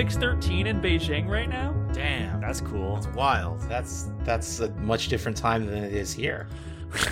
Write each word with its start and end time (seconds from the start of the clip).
613 0.00 0.66
in 0.66 0.80
Beijing 0.80 1.28
right 1.28 1.46
now. 1.46 1.74
Damn, 1.92 2.40
That's 2.40 2.62
cool. 2.62 2.94
That's 2.94 3.08
wild. 3.08 3.60
That's 3.68 4.08
that's 4.24 4.60
a 4.60 4.70
much 4.76 5.08
different 5.08 5.36
time 5.36 5.66
than 5.66 5.84
it 5.84 5.92
is 5.92 6.10
here. 6.10 6.48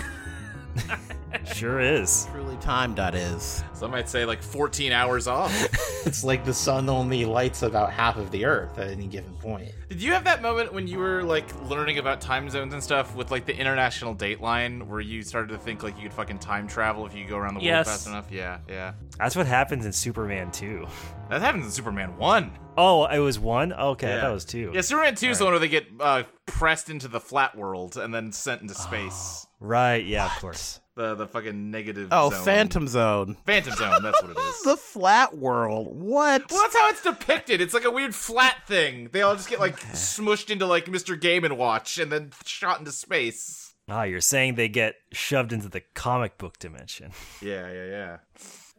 Sure 1.54 1.80
is. 1.80 2.26
Truly 2.32 2.56
time 2.56 2.94
that 2.94 3.14
is. 3.14 3.62
Some 3.74 3.90
might 3.90 4.08
say 4.08 4.24
like 4.24 4.42
14 4.42 4.92
hours 4.92 5.26
off. 5.26 5.52
It's 6.04 6.24
like 6.24 6.44
the 6.44 6.54
sun 6.54 6.88
only 6.88 7.24
lights 7.24 7.62
about 7.62 7.92
half 7.92 8.16
of 8.16 8.30
the 8.30 8.44
Earth 8.44 8.78
at 8.78 8.88
any 8.88 9.06
given 9.06 9.32
point. 9.34 9.70
Did 9.88 10.02
you 10.02 10.12
have 10.12 10.24
that 10.24 10.42
moment 10.42 10.72
when 10.72 10.86
you 10.86 10.98
were 10.98 11.22
like 11.22 11.46
learning 11.68 11.98
about 11.98 12.20
time 12.20 12.48
zones 12.50 12.72
and 12.72 12.82
stuff 12.82 13.14
with 13.14 13.30
like 13.30 13.46
the 13.46 13.56
international 13.56 14.14
dateline 14.14 14.86
where 14.86 15.00
you 15.00 15.22
started 15.22 15.48
to 15.48 15.58
think 15.58 15.82
like 15.82 15.96
you 15.96 16.02
could 16.04 16.12
fucking 16.14 16.38
time 16.38 16.66
travel 16.68 17.06
if 17.06 17.14
you 17.14 17.26
go 17.26 17.36
around 17.36 17.54
the 17.54 17.58
world 17.58 17.64
Yes. 17.66 17.86
fast 17.86 18.06
enough? 18.06 18.30
Yeah, 18.30 18.58
yeah. 18.68 18.94
That's 19.18 19.36
what 19.36 19.46
happens 19.46 19.84
in 19.86 19.92
Superman 19.92 20.50
2. 20.52 20.86
That 21.30 21.40
happens 21.42 21.64
in 21.66 21.70
Superman 21.70 22.16
1. 22.16 22.50
Oh, 22.76 23.06
it 23.06 23.18
was 23.18 23.38
one? 23.38 23.72
Okay, 23.72 24.08
Yeah. 24.08 24.20
that 24.20 24.28
was 24.32 24.44
two. 24.44 24.70
Yeah, 24.74 24.82
Superman 24.82 25.14
2 25.16 25.30
is 25.30 25.38
the 25.38 25.44
one 25.44 25.52
where 25.54 25.60
they 25.60 25.68
get 25.68 25.86
uh, 26.00 26.22
pressed 26.46 26.88
into 26.90 27.08
the 27.08 27.20
flat 27.20 27.56
world 27.56 27.96
and 27.96 28.14
then 28.14 28.32
sent 28.32 28.62
into 28.62 28.74
space. 28.88 29.46
Right, 29.60 30.04
yeah, 30.06 30.26
of 30.26 30.40
course. 30.40 30.80
The 30.98 31.14
the 31.14 31.28
fucking 31.28 31.70
negative 31.70 32.08
Oh, 32.10 32.30
zone. 32.30 32.44
Phantom 32.44 32.88
Zone. 32.88 33.36
Phantom 33.46 33.72
Zone, 33.74 34.02
that's 34.02 34.20
what 34.20 34.32
it 34.32 34.36
is. 34.36 34.60
The 34.64 34.76
flat 34.76 35.38
world. 35.38 35.94
What? 35.94 36.50
Well, 36.50 36.60
that's 36.62 36.76
how 36.76 36.90
it's 36.90 37.02
depicted. 37.04 37.60
It's 37.60 37.72
like 37.72 37.84
a 37.84 37.90
weird 37.92 38.16
flat 38.16 38.66
thing. 38.66 39.08
They 39.12 39.22
all 39.22 39.36
just 39.36 39.48
get 39.48 39.60
like 39.60 39.78
smushed 39.92 40.50
into 40.50 40.66
like 40.66 40.86
Mr. 40.86 41.18
Game 41.18 41.44
and 41.44 41.56
Watch 41.56 41.98
and 41.98 42.10
then 42.10 42.32
shot 42.44 42.80
into 42.80 42.90
space. 42.90 43.74
Ah, 43.88 44.02
you're 44.02 44.20
saying 44.20 44.56
they 44.56 44.68
get 44.68 44.96
shoved 45.12 45.52
into 45.52 45.68
the 45.68 45.82
comic 45.94 46.36
book 46.36 46.58
dimension. 46.58 47.12
Yeah, 47.40 47.70
yeah, 47.72 47.84
yeah. 47.86 48.16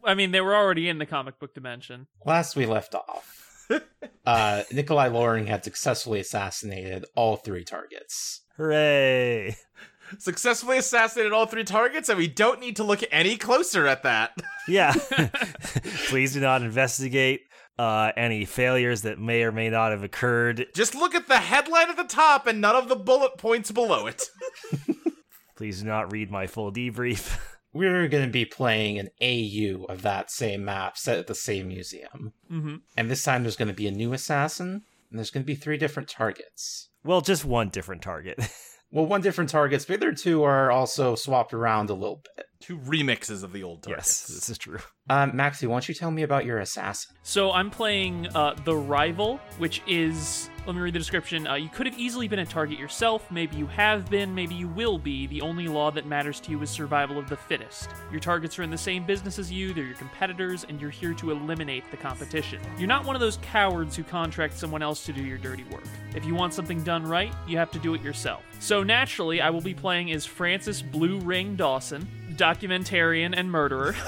I 0.04 0.14
mean, 0.14 0.30
they 0.30 0.42
were 0.42 0.54
already 0.54 0.90
in 0.90 0.98
the 0.98 1.06
comic 1.06 1.38
book 1.40 1.54
dimension. 1.54 2.06
Last 2.26 2.54
we 2.54 2.66
left 2.66 2.94
off, 2.94 3.66
uh, 4.26 4.62
Nikolai 4.70 5.08
Loring 5.08 5.46
had 5.46 5.64
successfully 5.64 6.20
assassinated 6.20 7.06
all 7.14 7.36
three 7.36 7.64
targets. 7.64 8.42
Hooray! 8.58 9.56
Successfully 10.18 10.78
assassinated 10.78 11.32
all 11.32 11.46
three 11.46 11.64
targets, 11.64 12.08
and 12.08 12.18
we 12.18 12.28
don't 12.28 12.60
need 12.60 12.76
to 12.76 12.84
look 12.84 13.00
any 13.10 13.36
closer 13.36 13.86
at 13.86 14.02
that. 14.02 14.32
Yeah. 14.68 14.92
Please 16.08 16.32
do 16.34 16.40
not 16.40 16.62
investigate 16.62 17.40
uh, 17.76 18.12
any 18.16 18.44
failures 18.44 19.02
that 19.02 19.18
may 19.18 19.42
or 19.42 19.50
may 19.50 19.68
not 19.68 19.90
have 19.90 20.04
occurred. 20.04 20.66
Just 20.76 20.94
look 20.94 21.14
at 21.14 21.26
the 21.26 21.38
headline 21.38 21.88
at 21.90 21.96
the 21.96 22.04
top 22.04 22.46
and 22.46 22.60
none 22.60 22.76
of 22.76 22.88
the 22.88 22.94
bullet 22.94 23.36
points 23.36 23.72
below 23.72 24.06
it. 24.06 24.28
Please 25.56 25.80
do 25.80 25.86
not 25.88 26.12
read 26.12 26.30
my 26.30 26.46
full 26.46 26.70
debrief. 26.72 27.36
We're 27.72 28.06
going 28.06 28.26
to 28.26 28.30
be 28.30 28.44
playing 28.44 28.98
an 28.98 29.08
AU 29.20 29.84
of 29.92 30.02
that 30.02 30.30
same 30.30 30.64
map 30.64 30.96
set 30.96 31.18
at 31.18 31.26
the 31.26 31.34
same 31.34 31.66
museum. 31.68 32.32
hmm 32.48 32.76
And 32.96 33.10
this 33.10 33.24
time 33.24 33.42
there's 33.42 33.56
going 33.56 33.68
to 33.68 33.74
be 33.74 33.88
a 33.88 33.92
new 33.92 34.12
assassin, 34.12 34.82
and 35.10 35.18
there's 35.18 35.30
going 35.30 35.42
to 35.42 35.46
be 35.46 35.56
three 35.56 35.78
different 35.78 36.08
targets. 36.08 36.90
well, 37.02 37.20
just 37.22 37.44
one 37.44 37.70
different 37.70 38.02
target. 38.02 38.38
Well, 38.92 39.06
one 39.06 39.20
different 39.20 39.50
targets, 39.50 39.84
but 39.84 40.00
the 40.00 40.06
other 40.06 40.16
two 40.16 40.42
are 40.42 40.70
also 40.70 41.14
swapped 41.14 41.54
around 41.54 41.90
a 41.90 41.94
little 41.94 42.22
bit. 42.36 42.46
Two 42.60 42.78
remixes 42.78 43.42
of 43.42 43.52
the 43.52 43.62
old 43.62 43.82
Target. 43.82 44.00
yes, 44.00 44.26
this 44.26 44.50
is 44.50 44.58
true. 44.58 44.78
Um, 45.08 45.34
Maxie, 45.34 45.66
why 45.66 45.74
don't 45.74 45.88
you 45.88 45.94
tell 45.94 46.10
me 46.10 46.22
about 46.22 46.44
your 46.44 46.58
assassin? 46.58 47.16
So 47.22 47.50
I'm 47.52 47.70
playing 47.70 48.28
uh, 48.28 48.54
the 48.64 48.76
rival, 48.76 49.40
which 49.58 49.82
is. 49.86 50.48
Let 50.66 50.76
me 50.76 50.82
read 50.82 50.94
the 50.94 50.98
description. 50.98 51.46
Uh, 51.46 51.54
you 51.54 51.70
could 51.70 51.86
have 51.86 51.98
easily 51.98 52.28
been 52.28 52.38
a 52.40 52.46
target 52.46 52.78
yourself. 52.78 53.28
Maybe 53.30 53.56
you 53.56 53.66
have 53.68 54.10
been. 54.10 54.34
Maybe 54.34 54.54
you 54.54 54.68
will 54.68 54.98
be. 54.98 55.26
The 55.26 55.40
only 55.40 55.66
law 55.68 55.90
that 55.90 56.06
matters 56.06 56.38
to 56.40 56.50
you 56.50 56.60
is 56.60 56.68
survival 56.68 57.18
of 57.18 57.30
the 57.30 57.36
fittest. 57.36 57.88
Your 58.10 58.20
targets 58.20 58.58
are 58.58 58.62
in 58.62 58.70
the 58.70 58.78
same 58.78 59.06
business 59.06 59.38
as 59.38 59.50
you. 59.50 59.72
They're 59.72 59.84
your 59.86 59.96
competitors, 59.96 60.66
and 60.68 60.78
you're 60.80 60.90
here 60.90 61.14
to 61.14 61.30
eliminate 61.30 61.90
the 61.90 61.96
competition. 61.96 62.60
You're 62.78 62.88
not 62.88 63.06
one 63.06 63.16
of 63.16 63.20
those 63.20 63.38
cowards 63.38 63.96
who 63.96 64.04
contract 64.04 64.56
someone 64.58 64.82
else 64.82 65.04
to 65.06 65.12
do 65.14 65.22
your 65.22 65.38
dirty 65.38 65.64
work. 65.72 65.84
If 66.14 66.26
you 66.26 66.34
want 66.34 66.52
something 66.52 66.84
done 66.84 67.04
right, 67.04 67.32
you 67.48 67.56
have 67.56 67.70
to 67.72 67.78
do 67.78 67.94
it 67.94 68.02
yourself. 68.02 68.42
So 68.60 68.82
naturally, 68.82 69.40
I 69.40 69.48
will 69.48 69.62
be 69.62 69.74
playing 69.74 70.12
as 70.12 70.26
Francis 70.26 70.82
Blue 70.82 71.18
Ring 71.20 71.56
Dawson, 71.56 72.06
documentarian 72.40 73.34
and 73.36 73.50
murderer. 73.50 73.94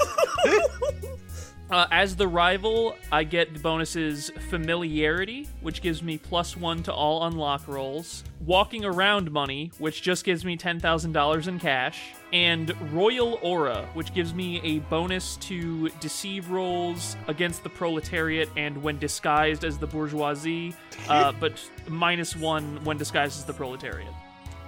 Uh, 1.73 1.87
as 1.89 2.15
the 2.15 2.27
rival, 2.27 2.95
I 3.11 3.23
get 3.23 3.51
the 3.51 3.59
bonuses 3.59 4.29
Familiarity, 4.51 5.47
which 5.61 5.81
gives 5.81 6.03
me 6.03 6.19
plus 6.19 6.55
one 6.55 6.83
to 6.83 6.93
all 6.93 7.25
unlock 7.25 7.67
rolls, 7.67 8.23
Walking 8.45 8.85
Around 8.85 9.31
Money, 9.31 9.71
which 9.79 10.03
just 10.03 10.23
gives 10.23 10.45
me 10.45 10.55
$10,000 10.55 11.47
in 11.47 11.59
cash, 11.59 12.13
and 12.31 12.75
Royal 12.93 13.39
Aura, 13.41 13.89
which 13.95 14.13
gives 14.13 14.35
me 14.35 14.61
a 14.61 14.79
bonus 14.81 15.37
to 15.37 15.89
deceive 15.99 16.51
rolls 16.51 17.15
against 17.27 17.63
the 17.63 17.69
proletariat 17.69 18.49
and 18.55 18.83
when 18.83 18.99
disguised 18.99 19.63
as 19.63 19.79
the 19.79 19.87
bourgeoisie, 19.87 20.75
uh, 21.09 21.31
but 21.31 21.53
minus 21.87 22.35
one 22.35 22.83
when 22.83 22.97
disguised 22.97 23.39
as 23.39 23.45
the 23.45 23.53
proletariat. 23.53 24.13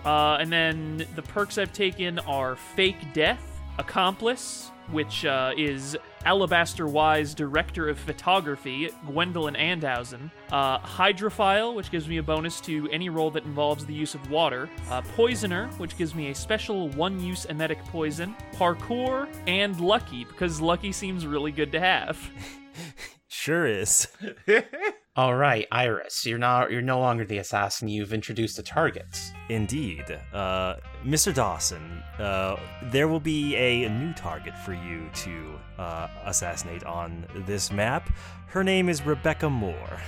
Uh, 0.06 0.38
and 0.40 0.52
then 0.52 1.06
the 1.16 1.22
perks 1.22 1.59
I've 1.59 1.74
taken 1.74 2.18
are 2.20 2.56
Fake 2.56 3.14
Death, 3.14 3.55
Accomplice, 3.78 4.72
which 4.91 5.25
uh, 5.25 5.53
is 5.58 5.97
Alabaster 6.25 6.88
Y's 6.88 7.34
Director 7.34 7.90
of 7.90 8.00
Photography, 8.00 8.90
Gwendolyn 9.06 9.56
Andhausen, 9.56 10.31
uh, 10.52 10.80
Hydrophile, 10.80 11.75
which 11.75 11.91
gives 11.91 12.08
me 12.08 12.18
a 12.18 12.24
bonus 12.24 12.62
to 12.62 12.88
any 12.91 13.09
role 13.09 13.31
that 13.31 13.44
involves 13.46 13.86
the 13.86 13.94
use 13.94 14.16
of 14.16 14.30
water, 14.30 14.69
uh, 14.90 15.02
Poisoner, 15.16 15.68
which 15.78 15.97
gives 15.97 16.16
me 16.16 16.30
a 16.30 16.36
special 16.36 16.90
one 16.90 17.19
use 17.19 17.46
emetic 17.46 17.84
poison, 17.86 18.36
Parkour, 18.53 19.28
and 19.47 19.80
Lucky, 19.80 20.24
because 20.24 20.62
Lucky 20.62 20.92
seems 20.92 21.25
really 21.25 21.52
good 21.52 21.72
to 21.72 21.80
have. 21.80 22.18
Sure 23.28 23.68
is. 23.68 24.07
All 25.18 25.34
right, 25.34 25.66
Iris, 25.72 26.26
you're 26.26 26.38
not 26.38 26.72
you're 26.72 26.81
no 26.81 27.00
longer 27.00 27.24
the 27.24 27.38
assassin. 27.38 27.88
You've 27.88 28.12
introduced 28.12 28.58
the 28.58 28.64
targets. 28.64 29.31
Indeed. 29.48 30.03
Uh, 30.34 30.76
Mr. 31.06 31.34
Dawson, 31.34 32.03
uh, 32.20 32.58
there 32.92 33.08
will 33.08 33.22
be 33.22 33.56
a 33.56 33.88
new 33.88 34.12
target 34.12 34.58
for 34.58 34.74
you 34.74 35.09
to 35.14 35.58
uh, 35.80 36.09
assassinate 36.25 36.84
on 36.84 37.25
this 37.48 37.72
map. 37.72 38.09
Her 38.48 38.62
name 38.62 38.90
is 38.90 39.06
Rebecca 39.06 39.50
Moore. 39.50 40.02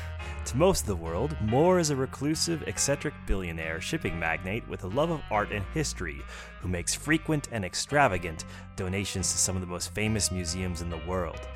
To 0.44 0.58
most 0.58 0.82
of 0.82 0.88
the 0.88 0.96
world, 0.98 1.38
Moore 1.40 1.80
is 1.80 1.90
a 1.90 1.96
reclusive, 1.96 2.68
eccentric 2.68 3.14
billionaire 3.26 3.80
shipping 3.80 4.20
magnate 4.20 4.68
with 4.68 4.84
a 4.84 4.88
love 4.88 5.10
of 5.10 5.22
art 5.32 5.54
and 5.54 5.64
history 5.74 6.22
who 6.60 6.68
makes 6.68 6.94
frequent 6.94 7.48
and 7.54 7.64
extravagant 7.64 8.44
donations 8.76 9.32
to 9.32 9.38
some 9.38 9.56
of 9.56 9.62
the 9.62 9.68
most 9.68 9.94
famous 9.94 10.34
museums 10.34 10.82
in 10.82 10.90
the 10.90 11.02
world. 11.08 11.48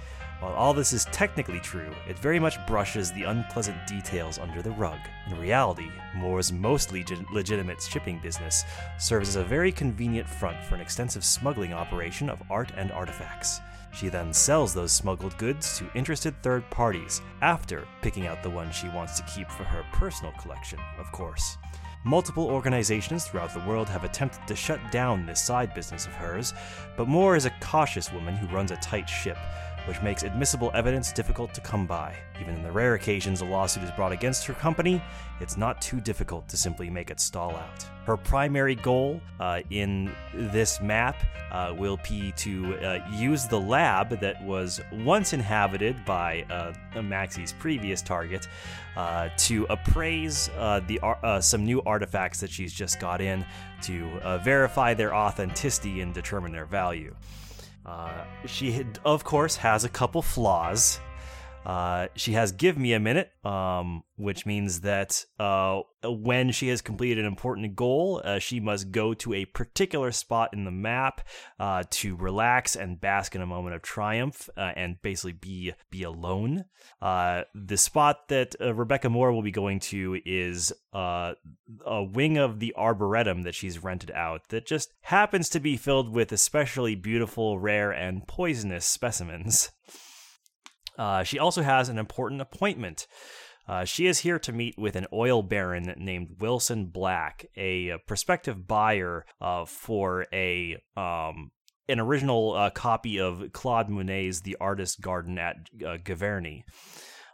While 0.41 0.53
all 0.53 0.74
this 0.74 0.91
is 0.91 1.06
technically 1.12 1.59
true, 1.59 1.91
it 2.09 2.18
very 2.18 2.40
much 2.40 2.57
brushes 2.66 3.12
the 3.12 3.25
unpleasant 3.25 3.78
details 3.85 4.40
under 4.40 4.63
the 4.63 4.72
rug. 4.72 4.97
In 5.28 5.40
reality, 5.40 5.91
Moore's 6.16 6.52
mostly 6.52 7.02
legit- 7.02 7.31
legitimate 7.31 7.79
shipping 7.79 8.18
business 8.18 8.66
serves 8.97 9.29
as 9.29 9.35
a 9.35 9.44
very 9.44 9.72
convenient 9.72 10.28
front 10.28 10.63
for 10.63 10.74
an 10.74 10.81
extensive 10.81 11.24
smuggling 11.24 11.74
operation 11.74 12.28
of 12.28 12.41
art 12.50 12.72
and 12.75 12.91
artifacts. 12.91 13.62
She 13.94 14.09
then 14.09 14.34
sells 14.34 14.74
those 14.74 14.91
smuggled 14.91 15.38
goods 15.38 15.78
to 15.78 15.91
interested 15.94 16.34
third 16.41 16.68
parties, 16.72 17.22
after 17.44 17.88
picking 18.02 18.25
out 18.25 18.41
the 18.41 18.50
one 18.50 18.72
she 18.72 18.90
wants 18.90 19.18
to 19.18 19.28
keep 19.31 19.47
for 19.52 19.63
her 19.63 19.85
personal 19.94 20.34
collection, 20.41 20.79
of 20.97 21.12
course. 21.12 21.59
Multiple 22.03 22.47
organizations 22.47 23.26
throughout 23.26 23.53
the 23.53 23.59
world 23.59 23.87
have 23.87 24.03
attempted 24.03 24.47
to 24.47 24.55
shut 24.55 24.79
down 24.91 25.28
this 25.28 25.40
side 25.40 25.76
business 25.76 26.08
of 26.08 26.14
hers, 26.14 26.52
but 26.97 27.08
Moore 27.08 27.35
is 27.35 27.46
a 27.46 27.53
cautious 27.61 28.11
woman 28.11 28.35
who 28.35 28.47
runs 28.47 28.72
a 28.72 28.78
tight 28.78 29.08
ship, 29.08 29.37
which 29.85 30.01
makes 30.01 30.23
admissible 30.23 30.72
evidence 30.73 31.11
difficult 31.11 31.53
to 31.53 31.61
come 31.61 31.85
by. 31.85 32.16
Even 32.39 32.55
in 32.55 32.63
the 32.63 32.72
rare 32.72 32.95
occasions 32.95 33.41
a 33.41 33.45
lawsuit 33.45 33.83
is 33.83 33.91
brought 33.91 34.11
against 34.11 34.45
her 34.45 34.53
company, 34.53 35.01
it's 35.39 35.57
not 35.57 35.81
too 35.81 35.99
difficult 35.99 36.47
to 36.47 36.57
simply 36.57 36.89
make 36.89 37.09
it 37.09 37.19
stall 37.19 37.55
out. 37.55 37.85
Her 38.05 38.17
primary 38.17 38.75
goal 38.75 39.22
uh, 39.39 39.61
in 39.69 40.11
this 40.33 40.81
map 40.81 41.16
uh, 41.51 41.73
will 41.78 41.99
be 42.07 42.31
to 42.33 42.75
uh, 42.78 42.99
use 43.11 43.45
the 43.45 43.59
lab 43.59 44.19
that 44.22 44.41
was 44.43 44.81
once 44.91 45.33
inhabited 45.33 46.03
by 46.05 46.43
uh, 46.49 47.01
Maxie's 47.01 47.53
previous 47.53 48.01
target 48.01 48.47
uh, 48.95 49.29
to 49.37 49.66
appraise 49.69 50.49
uh, 50.57 50.79
the 50.87 50.99
ar- 50.99 51.41
some 51.41 51.66
new 51.66 51.81
artifacts 51.84 52.39
that 52.39 52.49
she's 52.49 52.73
just 52.73 52.99
got 52.99 53.22
in 53.22 53.45
to 53.81 54.07
verify 54.43 54.93
their 54.93 55.13
authenticity 55.13 56.01
and 56.01 56.13
determine 56.13 56.51
their 56.51 56.66
value. 56.66 57.16
Uh, 57.85 58.23
she, 58.45 58.85
of 59.03 59.23
course, 59.23 59.55
has 59.55 59.83
a 59.83 59.89
couple 59.89 60.22
flaws. 60.22 60.99
Uh, 61.66 62.08
she 62.16 62.34
has 62.34 62.52
give 62.52 62.78
me 62.78 62.93
a 62.93 62.99
minute, 62.99 63.31
um, 63.46 64.03
which 64.16 64.46
means 64.46 64.81
that 64.81 65.25
uh, 65.40 65.81
when 66.03 66.52
she 66.52 66.69
has 66.69 66.81
completed 66.81 67.19
an 67.19 67.25
important 67.25 67.75
goal, 67.75 68.22
uh, 68.23 68.40
she 68.40 68.59
must 68.59 68.91
go 68.91 69.13
to 69.13 69.34
a 69.34 69.46
particular 69.46 70.11
spot 70.11 70.53
in 70.53 70.66
the 70.66 70.72
map 70.72 71.22
uh, 71.59 71.84
to 71.90 72.16
relax 72.16 72.75
and 72.75 72.99
bask 72.99 73.35
in 73.35 73.41
a 73.41 73.46
moment 73.46 73.75
of 73.75 73.81
triumph 73.81 74.49
uh, 74.58 74.72
and 74.75 75.02
basically 75.02 75.34
be 75.34 75.73
be 75.91 76.03
alone. 76.03 76.66
Uh, 77.02 77.43
the 77.53 77.78
spot 77.78 78.28
that 78.29 78.55
Rebecca 78.59 79.09
Moore 79.09 79.31
will 79.31 79.43
be 79.43 79.52
going 79.52 79.79
to 79.79 80.19
is 80.25 80.73
a 80.93 81.35
wing 82.11 82.37
of 82.37 82.59
the 82.59 82.73
arboretum 82.75 83.43
that 83.43 83.55
she's 83.55 83.84
rented 83.84 84.11
out 84.11 84.49
that 84.49 84.66
just 84.66 84.93
happens 85.02 85.47
to 85.49 85.59
be 85.59 85.78
filled 85.78 86.09
with 86.11 86.31
especially 86.31 86.96
beautiful, 86.96 87.59
rare, 87.59 87.91
and 87.91 88.28
poisonous 88.28 88.85
specimens. 88.85 89.72
Uh, 90.97 91.23
she 91.23 91.40
also 91.40 91.61
has 91.61 91.90
an 91.90 91.97
important 91.97 92.41
appointment 92.41 93.08
Uh, 93.67 93.85
she 93.85 94.08
is 94.08 94.20
here 94.20 94.40
to 94.40 94.52
meet 94.52 94.78
with 94.78 94.96
an 94.96 95.08
oil 95.14 95.43
baron 95.43 95.93
named 95.97 96.35
Wilson 96.40 96.88
Black, 96.88 97.46
a, 97.55 97.97
prospective 98.08 98.67
buyer 98.67 99.26
uh, 99.40 99.66
for 99.66 100.26
a 100.34 100.82
um, 100.97 101.52
an 101.88 101.99
original 101.99 102.53
uh, 102.53 102.70
copy 102.70 103.20
of 103.20 103.52
Claude 103.53 103.90
Monet's 103.90 104.41
The 104.41 104.58
Artist's 104.59 104.96
Garden 104.96 105.38
at 105.38 105.58
uh, 105.85 105.97
Giverny. 105.97 106.64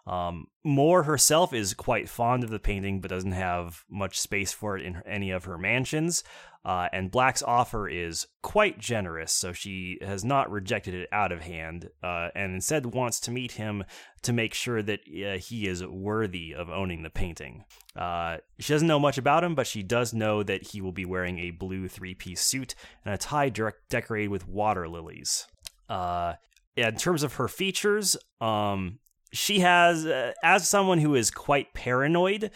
Um, 0.05 0.47
Moore 0.63 1.03
herself 1.03 1.53
is 1.53 1.73
quite 1.73 2.09
fond 2.09 2.43
of 2.43 2.49
the 2.49 2.59
painting, 2.59 3.01
but 3.01 3.09
doesn't 3.09 3.33
have 3.33 3.83
much 3.89 4.19
space 4.19 4.53
for 4.53 4.77
it 4.77 4.85
in 4.85 5.01
any 5.05 5.31
of 5.31 5.45
her 5.45 5.57
mansions. 5.57 6.23
Uh, 6.67 6.89
and 6.91 7.09
Black's 7.09 7.41
offer 7.41 7.87
is 7.87 8.27
quite 8.41 8.77
generous, 8.77 9.31
so 9.31 9.53
she 9.53 9.97
has 10.01 10.25
not 10.25 10.51
rejected 10.51 10.93
it 10.93 11.07
out 11.13 11.31
of 11.31 11.39
hand, 11.39 11.87
uh, 12.03 12.27
and 12.35 12.53
instead 12.53 12.87
wants 12.87 13.21
to 13.21 13.31
meet 13.31 13.53
him 13.53 13.85
to 14.21 14.33
make 14.33 14.53
sure 14.53 14.83
that 14.83 14.99
uh, 14.99 15.37
he 15.37 15.65
is 15.65 15.85
worthy 15.85 16.53
of 16.53 16.69
owning 16.69 17.03
the 17.03 17.09
painting. 17.09 17.63
Uh, 17.95 18.39
she 18.59 18.73
doesn't 18.73 18.87
know 18.87 18.99
much 18.99 19.17
about 19.17 19.45
him, 19.45 19.55
but 19.55 19.65
she 19.65 19.81
does 19.81 20.13
know 20.13 20.43
that 20.43 20.67
he 20.67 20.81
will 20.81 20.91
be 20.91 21.05
wearing 21.05 21.39
a 21.39 21.51
blue 21.51 21.87
three 21.87 22.13
piece 22.13 22.41
suit 22.41 22.75
and 23.05 23.13
a 23.13 23.17
tie 23.17 23.47
direct- 23.47 23.87
decorated 23.89 24.27
with 24.27 24.45
water 24.45 24.89
lilies. 24.89 25.47
Uh, 25.87 26.33
in 26.75 26.97
terms 26.97 27.23
of 27.23 27.35
her 27.35 27.47
features, 27.47 28.17
um, 28.41 28.99
she 29.31 29.59
has, 29.59 30.05
uh, 30.05 30.33
as 30.43 30.67
someone 30.67 30.99
who 30.99 31.15
is 31.15 31.31
quite 31.31 31.73
paranoid, 31.73 32.51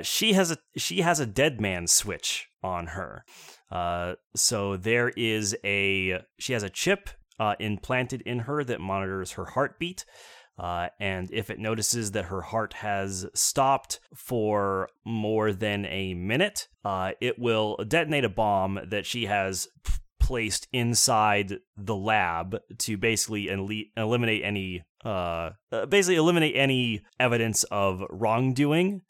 she 0.00 0.32
has 0.32 0.50
a 0.50 0.56
she 0.78 1.02
has 1.02 1.20
a 1.20 1.26
dead 1.26 1.60
man 1.60 1.86
switch 1.86 2.47
on 2.62 2.88
her. 2.88 3.24
Uh, 3.70 4.14
so 4.34 4.76
there 4.76 5.10
is 5.10 5.56
a 5.64 6.20
she 6.38 6.52
has 6.52 6.62
a 6.62 6.70
chip 6.70 7.10
uh, 7.38 7.54
implanted 7.58 8.22
in 8.22 8.40
her 8.40 8.64
that 8.64 8.80
monitors 8.80 9.32
her 9.32 9.46
heartbeat. 9.46 10.04
Uh, 10.58 10.88
and 10.98 11.30
if 11.30 11.50
it 11.50 11.60
notices 11.60 12.10
that 12.12 12.24
her 12.24 12.42
heart 12.42 12.74
has 12.74 13.26
stopped 13.32 14.00
for 14.12 14.88
more 15.04 15.52
than 15.52 15.86
a 15.86 16.14
minute, 16.14 16.66
uh, 16.84 17.12
it 17.20 17.38
will 17.38 17.76
detonate 17.86 18.24
a 18.24 18.28
bomb 18.28 18.80
that 18.84 19.06
she 19.06 19.26
has 19.26 19.68
placed 20.18 20.66
inside 20.72 21.58
the 21.76 21.94
lab 21.94 22.58
to 22.76 22.96
basically 22.96 23.48
elite, 23.48 23.92
eliminate 23.96 24.42
any, 24.44 24.82
uh, 25.04 25.50
uh, 25.70 25.86
basically 25.86 26.16
eliminate 26.16 26.56
any 26.56 27.02
evidence 27.20 27.62
of 27.64 28.02
wrongdoing 28.10 29.02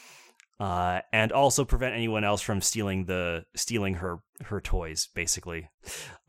uh, 0.60 1.00
and 1.12 1.32
also 1.32 1.64
prevent 1.64 1.94
anyone 1.94 2.25
else 2.25 2.43
from 2.43 2.60
stealing 2.60 3.05
the 3.05 3.44
stealing 3.55 3.94
her 3.94 4.19
her 4.44 4.60
toys 4.60 5.08
basically. 5.14 5.69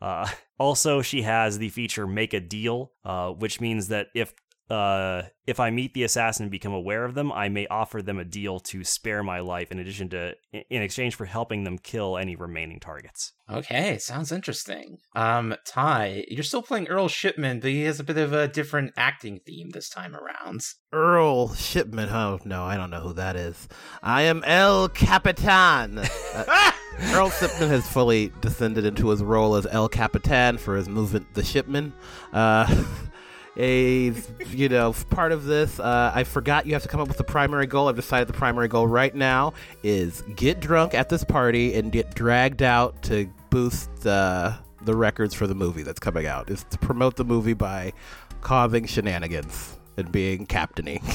Uh, 0.00 0.28
also 0.58 1.02
she 1.02 1.22
has 1.22 1.58
the 1.58 1.68
feature 1.68 2.06
make 2.06 2.32
a 2.32 2.40
deal 2.40 2.92
uh, 3.04 3.30
which 3.30 3.60
means 3.60 3.88
that 3.88 4.08
if 4.14 4.32
uh, 4.70 5.22
if 5.46 5.58
I 5.58 5.70
meet 5.70 5.94
the 5.94 6.04
assassin 6.04 6.44
and 6.44 6.50
become 6.50 6.72
aware 6.72 7.04
of 7.04 7.14
them, 7.14 7.32
I 7.32 7.48
may 7.48 7.66
offer 7.66 8.02
them 8.02 8.18
a 8.18 8.24
deal 8.24 8.60
to 8.60 8.84
spare 8.84 9.22
my 9.22 9.40
life 9.40 9.72
in 9.72 9.80
addition 9.80 10.08
to 10.10 10.34
in 10.52 10.82
exchange 10.82 11.16
for 11.16 11.24
helping 11.24 11.64
them 11.64 11.76
kill 11.76 12.16
any 12.16 12.36
remaining 12.36 12.78
targets. 12.78 13.32
Okay, 13.50 13.98
sounds 13.98 14.30
interesting. 14.30 14.98
Um, 15.16 15.56
Ty, 15.66 16.24
you're 16.28 16.44
still 16.44 16.62
playing 16.62 16.86
Earl 16.86 17.08
Shipman, 17.08 17.58
but 17.58 17.70
he 17.70 17.82
has 17.82 17.98
a 17.98 18.04
bit 18.04 18.16
of 18.16 18.32
a 18.32 18.46
different 18.46 18.92
acting 18.96 19.40
theme 19.44 19.70
this 19.70 19.88
time 19.88 20.14
around. 20.14 20.60
Earl 20.92 21.54
Shipman. 21.54 22.08
Oh 22.10 22.38
no, 22.44 22.62
I 22.62 22.76
don't 22.76 22.90
know 22.90 23.00
who 23.00 23.14
that 23.14 23.34
is. 23.34 23.68
I 24.04 24.22
am 24.22 24.44
El 24.44 24.88
Capitan. 24.88 25.98
Uh, 25.98 26.72
Earl 27.12 27.30
Shipman 27.30 27.70
has 27.70 27.88
fully 27.88 28.30
descended 28.40 28.84
into 28.84 29.08
his 29.08 29.22
role 29.22 29.56
as 29.56 29.66
El 29.66 29.88
Capitan 29.88 30.58
for 30.58 30.76
his 30.76 30.88
movement, 30.88 31.34
The 31.34 31.42
Shipman. 31.42 31.92
Uh, 32.32 32.84
a 33.56 34.12
you 34.48 34.68
know 34.68 34.94
part 35.10 35.32
of 35.32 35.44
this 35.44 35.80
uh, 35.80 36.12
i 36.14 36.22
forgot 36.22 36.66
you 36.66 36.72
have 36.72 36.82
to 36.82 36.88
come 36.88 37.00
up 37.00 37.08
with 37.08 37.18
a 37.18 37.24
primary 37.24 37.66
goal. 37.66 37.88
I've 37.88 37.96
decided 37.96 38.28
the 38.28 38.32
primary 38.32 38.68
goal 38.68 38.86
right 38.86 39.14
now 39.14 39.54
is 39.82 40.22
get 40.36 40.60
drunk 40.60 40.94
at 40.94 41.08
this 41.08 41.24
party 41.24 41.74
and 41.74 41.90
get 41.90 42.14
dragged 42.14 42.62
out 42.62 43.02
to 43.04 43.28
boost 43.50 44.06
uh, 44.06 44.52
the 44.82 44.94
records 44.94 45.34
for 45.34 45.46
the 45.46 45.54
movie 45.54 45.82
that's 45.82 45.98
coming 45.98 46.26
out. 46.26 46.48
Is 46.48 46.64
to 46.70 46.78
promote 46.78 47.16
the 47.16 47.24
movie 47.24 47.54
by 47.54 47.92
causing 48.40 48.86
shenanigans 48.86 49.76
and 49.96 50.10
being 50.12 50.46
captaining. 50.46 51.02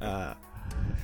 Uh, 0.00 0.32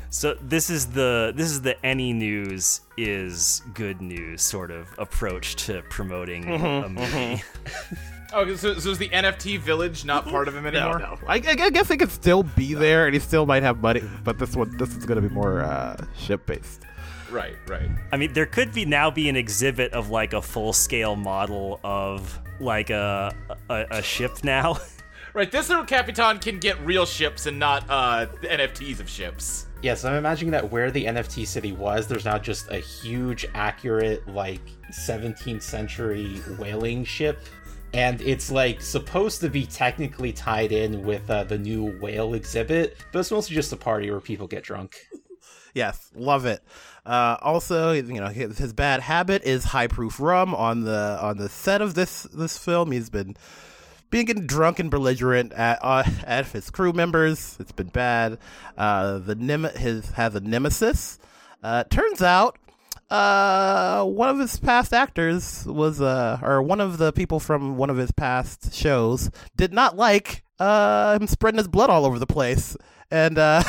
So 0.09 0.35
this 0.41 0.71
is 0.71 0.87
the 0.87 1.33
this 1.37 1.51
is 1.51 1.61
the 1.61 1.77
any 1.85 2.15
news 2.15 2.81
is 2.97 3.61
good 3.75 4.01
news 4.01 4.41
sort 4.41 4.71
of 4.71 4.89
approach 4.97 5.57
to 5.67 5.83
promoting 5.91 6.49
a 6.51 6.89
movie. 6.89 7.43
Oh, 8.33 8.55
so, 8.57 8.75
so 8.79 8.91
is 8.91 8.99
the 8.99 9.09
NFT 9.09 9.59
village 9.59 10.05
not 10.05 10.27
part 10.27 10.49
of 10.49 10.55
him 10.57 10.67
anymore? 10.67 10.99
no, 10.99 11.15
no. 11.15 11.19
I, 11.29 11.35
I 11.35 11.71
guess 11.71 11.91
it 11.91 11.99
could 11.99 12.11
still 12.11 12.43
be 12.43 12.75
there 12.75 13.07
and 13.07 13.15
he 13.15 13.21
still 13.21 13.47
might 13.47 13.63
have 13.63 13.81
money 13.81 14.03
but 14.25 14.39
this 14.39 14.57
one 14.57 14.77
this 14.77 14.97
is 14.97 15.07
going 15.07 15.21
to 15.21 15.29
be 15.29 15.33
more 15.33 15.63
uh, 15.63 15.97
ship 16.17 16.45
based 16.47 16.83
Right, 17.31 17.57
right. 17.67 17.91
I 18.13 18.17
mean, 18.17 18.33
there 18.33 18.47
could 18.47 18.73
be 18.73 18.85
now 18.85 19.11
be 19.11 19.29
an 19.29 19.37
exhibit 19.37 19.93
of 19.93 20.11
like 20.11 20.33
a 20.33 20.41
full 20.41 20.73
scale 20.73 21.17
model 21.17 21.81
of 21.83 22.39
like 22.61 22.91
a, 22.91 23.35
a 23.69 23.87
a 23.91 24.03
ship 24.03 24.45
now. 24.45 24.79
Right, 25.35 25.53
this 25.53 25.69
little 25.69 25.85
Capitan 25.85 26.39
can 26.39 26.59
get 26.59 26.81
real 26.81 27.05
ships 27.05 27.45
and 27.45 27.59
not 27.59 27.85
uh, 27.91 28.25
NFTs 28.41 29.01
of 29.01 29.11
ships. 29.11 29.67
Yes, 29.83 30.03
I'm 30.03 30.15
imagining 30.15 30.51
that 30.53 30.73
where 30.73 30.91
the 30.91 31.05
NFT 31.05 31.47
city 31.47 31.73
was, 31.73 32.07
there's 32.07 32.25
now 32.25 32.39
just 32.39 32.71
a 32.71 32.79
huge, 32.79 33.45
accurate, 33.53 34.27
like 34.27 34.63
17th 34.91 35.61
century 35.61 36.41
whaling 36.59 37.05
ship. 37.05 37.39
And 37.97 38.21
it's 38.21 38.51
like 38.51 38.83
supposed 38.83 39.41
to 39.41 39.49
be 39.49 39.65
technically 39.65 40.31
tied 40.31 40.71
in 40.71 41.03
with 41.03 41.31
uh, 41.31 41.45
the 41.45 41.57
new 41.57 41.99
whale 41.99 42.35
exhibit, 42.35 42.99
but 43.11 43.21
it's 43.21 43.31
mostly 43.31 43.55
just 43.55 43.73
a 43.73 43.77
party 43.77 44.11
where 44.11 44.21
people 44.21 44.47
get 44.47 44.63
drunk. 44.63 44.97
Yes, 45.75 46.11
love 46.15 46.47
it. 46.47 46.63
Uh, 47.05 47.37
also, 47.43 47.93
you 47.93 48.19
know, 48.19 48.29
his, 48.29 48.73
bad 48.73 49.01
habit 49.01 49.43
is 49.45 49.63
high 49.63 49.89
proof 49.89 50.19
rum 50.19 50.55
on 50.55 50.85
the 50.85 51.19
on 51.21 51.37
the 51.37 51.51
set 51.51 51.83
of 51.83 51.93
this 51.93 52.23
this 52.23 52.57
film. 52.57 52.93
He's 52.93 53.11
been 53.11 53.37
being 54.09 54.47
drunk 54.47 54.79
and 54.79 54.91
belligerent 54.91 55.53
at 55.53 55.79
uh, 55.83 56.05
at 56.27 56.47
his 56.47 56.71
crew 56.71 56.95
members. 56.95 57.59
It's 57.61 57.73
been 57.73 57.89
bad. 57.89 58.39
Uh, 58.79 59.19
the 59.19 59.35
nem- 59.35 59.65
his 59.65 60.13
has 60.13 60.35
a 60.35 60.41
nemesis. 60.41 61.19
Uh, 61.63 61.85
turns 61.85 62.23
out, 62.23 62.57
uh, 63.11 64.05
one 64.05 64.29
of 64.29 64.39
his 64.39 64.59
past 64.59 64.93
actors 64.93 65.65
was 65.67 66.01
uh, 66.01 66.39
or 66.43 66.63
one 66.63 66.81
of 66.81 66.99
the 66.99 67.13
people 67.13 67.39
from 67.39 67.77
one 67.77 67.91
of 67.91 67.97
his 67.97 68.11
past 68.11 68.75
shows 68.75 69.31
did 69.57 69.73
not 69.73 69.97
like 69.97 70.43
uh 70.59 71.19
him 71.19 71.27
spreading 71.27 71.59
his 71.59 71.69
blood 71.69 71.91
all 71.91 72.05
over 72.07 72.19
the 72.19 72.27
place. 72.27 72.77
And 73.11 73.39
uh, 73.39 73.63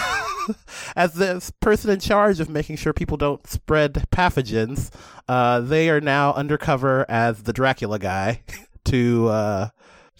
as 0.95 1.13
the 1.13 1.51
person 1.59 1.91
in 1.91 1.99
charge 1.99 2.39
of 2.39 2.49
making 2.49 2.77
sure 2.77 2.93
people 2.93 3.17
don't 3.17 3.45
spread 3.45 3.93
pathogens, 4.11 4.91
uh, 5.27 5.59
they 5.61 5.89
are 5.89 6.01
now 6.01 6.33
undercover 6.33 7.05
as 7.09 7.43
the 7.43 7.53
Dracula 7.53 7.99
guy 7.99 8.41
to 8.85 9.27
uh, 9.27 9.69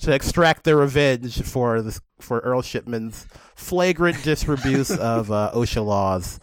to 0.02 0.14
extract 0.14 0.64
their 0.64 0.78
revenge 0.78 1.42
for 1.42 1.82
this 1.82 2.00
for 2.20 2.40
Earl 2.40 2.62
Shipman's 2.62 3.26
flagrant 3.56 4.22
disabuse 4.24 4.92
of 4.98 5.32
uh, 5.32 5.52
OSHA 5.54 5.86
laws. 5.86 6.40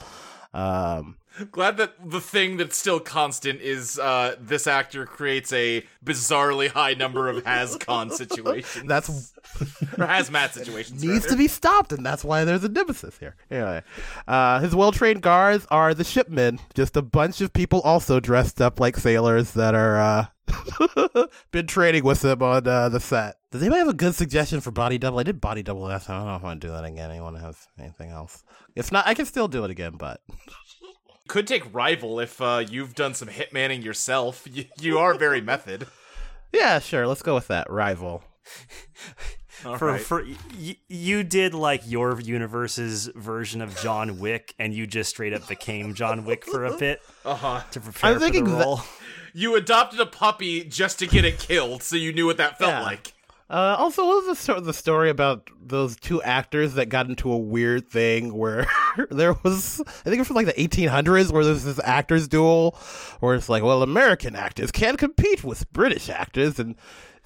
Um, 0.53 1.17
Glad 1.51 1.77
that 1.79 1.95
the 2.11 2.21
thing 2.21 2.57
that's 2.59 2.77
still 2.77 3.01
constant 3.01 3.61
is 3.61 3.99
uh, 3.99 4.37
this 4.39 4.67
actor 4.67 5.05
creates 5.05 5.53
a 5.53 5.85
bizarrely 6.05 6.69
high 6.69 6.95
number 6.95 7.29
of 7.29 7.43
HasCon 7.45 8.13
situations. 8.13 8.87
that's 8.87 9.09
or 9.99 10.07
hazmat 10.07 10.53
situations. 10.53 11.03
needs 11.03 11.25
rather. 11.25 11.29
to 11.31 11.37
be 11.37 11.49
stopped, 11.49 11.93
and 11.93 12.07
that's 12.07 12.25
why 12.25 12.45
there's 12.45 12.65
a 12.65 12.69
nemesis 12.69 13.19
here. 13.19 13.35
Anyway, 13.51 13.83
uh, 14.29 14.61
his 14.61 14.75
well-trained 14.75 15.23
guards 15.23 15.67
are 15.71 15.93
the 15.93 16.05
shipmen, 16.05 16.61
just 16.75 16.97
a 16.97 17.03
bunch 17.03 17.41
of 17.41 17.53
people 17.53 17.81
also 17.81 18.21
dressed 18.21 18.61
up 18.61 18.79
like 18.79 18.97
sailors 18.97 19.53
that 19.53 19.75
are 19.75 20.01
uh, 20.01 20.27
been 21.51 21.67
training 21.67 22.05
with 22.05 22.25
him 22.25 22.43
on 22.43 22.67
uh, 22.67 22.89
the 22.89 23.01
set. 23.01 23.37
Does 23.51 23.63
anybody 23.63 23.79
have 23.81 23.89
a 23.89 23.95
good 23.95 24.15
suggestion 24.15 24.61
for 24.61 24.71
body 24.71 24.99
double? 24.99 25.19
I 25.19 25.23
did 25.23 25.41
body 25.41 25.63
double 25.63 25.83
last 25.83 26.07
time. 26.07 26.17
I 26.17 26.19
don't 26.19 26.29
know 26.29 26.37
if 26.37 26.43
I 26.43 26.47
want 26.47 26.61
to 26.61 26.67
do 26.67 26.73
that 26.73 26.85
again. 26.85 27.11
Anyone 27.11 27.37
have 27.37 27.57
anything 27.79 28.11
else? 28.11 28.43
If 28.75 28.91
not, 28.91 29.07
I 29.07 29.15
can 29.15 29.27
still 29.27 29.49
do 29.49 29.65
it 29.65 29.71
again. 29.71 29.93
But 29.97 30.21
Could 31.29 31.47
take 31.47 31.73
rival 31.75 32.21
if 32.21 32.41
uh, 32.41 32.65
you've 32.69 32.95
done 32.95 33.15
some 33.15 33.29
hitmanning 33.29 33.83
yourself. 33.83 34.47
You, 34.53 34.65
you 34.79 34.99
are 34.99 35.15
very 35.15 35.41
method. 35.41 35.87
yeah, 36.53 36.79
sure. 36.79 37.07
Let's 37.07 37.23
go 37.23 37.35
with 37.35 37.49
that. 37.49 37.71
Rival. 37.71 38.23
All 39.65 39.79
for 39.79 39.87
right. 39.87 40.01
for 40.01 40.23
y- 40.59 40.77
you 40.89 41.23
did 41.23 41.55
like 41.55 41.81
your 41.87 42.21
universe's 42.21 43.07
version 43.15 43.63
of 43.63 43.75
John 43.81 44.19
Wick, 44.19 44.55
and 44.59 44.75
you 44.75 44.87
just 44.87 45.09
straight 45.11 45.33
up 45.33 45.49
became 45.49 45.95
John 45.95 46.25
Wick 46.27 46.45
for 46.45 46.67
a 46.67 46.77
bit 46.77 47.01
uh-huh. 47.25 47.63
to 47.71 47.81
prepare 47.81 48.11
I'm 48.11 48.17
for 48.17 48.21
thinking 48.21 48.45
the 48.45 48.51
that- 48.51 48.65
role. 48.65 48.81
You 49.33 49.57
adopted 49.57 49.99
a 50.01 50.07
puppy 50.07 50.63
just 50.65 50.99
to 51.01 51.07
get 51.07 51.25
it 51.25 51.39
killed, 51.41 51.83
so 51.83 51.97
you 51.97 52.13
knew 52.13 52.27
what 52.27 52.37
that 52.37 52.59
felt 52.59 52.71
Yeah. 52.73 52.83
like. 52.83 53.14
Uh, 53.55 53.77
also, 53.79 54.05
what 54.05 54.17
was 54.17 54.27
the, 54.27 54.35
sto- 54.35 54.59
the 54.59 54.73
story 54.73 55.09
about 55.09 55.49
those 55.63 55.95
two 55.95 56.21
actors 56.25 56.75
that 56.75 56.89
got 56.89 57.09
into 57.09 57.31
a 57.31 57.39
weird 57.39 57.89
thing 57.89 58.37
where 58.37 58.67
there 59.13 59.35
was, 59.45 59.81
I 59.81 59.91
think 59.93 60.17
it 60.17 60.19
was 60.19 60.27
from 60.27 60.35
like 60.35 60.47
the 60.47 60.55
1800s, 60.55 61.31
where 61.31 61.45
there's 61.45 61.63
this 61.63 61.79
actors 61.85 62.27
duel, 62.27 62.77
where 63.21 63.37
it's 63.37 63.49
like, 63.49 63.63
well, 63.63 63.85
American 63.85 64.35
actors 64.35 64.73
can't 64.73 64.99
compete 64.99 65.45
with 65.45 65.73
British 65.73 66.09
actors, 66.09 66.59
and 66.59 66.75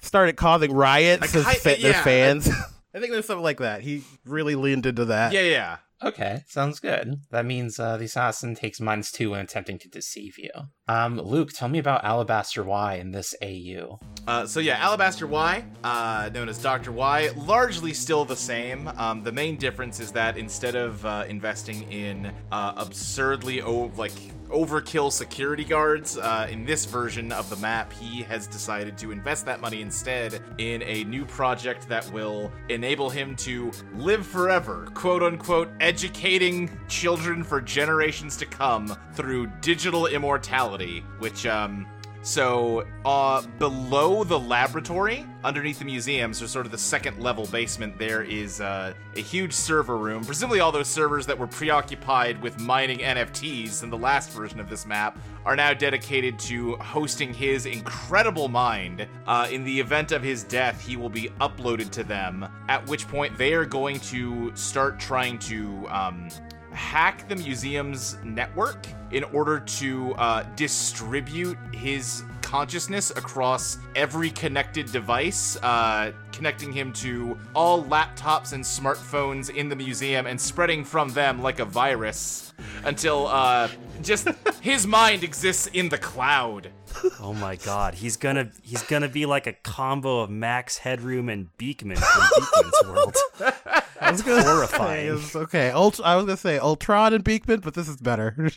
started 0.01 0.37
causing 0.37 0.71
riots 0.71 1.35
I 1.35 1.39
as 1.39 1.47
ki- 1.47 1.53
fa- 1.55 1.81
their 1.81 1.93
yeah, 1.93 2.03
fans. 2.03 2.47
I 2.93 2.99
think 2.99 3.11
there's 3.11 3.25
something 3.25 3.43
like 3.43 3.57
that. 3.57 3.81
He 3.81 4.03
really 4.23 4.53
leaned 4.53 4.85
into 4.85 5.05
that. 5.05 5.33
Yeah, 5.33 5.41
yeah. 5.41 5.77
Okay, 6.03 6.43
sounds 6.47 6.79
good. 6.79 7.21
That 7.31 7.47
means 7.47 7.79
uh, 7.79 7.97
the 7.97 8.05
assassin 8.05 8.53
takes 8.53 8.79
minus 8.79 9.11
two 9.11 9.31
when 9.31 9.39
attempting 9.41 9.79
to 9.79 9.89
deceive 9.89 10.37
you. 10.37 10.51
Um, 10.89 11.21
Luke, 11.21 11.51
tell 11.53 11.69
me 11.69 11.77
about 11.77 12.03
Alabaster 12.03 12.63
Y 12.63 12.95
in 12.95 13.11
this 13.11 13.35
AU. 13.43 13.99
Uh, 14.27 14.45
so 14.47 14.59
yeah, 14.59 14.77
Alabaster 14.79 15.27
Y, 15.27 15.63
uh, 15.83 16.31
known 16.33 16.49
as 16.49 16.59
Doctor 16.61 16.91
Y, 16.91 17.29
largely 17.37 17.93
still 17.93 18.25
the 18.25 18.35
same. 18.35 18.87
Um, 18.97 19.21
the 19.23 19.31
main 19.31 19.55
difference 19.55 19.99
is 19.99 20.11
that 20.13 20.35
instead 20.35 20.75
of 20.75 21.05
uh, 21.05 21.25
investing 21.27 21.83
in 21.91 22.33
uh, 22.51 22.73
absurdly 22.75 23.61
like 23.61 24.13
overkill 24.49 25.11
security 25.11 25.63
guards, 25.63 26.17
uh, 26.17 26.47
in 26.49 26.65
this 26.65 26.85
version 26.85 27.31
of 27.31 27.49
the 27.49 27.55
map, 27.57 27.93
he 27.93 28.21
has 28.23 28.47
decided 28.47 28.97
to 28.97 29.11
invest 29.11 29.45
that 29.45 29.61
money 29.61 29.81
instead 29.81 30.41
in 30.57 30.81
a 30.83 31.03
new 31.05 31.25
project 31.25 31.87
that 31.87 32.11
will 32.11 32.51
enable 32.69 33.09
him 33.09 33.35
to 33.35 33.71
live 33.95 34.25
forever, 34.25 34.87
quote 34.93 35.23
unquote, 35.23 35.69
educating 35.79 36.69
children 36.87 37.43
for 37.43 37.61
generations 37.61 38.35
to 38.37 38.45
come 38.45 38.95
through 39.13 39.47
digital 39.61 40.07
immortality, 40.07 40.78
which 41.19 41.45
um 41.45 41.85
so, 42.21 42.85
uh, 43.05 43.41
below 43.59 44.25
the 44.25 44.37
laboratory, 44.37 45.25
underneath 45.45 45.79
the 45.79 45.85
museum, 45.85 46.33
so 46.33 46.45
sort 46.45 46.65
of 46.65 46.71
the 46.71 46.77
second 46.77 47.21
level 47.21 47.45
basement, 47.47 47.97
there 47.97 48.23
is 48.23 48.59
uh, 48.59 48.93
a 49.15 49.21
huge 49.21 49.53
server 49.53 49.95
room. 49.95 50.25
Presumably, 50.25 50.59
all 50.59 50.73
those 50.73 50.89
servers 50.89 51.25
that 51.27 51.37
were 51.37 51.47
preoccupied 51.47 52.41
with 52.41 52.59
mining 52.59 52.99
NFTs 52.99 53.83
in 53.83 53.89
the 53.89 53.97
last 53.97 54.31
version 54.31 54.59
of 54.59 54.69
this 54.69 54.85
map 54.85 55.17
are 55.45 55.55
now 55.55 55.73
dedicated 55.73 56.37
to 56.39 56.75
hosting 56.75 57.33
his 57.33 57.65
incredible 57.65 58.49
mind. 58.49 59.07
Uh, 59.25 59.47
in 59.49 59.63
the 59.63 59.79
event 59.79 60.11
of 60.11 60.21
his 60.21 60.43
death, 60.43 60.85
he 60.85 60.97
will 60.97 61.09
be 61.09 61.29
uploaded 61.39 61.89
to 61.91 62.03
them, 62.03 62.45
at 62.67 62.85
which 62.89 63.07
point 63.07 63.37
they 63.37 63.53
are 63.53 63.65
going 63.65 63.97
to 64.01 64.53
start 64.55 64.99
trying 64.99 65.39
to. 65.39 65.87
Um, 65.87 66.29
hack 66.71 67.27
the 67.27 67.35
museum's 67.35 68.17
network 68.23 68.87
in 69.11 69.23
order 69.25 69.59
to 69.59 70.13
uh, 70.15 70.43
distribute 70.55 71.57
his 71.73 72.23
consciousness 72.41 73.11
across 73.11 73.77
every 73.95 74.31
connected 74.31 74.91
device, 74.91 75.55
uh, 75.57 76.11
connecting 76.31 76.71
him 76.71 76.91
to 76.91 77.37
all 77.53 77.83
laptops 77.83 78.53
and 78.53 78.63
smartphones 78.63 79.53
in 79.55 79.69
the 79.69 79.75
museum 79.75 80.25
and 80.25 80.39
spreading 80.39 80.83
from 80.83 81.09
them 81.09 81.41
like 81.43 81.59
a 81.59 81.65
virus 81.65 82.53
until 82.85 83.27
uh, 83.27 83.69
just 84.01 84.27
his 84.61 84.87
mind 84.87 85.23
exists 85.23 85.67
in 85.67 85.89
the 85.89 85.97
cloud. 85.97 86.71
Oh 87.19 87.33
my 87.33 87.55
god, 87.55 87.95
he's 87.95 88.17
gonna 88.17 88.51
he's 88.63 88.83
gonna 88.83 89.09
be 89.09 89.25
like 89.25 89.47
a 89.47 89.53
combo 89.53 90.19
of 90.21 90.29
Max 90.29 90.77
Headroom 90.77 91.29
and 91.29 91.49
Beakman 91.57 91.97
from 91.97 92.21
Beakman's 92.23 92.87
World. 92.87 93.15
That's 93.99 94.21
gonna 94.21 94.43
horrifying. 94.43 95.19
Say, 95.19 95.39
okay, 95.39 95.71
Ult- 95.71 96.01
I 96.03 96.15
was 96.15 96.25
gonna 96.25 96.37
say 96.37 96.57
Ultron 96.57 97.13
and 97.13 97.23
Beakman, 97.23 97.61
but 97.61 97.73
this 97.73 97.87
is 97.87 97.97
better. 97.97 98.35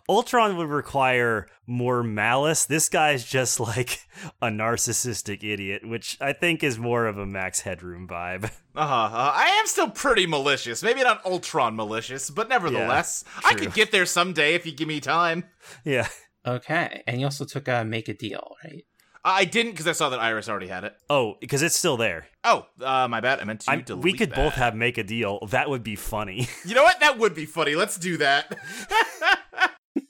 Ultron 0.08 0.56
would 0.58 0.70
require 0.70 1.48
more 1.68 2.04
malice. 2.04 2.66
This 2.66 2.90
guy's 2.90 3.26
just 3.26 3.60
like 3.60 4.00
a 4.42 4.48
narcissistic 4.48 5.44
idiot, 5.44 5.88
which 5.88 6.18
I 6.22 6.34
think 6.34 6.64
is 6.64 6.78
more 6.78 7.08
of 7.08 7.18
a 7.18 7.26
Max 7.26 7.62
Headroom 7.62 8.08
vibe. 8.08 8.52
Uh-huh. 8.78 8.94
Uh, 8.94 9.32
I 9.34 9.46
am 9.62 9.68
still 9.68 9.90
pretty 9.90 10.28
malicious. 10.28 10.84
Maybe 10.84 11.02
not 11.02 11.26
Ultron 11.26 11.78
malicious, 11.78 12.30
but 12.30 12.50
nevertheless, 12.50 13.24
I 13.46 13.54
could 13.54 13.74
get 13.74 13.94
there 13.94 14.06
someday 14.06 14.54
if 14.56 14.66
you 14.66 14.74
give 14.74 14.90
me 14.90 15.00
time. 15.00 15.46
Yeah. 15.86 16.10
Okay, 16.46 17.02
and 17.08 17.18
you 17.22 17.26
also 17.26 17.46
took 17.46 17.70
a 17.70 17.86
make 17.86 18.10
a 18.10 18.14
deal, 18.14 18.58
right? 18.66 18.84
I 19.24 19.46
didn't 19.46 19.72
because 19.72 19.88
I 19.88 19.94
saw 19.94 20.10
that 20.10 20.20
Iris 20.20 20.50
already 20.50 20.68
had 20.68 20.84
it. 20.84 20.94
Oh, 21.10 21.36
because 21.40 21.62
it's 21.64 21.78
still 21.78 21.96
there. 21.96 22.28
Oh, 22.44 22.66
uh, 22.82 23.08
my 23.08 23.22
bad. 23.22 23.40
I 23.40 23.46
meant 23.46 23.62
to 23.62 23.72
I'm- 23.72 23.84
delete 23.86 24.04
we 24.04 24.12
could 24.14 24.32
that. 24.32 24.36
both 24.36 24.54
have 24.56 24.76
make 24.76 24.98
a 24.98 25.04
deal. 25.06 25.40
That 25.52 25.70
would 25.70 25.82
be 25.84 25.96
funny. 25.96 26.50
You 26.66 26.76
know 26.76 26.84
what? 26.84 27.00
That 27.00 27.18
would 27.18 27.34
be 27.34 27.46
funny. 27.46 27.76
Let's 27.76 27.98
do 27.98 28.18
that. 28.18 28.58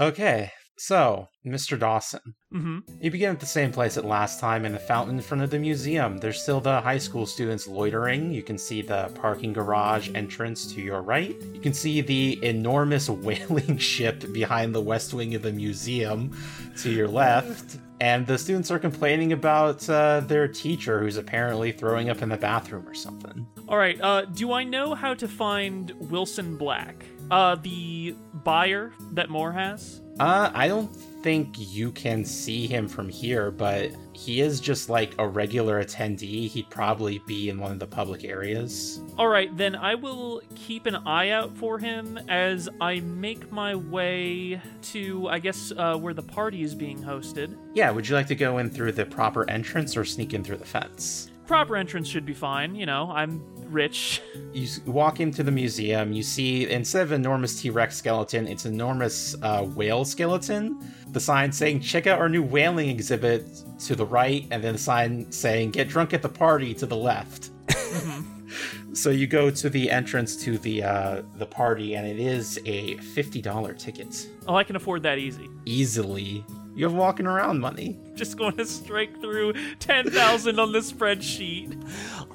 Okay, 0.00 0.50
so, 0.76 1.28
Mr. 1.46 1.78
Dawson. 1.78 2.20
Mm-hmm. 2.52 2.78
You 3.00 3.10
begin 3.12 3.30
at 3.30 3.38
the 3.38 3.46
same 3.46 3.70
place 3.70 3.96
at 3.96 4.04
last 4.04 4.40
time 4.40 4.64
in 4.64 4.72
the 4.72 4.78
fountain 4.78 5.16
in 5.16 5.22
front 5.22 5.44
of 5.44 5.50
the 5.50 5.58
museum. 5.58 6.18
There's 6.18 6.42
still 6.42 6.60
the 6.60 6.80
high 6.80 6.98
school 6.98 7.26
students 7.26 7.68
loitering. 7.68 8.32
You 8.32 8.42
can 8.42 8.58
see 8.58 8.82
the 8.82 9.08
parking 9.14 9.52
garage 9.52 10.10
entrance 10.16 10.66
to 10.74 10.80
your 10.80 11.00
right. 11.00 11.36
You 11.52 11.60
can 11.60 11.72
see 11.72 12.00
the 12.00 12.44
enormous 12.44 13.08
whaling 13.08 13.78
ship 13.78 14.32
behind 14.32 14.74
the 14.74 14.80
west 14.80 15.14
wing 15.14 15.36
of 15.36 15.42
the 15.42 15.52
museum 15.52 16.36
to 16.78 16.90
your 16.90 17.08
left. 17.08 17.78
And 18.00 18.26
the 18.26 18.36
students 18.36 18.72
are 18.72 18.80
complaining 18.80 19.32
about 19.32 19.88
uh, 19.88 20.20
their 20.20 20.48
teacher 20.48 20.98
who's 20.98 21.16
apparently 21.16 21.70
throwing 21.70 22.10
up 22.10 22.20
in 22.20 22.30
the 22.30 22.36
bathroom 22.36 22.88
or 22.88 22.94
something. 22.94 23.46
All 23.68 23.78
right. 23.78 24.00
Uh, 24.00 24.24
do 24.24 24.52
I 24.52 24.64
know 24.64 24.96
how 24.96 25.14
to 25.14 25.28
find 25.28 25.92
Wilson 26.10 26.56
Black? 26.56 27.06
Uh, 27.30 27.56
the 27.56 28.14
buyer 28.44 28.92
that 29.12 29.30
Moore 29.30 29.52
has. 29.52 30.00
Uh, 30.20 30.50
I 30.54 30.68
don't 30.68 30.94
think 31.24 31.56
you 31.56 31.90
can 31.90 32.24
see 32.24 32.66
him 32.66 32.86
from 32.86 33.08
here, 33.08 33.50
but 33.50 33.90
he 34.12 34.40
is 34.40 34.60
just 34.60 34.88
like 34.88 35.14
a 35.18 35.26
regular 35.26 35.82
attendee. 35.82 36.46
He'd 36.48 36.70
probably 36.70 37.18
be 37.26 37.48
in 37.48 37.58
one 37.58 37.72
of 37.72 37.78
the 37.80 37.86
public 37.86 38.24
areas. 38.24 39.00
All 39.18 39.26
right, 39.26 39.54
then 39.56 39.74
I 39.74 39.96
will 39.96 40.42
keep 40.54 40.86
an 40.86 40.96
eye 40.96 41.30
out 41.30 41.56
for 41.56 41.78
him 41.78 42.18
as 42.28 42.68
I 42.80 43.00
make 43.00 43.50
my 43.50 43.74
way 43.74 44.60
to, 44.82 45.28
I 45.28 45.38
guess, 45.40 45.72
uh, 45.76 45.96
where 45.96 46.14
the 46.14 46.22
party 46.22 46.62
is 46.62 46.74
being 46.74 47.02
hosted. 47.02 47.56
Yeah, 47.74 47.90
would 47.90 48.08
you 48.08 48.14
like 48.14 48.28
to 48.28 48.36
go 48.36 48.58
in 48.58 48.70
through 48.70 48.92
the 48.92 49.06
proper 49.06 49.48
entrance 49.50 49.96
or 49.96 50.04
sneak 50.04 50.34
in 50.34 50.44
through 50.44 50.58
the 50.58 50.64
fence? 50.64 51.30
Proper 51.46 51.76
entrance 51.76 52.08
should 52.08 52.24
be 52.24 52.34
fine. 52.34 52.74
You 52.74 52.86
know, 52.86 53.10
I'm 53.10 53.42
rich. 53.74 54.22
You 54.52 54.68
walk 54.86 55.20
into 55.20 55.42
the 55.42 55.50
museum, 55.50 56.12
you 56.12 56.22
see 56.22 56.70
instead 56.70 57.02
of 57.02 57.12
enormous 57.12 57.60
T 57.60 57.70
Rex 57.70 57.96
skeleton, 57.96 58.46
it's 58.46 58.64
an 58.64 58.74
enormous 58.74 59.34
uh, 59.42 59.64
whale 59.64 60.04
skeleton. 60.04 60.78
The 61.08 61.20
sign 61.20 61.52
saying, 61.52 61.80
check 61.80 62.06
out 62.06 62.18
our 62.18 62.28
new 62.28 62.42
whaling 62.42 62.88
exhibit 62.88 63.44
to 63.80 63.94
the 63.94 64.06
right, 64.06 64.46
and 64.50 64.62
then 64.62 64.74
the 64.74 64.78
sign 64.78 65.30
saying, 65.30 65.72
get 65.72 65.88
drunk 65.88 66.14
at 66.14 66.22
the 66.22 66.28
party 66.28 66.72
to 66.74 66.86
the 66.86 66.96
left. 66.96 67.50
so 68.92 69.10
you 69.10 69.26
go 69.26 69.50
to 69.50 69.68
the 69.68 69.90
entrance 69.90 70.36
to 70.44 70.58
the 70.58 70.82
uh, 70.82 71.22
the 71.36 71.46
party, 71.46 71.94
and 71.94 72.06
it 72.06 72.18
is 72.18 72.58
a 72.64 72.96
$50 72.96 73.78
ticket. 73.78 74.28
Oh, 74.46 74.54
I 74.54 74.64
can 74.64 74.76
afford 74.76 75.02
that 75.02 75.18
easy. 75.18 75.48
Easily. 75.64 76.44
You 76.74 76.84
have 76.84 76.94
walking 76.94 77.26
around 77.26 77.60
money. 77.60 77.96
Just 78.16 78.36
going 78.36 78.56
to 78.56 78.66
strike 78.66 79.20
through 79.20 79.52
10,000 79.78 80.58
on 80.58 80.72
the 80.72 80.80
spreadsheet. 80.80 81.80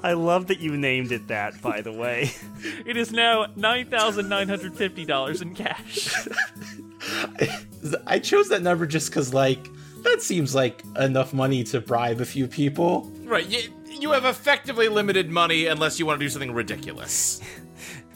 I 0.02 0.14
love 0.14 0.46
that 0.46 0.60
you 0.60 0.76
named 0.78 1.12
it 1.12 1.28
that, 1.28 1.60
by 1.60 1.80
the 1.82 1.92
way. 1.92 2.30
It 2.86 2.96
is 2.98 3.10
now 3.12 3.46
$9,950 3.56 5.42
in 5.42 5.54
cash. 5.54 6.14
I 8.06 8.18
chose 8.18 8.48
that 8.50 8.62
number 8.62 8.86
just 8.86 9.08
because, 9.10 9.32
like, 9.32 9.68
that 10.02 10.20
seems 10.22 10.54
like 10.54 10.82
enough 10.98 11.32
money 11.32 11.64
to 11.64 11.80
bribe 11.80 12.20
a 12.20 12.24
few 12.26 12.46
people. 12.46 13.10
right. 13.24 13.46
You, 13.46 13.60
you 13.86 14.10
have 14.12 14.24
effectively 14.26 14.88
limited 14.88 15.30
money 15.30 15.66
unless 15.66 15.98
you 15.98 16.04
want 16.06 16.20
to 16.20 16.24
do 16.24 16.28
something 16.30 16.52
ridiculous. 16.52 17.40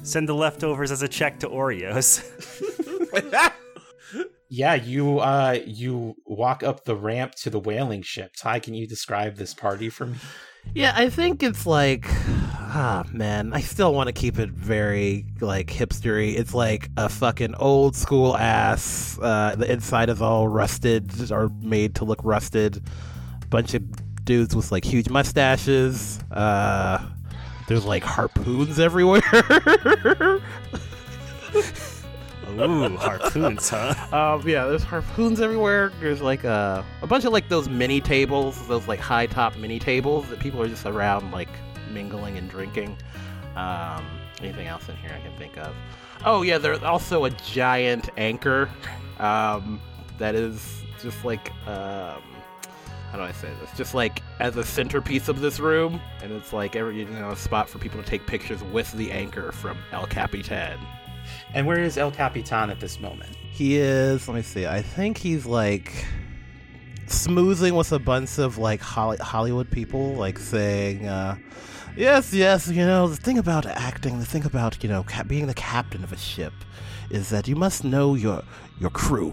Send 0.02 0.28
the 0.28 0.34
leftovers 0.34 0.90
as 0.90 1.02
a 1.02 1.08
check 1.08 1.38
to 1.40 1.48
Oreos. 1.48 2.22
Yeah, 4.56 4.74
you 4.74 5.18
uh 5.18 5.58
you 5.66 6.14
walk 6.26 6.62
up 6.62 6.84
the 6.84 6.94
ramp 6.94 7.34
to 7.36 7.50
the 7.50 7.58
whaling 7.58 8.02
ship. 8.02 8.36
Ty, 8.36 8.60
can 8.60 8.72
you 8.72 8.86
describe 8.86 9.34
this 9.34 9.52
party 9.52 9.88
for 9.88 10.06
me? 10.06 10.16
Yeah, 10.76 10.94
I 10.94 11.10
think 11.10 11.42
it's 11.42 11.66
like, 11.66 12.06
ah, 12.08 13.04
man, 13.12 13.52
I 13.52 13.60
still 13.60 13.92
want 13.92 14.06
to 14.06 14.12
keep 14.12 14.38
it 14.38 14.50
very 14.50 15.26
like 15.40 15.66
hipstery. 15.66 16.38
It's 16.38 16.54
like 16.54 16.88
a 16.96 17.08
fucking 17.08 17.56
old 17.56 17.96
school 17.96 18.36
ass. 18.36 19.18
Uh, 19.20 19.56
the 19.58 19.70
inside 19.70 20.08
is 20.08 20.22
all 20.22 20.46
rusted 20.46 21.32
or 21.32 21.48
made 21.60 21.96
to 21.96 22.04
look 22.04 22.20
rusted. 22.22 22.80
Bunch 23.50 23.74
of 23.74 23.82
dudes 24.24 24.54
with 24.54 24.70
like 24.70 24.84
huge 24.84 25.08
mustaches. 25.08 26.20
Uh, 26.30 27.04
there's 27.66 27.84
like 27.84 28.04
harpoons 28.04 28.78
everywhere. 28.88 29.20
Ooh, 32.60 32.96
harpoons, 32.96 33.68
huh? 33.68 33.94
Um, 34.12 34.48
yeah, 34.48 34.66
there's 34.66 34.84
harpoons 34.84 35.40
everywhere. 35.40 35.92
There's 36.00 36.20
like 36.20 36.44
a, 36.44 36.84
a 37.02 37.06
bunch 37.06 37.24
of 37.24 37.32
like 37.32 37.48
those 37.48 37.68
mini 37.68 38.00
tables, 38.00 38.66
those 38.66 38.88
like 38.88 39.00
high 39.00 39.26
top 39.26 39.56
mini 39.56 39.78
tables 39.78 40.28
that 40.28 40.38
people 40.38 40.60
are 40.62 40.68
just 40.68 40.86
around 40.86 41.30
like 41.30 41.48
mingling 41.92 42.38
and 42.38 42.48
drinking. 42.48 42.96
Um, 43.56 44.04
anything 44.40 44.66
else 44.66 44.88
in 44.88 44.96
here 44.96 45.12
I 45.14 45.20
can 45.20 45.36
think 45.38 45.56
of? 45.58 45.74
Oh 46.24 46.42
yeah, 46.42 46.58
there's 46.58 46.82
also 46.82 47.24
a 47.24 47.30
giant 47.30 48.10
anchor. 48.16 48.70
Um, 49.18 49.80
that 50.18 50.34
is 50.34 50.82
just 51.00 51.24
like 51.24 51.50
um, 51.66 52.22
how 53.10 53.18
do 53.18 53.22
I 53.22 53.32
say 53.32 53.48
this? 53.60 53.70
Just 53.76 53.94
like 53.94 54.22
as 54.40 54.56
a 54.56 54.64
centerpiece 54.64 55.28
of 55.28 55.40
this 55.40 55.60
room, 55.60 56.00
and 56.20 56.32
it's 56.32 56.52
like 56.52 56.74
every 56.74 56.98
you 56.98 57.04
know 57.04 57.30
a 57.30 57.36
spot 57.36 57.68
for 57.68 57.78
people 57.78 58.02
to 58.02 58.08
take 58.08 58.26
pictures 58.26 58.62
with 58.64 58.90
the 58.92 59.12
anchor 59.12 59.52
from 59.52 59.78
El 59.92 60.06
Capitan. 60.06 60.80
And 61.52 61.66
where 61.66 61.80
is 61.80 61.96
El 61.98 62.10
Capitan 62.10 62.70
at 62.70 62.80
this 62.80 63.00
moment? 63.00 63.36
He 63.50 63.76
is. 63.76 64.26
Let 64.28 64.34
me 64.34 64.42
see. 64.42 64.66
I 64.66 64.82
think 64.82 65.18
he's 65.18 65.46
like 65.46 66.04
smoothing 67.06 67.74
with 67.74 67.92
a 67.92 67.98
bunch 67.98 68.38
of 68.38 68.58
like 68.58 68.80
Holly- 68.80 69.18
Hollywood 69.18 69.70
people, 69.70 70.14
like 70.14 70.38
saying, 70.38 71.06
uh, 71.06 71.36
"Yes, 71.96 72.32
yes, 72.32 72.68
you 72.68 72.84
know 72.84 73.06
the 73.08 73.16
thing 73.16 73.38
about 73.38 73.66
acting, 73.66 74.18
the 74.18 74.24
thing 74.24 74.44
about 74.44 74.82
you 74.82 74.88
know 74.88 75.04
ca- 75.04 75.22
being 75.24 75.46
the 75.46 75.54
captain 75.54 76.02
of 76.02 76.12
a 76.12 76.16
ship, 76.16 76.52
is 77.10 77.28
that 77.30 77.46
you 77.46 77.56
must 77.56 77.84
know 77.84 78.14
your 78.14 78.42
your 78.80 78.90
crew. 78.90 79.32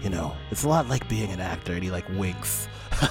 You 0.00 0.10
know, 0.10 0.34
it's 0.50 0.62
a 0.62 0.68
lot 0.68 0.88
like 0.88 1.08
being 1.08 1.30
an 1.30 1.40
actor." 1.40 1.72
And 1.74 1.82
he 1.82 1.90
like 1.90 2.08
winks. 2.10 2.68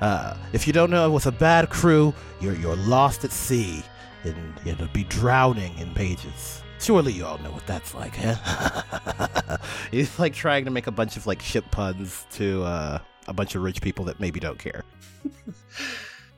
uh, 0.00 0.36
if 0.52 0.66
you 0.66 0.72
don't 0.72 0.90
know, 0.90 1.10
with 1.10 1.26
a 1.26 1.32
bad 1.32 1.70
crew, 1.70 2.12
you're 2.40 2.56
you're 2.56 2.76
lost 2.76 3.24
at 3.24 3.30
sea, 3.30 3.82
and 4.24 4.36
you'll 4.64 4.88
be 4.88 5.04
drowning 5.04 5.78
in 5.78 5.94
pages. 5.94 6.63
Surely 6.84 7.12
you 7.12 7.24
all 7.24 7.38
know 7.38 7.50
what 7.50 7.66
that's 7.66 7.94
like, 7.94 8.14
huh? 8.14 9.56
He's 9.90 10.18
like 10.18 10.34
trying 10.34 10.66
to 10.66 10.70
make 10.70 10.86
a 10.86 10.92
bunch 10.92 11.16
of 11.16 11.26
like 11.26 11.40
ship 11.40 11.64
puns 11.70 12.26
to 12.32 12.62
uh, 12.62 12.98
a 13.26 13.32
bunch 13.32 13.54
of 13.54 13.62
rich 13.62 13.80
people 13.80 14.04
that 14.04 14.20
maybe 14.20 14.38
don't 14.38 14.58
care. 14.58 14.84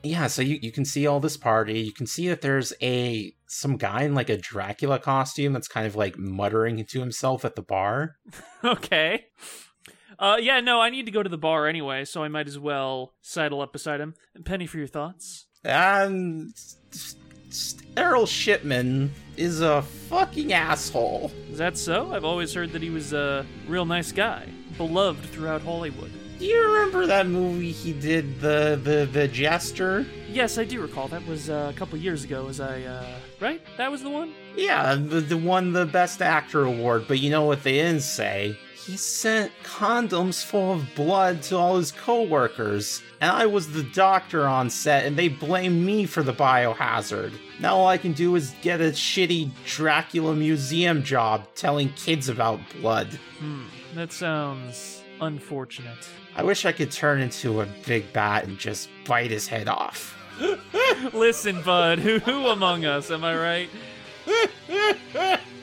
Yeah, 0.03 0.27
so 0.27 0.41
you, 0.41 0.59
you 0.61 0.71
can 0.71 0.85
see 0.85 1.05
all 1.07 1.19
this 1.19 1.35
party. 1.35 1.81
You 1.81 1.91
can 1.91 2.07
see 2.07 2.29
that 2.29 2.39
there's 2.39 2.71
a 2.81 3.33
some 3.47 3.75
guy 3.75 4.03
in 4.03 4.15
like 4.15 4.29
a 4.29 4.37
Dracula 4.37 4.99
costume 4.99 5.51
that's 5.53 5.67
kind 5.67 5.85
of 5.85 5.95
like 5.95 6.17
muttering 6.17 6.85
to 6.85 6.99
himself 6.99 7.43
at 7.43 7.55
the 7.55 7.61
bar. 7.61 8.15
okay. 8.63 9.25
Uh, 10.19 10.37
yeah, 10.39 10.61
no, 10.61 10.79
I 10.79 10.91
need 10.91 11.07
to 11.07 11.11
go 11.11 11.23
to 11.23 11.29
the 11.29 11.37
bar 11.37 11.67
anyway, 11.67 12.05
so 12.05 12.23
I 12.23 12.27
might 12.27 12.47
as 12.47 12.57
well 12.57 13.15
sidle 13.21 13.59
up 13.59 13.73
beside 13.73 13.99
him. 13.99 14.13
Penny 14.45 14.65
for 14.65 14.77
your 14.77 14.87
thoughts. 14.87 15.47
And 15.65 16.53
Earl 17.97 18.27
Shipman 18.27 19.11
is 19.37 19.61
a 19.61 19.81
fucking 19.81 20.51
asshole. 20.51 21.31
Is 21.51 21.59
that 21.59 21.77
so? 21.77 22.11
I've 22.11 22.25
always 22.25 22.53
heard 22.53 22.71
that 22.73 22.81
he 22.81 22.89
was 22.89 23.13
a 23.13 23.45
real 23.67 23.85
nice 23.85 24.11
guy, 24.11 24.47
beloved 24.77 25.23
throughout 25.25 25.61
Hollywood. 25.61 26.11
Do 26.39 26.45
you 26.45 26.71
remember 26.71 27.07
that 27.07 27.27
movie 27.27 27.71
he 27.71 27.93
did, 27.93 28.39
the 28.39 28.79
the 28.83 29.09
the 29.11 29.27
Jester? 29.27 30.05
Yes, 30.29 30.59
I 30.59 30.65
do 30.65 30.81
recall. 30.81 31.07
That 31.07 31.25
was 31.25 31.49
uh, 31.49 31.71
a 31.73 31.77
couple 31.77 31.97
years 31.97 32.23
ago. 32.23 32.47
As 32.47 32.59
I 32.59 32.83
uh, 32.83 33.05
right? 33.39 33.59
That 33.77 33.89
was 33.89 34.03
the 34.03 34.09
one. 34.09 34.33
Yeah, 34.55 34.93
the, 34.93 35.21
the 35.21 35.37
won 35.37 35.73
the 35.73 35.85
Best 35.85 36.21
Actor 36.21 36.63
award. 36.63 37.05
But 37.07 37.19
you 37.19 37.31
know 37.31 37.45
what 37.45 37.63
they 37.63 37.73
didn't 37.73 38.01
say? 38.01 38.57
He 38.75 38.97
sent 38.97 39.51
condoms 39.63 40.45
full 40.45 40.73
of 40.73 40.95
blood 40.95 41.41
to 41.43 41.57
all 41.57 41.77
his 41.77 41.91
coworkers, 41.91 43.01
and 43.19 43.31
I 43.31 43.47
was 43.47 43.71
the 43.71 43.83
doctor 43.83 44.47
on 44.47 44.69
set, 44.69 45.05
and 45.05 45.17
they 45.17 45.27
blamed 45.27 45.83
me 45.83 46.05
for 46.05 46.21
the 46.23 46.33
biohazard. 46.33 47.33
Now 47.59 47.75
all 47.75 47.87
I 47.87 47.97
can 47.97 48.13
do 48.13 48.35
is 48.35 48.53
get 48.61 48.81
a 48.81 48.91
shitty 48.91 49.49
Dracula 49.65 50.35
museum 50.35 51.03
job 51.03 51.47
telling 51.55 51.89
kids 51.93 52.29
about 52.29 52.59
blood. 52.79 53.07
Hmm. 53.39 53.63
That 53.95 54.11
sounds 54.11 55.01
unfortunate. 55.21 56.07
I 56.35 56.43
wish 56.43 56.65
I 56.65 56.71
could 56.71 56.91
turn 56.91 57.19
into 57.19 57.61
a 57.61 57.65
big 57.85 58.13
bat 58.13 58.45
and 58.45 58.57
just 58.59 58.89
bite 59.05 59.31
his 59.31 59.47
head 59.47 59.67
off. 59.67 60.15
Listen, 61.13 61.61
bud. 61.63 61.99
Who, 61.99 62.19
who 62.19 62.47
among 62.47 62.85
us? 62.85 63.09
Am 63.09 63.23
I 63.23 63.35
right? 63.35 63.69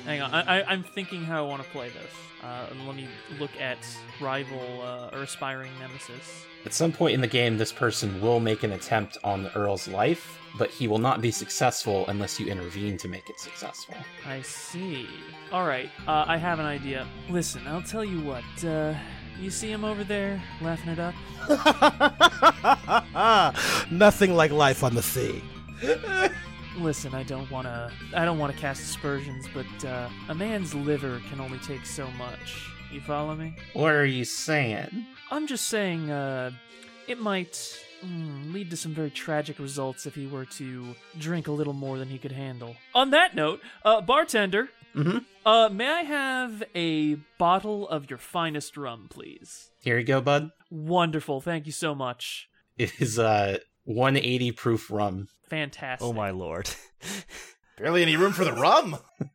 Hang 0.05 0.21
on. 0.21 0.35
I, 0.35 0.61
I, 0.61 0.65
I'm 0.73 0.83
thinking 0.83 1.23
how 1.25 1.45
I 1.45 1.49
want 1.49 1.63
to 1.63 1.69
play 1.71 1.91
this. 1.91 2.11
Uh, 2.43 2.67
let 2.87 2.97
me 2.97 3.09
look 3.39 3.53
at 3.61 3.79
rival 4.21 4.83
uh, 4.83 5.11
or 5.13 5.23
aspiring 5.23 5.71
nemesis. 5.81 6.45
At 6.67 6.75
some 6.75 6.93
point 6.93 7.15
in 7.15 7.21
the 7.21 7.27
game, 7.27 7.57
this 7.57 7.73
person 7.73 8.21
will 8.21 8.41
make 8.41 8.63
an 8.63 8.73
attempt 8.73 9.17
on 9.25 9.45
the 9.45 9.57
Earl's 9.57 9.89
life, 9.89 10.39
but 10.59 10.71
he 10.71 10.89
will 10.89 10.99
not 10.99 11.21
be 11.21 11.31
successful 11.31 12.05
unless 12.09 12.39
you 12.39 12.47
intervene 12.47 12.97
to 12.99 13.09
make 13.09 13.29
it 13.29 13.41
successful. 13.41 13.97
I 14.27 14.43
see. 14.43 15.09
All 15.53 15.67
right. 15.67 15.91
Uh, 16.07 16.25
I 16.27 16.37
have 16.37 16.59
an 16.59 16.67
idea. 16.67 17.07
Listen, 17.29 17.67
I'll 17.67 17.83
tell 17.83 18.05
you 18.05 18.21
what. 18.21 18.45
Uh, 18.65 18.95
you 19.41 19.51
see 19.51 19.71
him 19.71 19.85
over 19.85 20.05
there 20.05 20.41
laughing 20.61 20.93
it 20.93 20.99
up? 21.01 21.15
Nothing 23.91 24.35
like 24.35 24.53
life 24.53 24.85
on 24.85 24.95
the 24.95 25.03
sea. 25.03 25.43
Listen, 26.79 27.15
I 27.15 27.23
don't 27.25 27.51
want 27.51 27.67
to. 27.67 27.91
I 28.15 28.25
don't 28.25 28.39
want 28.39 28.53
to 28.55 28.59
cast 28.59 28.83
aspersions, 28.83 29.47
but 29.53 29.85
uh, 29.85 30.09
a 30.29 30.35
man's 30.35 30.75
liver 30.75 31.21
can 31.31 31.41
only 31.41 31.59
take 31.59 31.85
so 31.85 32.09
much. 32.13 32.71
You 32.93 33.01
follow 33.01 33.35
me? 33.35 33.55
What 33.73 33.93
are 33.93 34.07
you 34.07 34.25
saying? 34.25 35.07
I'm 35.31 35.47
just 35.47 35.67
saying, 35.67 36.11
uh, 36.11 36.53
it 37.09 37.19
might 37.21 37.84
mm, 38.05 38.53
lead 38.53 38.71
to 38.71 38.77
some 38.77 38.93
very 38.95 39.11
tragic 39.11 39.59
results 39.59 40.07
if 40.07 40.15
he 40.15 40.27
were 40.27 40.45
to 40.47 40.95
drink 41.19 41.47
a 41.49 41.53
little 41.53 41.73
more 41.73 41.99
than 41.99 42.09
he 42.09 42.19
could 42.19 42.33
handle. 42.33 42.77
On 42.95 43.11
that 43.11 43.35
note, 43.35 43.61
uh, 43.85 44.01
bartender, 44.01 44.69
Mm-hmm. 44.95 45.19
uh, 45.45 45.69
may 45.71 45.89
I 45.89 46.03
have 46.03 46.63
a 46.77 47.15
bottle 47.37 47.89
of 47.89 48.09
your 48.09 48.19
finest 48.19 48.77
rum, 48.77 49.09
please? 49.11 49.71
Here 49.83 49.99
you 49.99 50.05
go, 50.05 50.21
bud. 50.21 50.51
Wonderful, 50.71 51.41
thank 51.41 51.67
you 51.67 51.73
so 51.73 51.97
much. 51.97 52.49
It 52.79 52.93
is 53.01 53.19
uh 53.19 53.59
180 53.85 54.53
proof 54.53 54.91
rum. 54.93 55.27
Fantastic. 55.51 56.07
Oh 56.07 56.13
my 56.13 56.31
lord. 56.31 56.71
Barely 57.79 58.03
any 58.03 58.17
room 58.17 58.33
for 58.33 58.45
the 58.45 58.53
rum. 58.53 58.97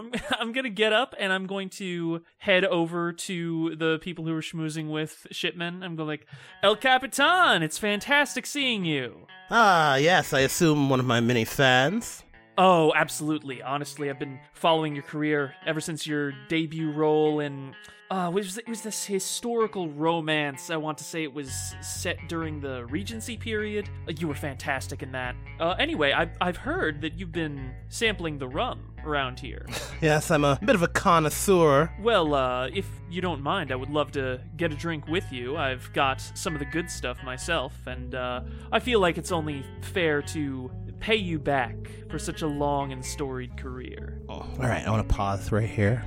I'm, 0.00 0.12
I'm 0.38 0.52
gonna 0.52 0.70
get 0.70 0.92
up 0.92 1.14
and 1.18 1.32
I'm 1.32 1.46
going 1.46 1.68
to 1.70 2.22
head 2.38 2.64
over 2.64 3.12
to 3.12 3.76
the 3.76 3.98
people 4.00 4.24
who 4.24 4.34
are 4.34 4.40
schmoozing 4.40 4.90
with 4.90 5.26
shipmen. 5.30 5.82
I'm 5.82 5.96
going 5.96 6.08
like, 6.08 6.26
El 6.62 6.76
Capitan, 6.76 7.62
it's 7.62 7.78
fantastic 7.78 8.46
seeing 8.46 8.84
you. 8.84 9.26
Ah, 9.50 9.96
yes, 9.96 10.32
I 10.32 10.40
assume 10.40 10.88
one 10.88 11.00
of 11.00 11.06
my 11.06 11.20
many 11.20 11.44
fans. 11.44 12.22
Oh, 12.58 12.92
absolutely. 12.94 13.62
Honestly, 13.62 14.10
I've 14.10 14.18
been 14.18 14.38
following 14.52 14.94
your 14.94 15.04
career 15.04 15.54
ever 15.66 15.80
since 15.80 16.06
your 16.06 16.32
debut 16.48 16.90
role 16.90 17.40
in. 17.40 17.74
Uh, 18.10 18.26
it 18.28 18.34
was, 18.34 18.58
it 18.58 18.68
was 18.68 18.80
this 18.80 19.04
historical 19.04 19.88
romance. 19.90 20.68
I 20.68 20.76
want 20.76 20.98
to 20.98 21.04
say 21.04 21.22
it 21.22 21.32
was 21.32 21.52
set 21.80 22.16
during 22.28 22.60
the 22.60 22.84
Regency 22.86 23.36
period. 23.36 23.88
Uh, 24.08 24.12
You 24.18 24.26
were 24.26 24.34
fantastic 24.34 25.04
in 25.04 25.12
that. 25.12 25.36
Uh, 25.60 25.76
anyway, 25.78 26.10
I've, 26.10 26.30
I've 26.40 26.56
heard 26.56 27.02
that 27.02 27.16
you've 27.20 27.30
been 27.30 27.72
sampling 27.88 28.38
the 28.38 28.48
rum 28.48 28.92
around 29.04 29.38
here. 29.38 29.64
Yes, 30.02 30.30
I'm 30.30 30.44
a 30.44 30.58
bit 30.64 30.74
of 30.74 30.82
a 30.82 30.88
connoisseur. 30.88 31.92
well, 32.00 32.32
uh, 32.34 32.68
if 32.72 32.88
you 33.10 33.20
don't 33.20 33.42
mind, 33.42 33.70
I 33.70 33.76
would 33.76 33.90
love 33.90 34.10
to 34.12 34.40
get 34.56 34.72
a 34.72 34.74
drink 34.74 35.06
with 35.08 35.30
you. 35.30 35.58
I've 35.58 35.92
got 35.92 36.22
some 36.22 36.54
of 36.54 36.58
the 36.58 36.64
good 36.64 36.90
stuff 36.90 37.22
myself, 37.22 37.74
and 37.86 38.14
uh, 38.14 38.40
I 38.72 38.80
feel 38.80 38.98
like 38.98 39.18
it's 39.18 39.30
only 39.30 39.62
fair 39.82 40.22
to 40.22 40.70
pay 41.00 41.16
you 41.16 41.38
back 41.38 41.76
for 42.08 42.18
such 42.18 42.40
a 42.40 42.46
long 42.46 42.92
and 42.92 43.04
storied 43.04 43.58
career. 43.58 44.22
Oh, 44.30 44.36
All 44.36 44.56
right, 44.58 44.86
I 44.86 44.90
want 44.90 45.06
to 45.06 45.14
pause 45.14 45.52
right 45.52 45.68
here 45.68 46.02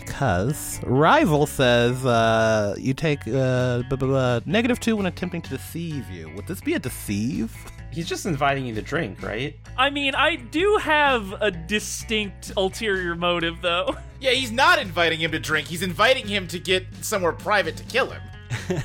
because 0.00 0.80
Rival 0.84 1.46
says 1.46 2.04
uh, 2.04 2.74
you 2.78 2.94
take 2.94 3.20
uh, 3.26 3.82
b- 3.88 3.96
b- 3.96 4.06
uh, 4.12 4.40
negative 4.46 4.78
two 4.80 4.96
when 4.96 5.06
attempting 5.06 5.42
to 5.42 5.50
deceive 5.50 6.08
you. 6.10 6.30
Would 6.34 6.46
this 6.46 6.60
be 6.60 6.74
a 6.74 6.78
deceive? 6.78 7.54
He's 7.92 8.06
just 8.06 8.26
inviting 8.26 8.66
you 8.66 8.74
to 8.74 8.82
drink, 8.82 9.22
right? 9.22 9.56
I 9.78 9.88
mean, 9.90 10.14
I 10.14 10.36
do 10.36 10.76
have 10.82 11.32
a 11.40 11.50
distinct 11.50 12.52
ulterior 12.56 13.14
motive, 13.14 13.60
though. 13.62 13.96
Yeah, 14.18 14.30
he's 14.30 14.50
not 14.50 14.78
inviting 14.78 15.20
him 15.20 15.30
to 15.32 15.38
drink. 15.38 15.68
He's 15.68 15.82
inviting 15.82 16.26
him 16.26 16.48
to 16.48 16.58
get 16.58 16.86
somewhere 17.02 17.32
private 17.32 17.76
to 17.76 17.84
kill 17.84 18.10
him. 18.10 18.22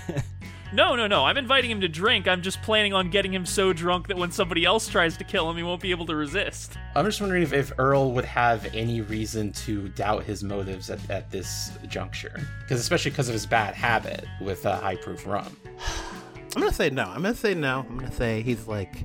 No, 0.73 0.95
no, 0.95 1.05
no. 1.05 1.25
I'm 1.25 1.37
inviting 1.37 1.69
him 1.69 1.81
to 1.81 1.89
drink. 1.89 2.29
I'm 2.29 2.41
just 2.41 2.61
planning 2.61 2.93
on 2.93 3.09
getting 3.09 3.33
him 3.33 3.45
so 3.45 3.73
drunk 3.73 4.07
that 4.07 4.15
when 4.15 4.31
somebody 4.31 4.63
else 4.63 4.87
tries 4.87 5.17
to 5.17 5.25
kill 5.25 5.49
him, 5.49 5.57
he 5.57 5.63
won't 5.63 5.81
be 5.81 5.91
able 5.91 6.05
to 6.05 6.15
resist. 6.15 6.77
I'm 6.95 7.03
just 7.05 7.19
wondering 7.19 7.43
if, 7.43 7.51
if 7.51 7.73
Earl 7.77 8.13
would 8.13 8.23
have 8.23 8.73
any 8.73 9.01
reason 9.01 9.51
to 9.53 9.89
doubt 9.89 10.23
his 10.23 10.43
motives 10.43 10.89
at, 10.89 11.09
at 11.09 11.29
this 11.29 11.71
juncture. 11.89 12.39
Because 12.61 12.79
especially 12.79 13.11
because 13.11 13.27
of 13.27 13.33
his 13.33 13.45
bad 13.45 13.75
habit 13.75 14.25
with 14.39 14.65
uh, 14.65 14.79
high 14.79 14.95
proof 14.95 15.27
rum. 15.27 15.57
I'm 16.55 16.61
gonna 16.61 16.73
say 16.73 16.89
no. 16.89 17.03
I'm 17.03 17.21
gonna 17.21 17.35
say 17.35 17.53
no. 17.53 17.85
I'm 17.89 17.97
gonna 17.97 18.11
say 18.11 18.41
he's 18.41 18.67
like, 18.67 19.03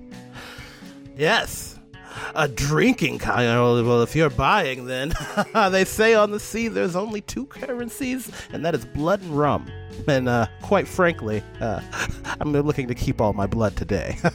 yes, 1.16 1.75
a 2.34 2.48
drinking 2.48 3.18
kind. 3.18 3.46
Well, 3.46 4.02
if 4.02 4.16
you're 4.16 4.30
buying, 4.30 4.86
then 4.86 5.12
they 5.70 5.84
say 5.84 6.14
on 6.14 6.30
the 6.30 6.40
sea 6.40 6.68
there's 6.68 6.96
only 6.96 7.20
two 7.20 7.46
currencies, 7.46 8.30
and 8.52 8.64
that 8.64 8.74
is 8.74 8.84
blood 8.84 9.22
and 9.22 9.36
rum. 9.36 9.66
And 10.08 10.28
uh, 10.28 10.46
quite 10.62 10.86
frankly, 10.86 11.42
uh, 11.60 11.80
I'm 12.40 12.52
looking 12.52 12.88
to 12.88 12.94
keep 12.94 13.20
all 13.20 13.32
my 13.32 13.46
blood 13.46 13.76
today. 13.76 14.16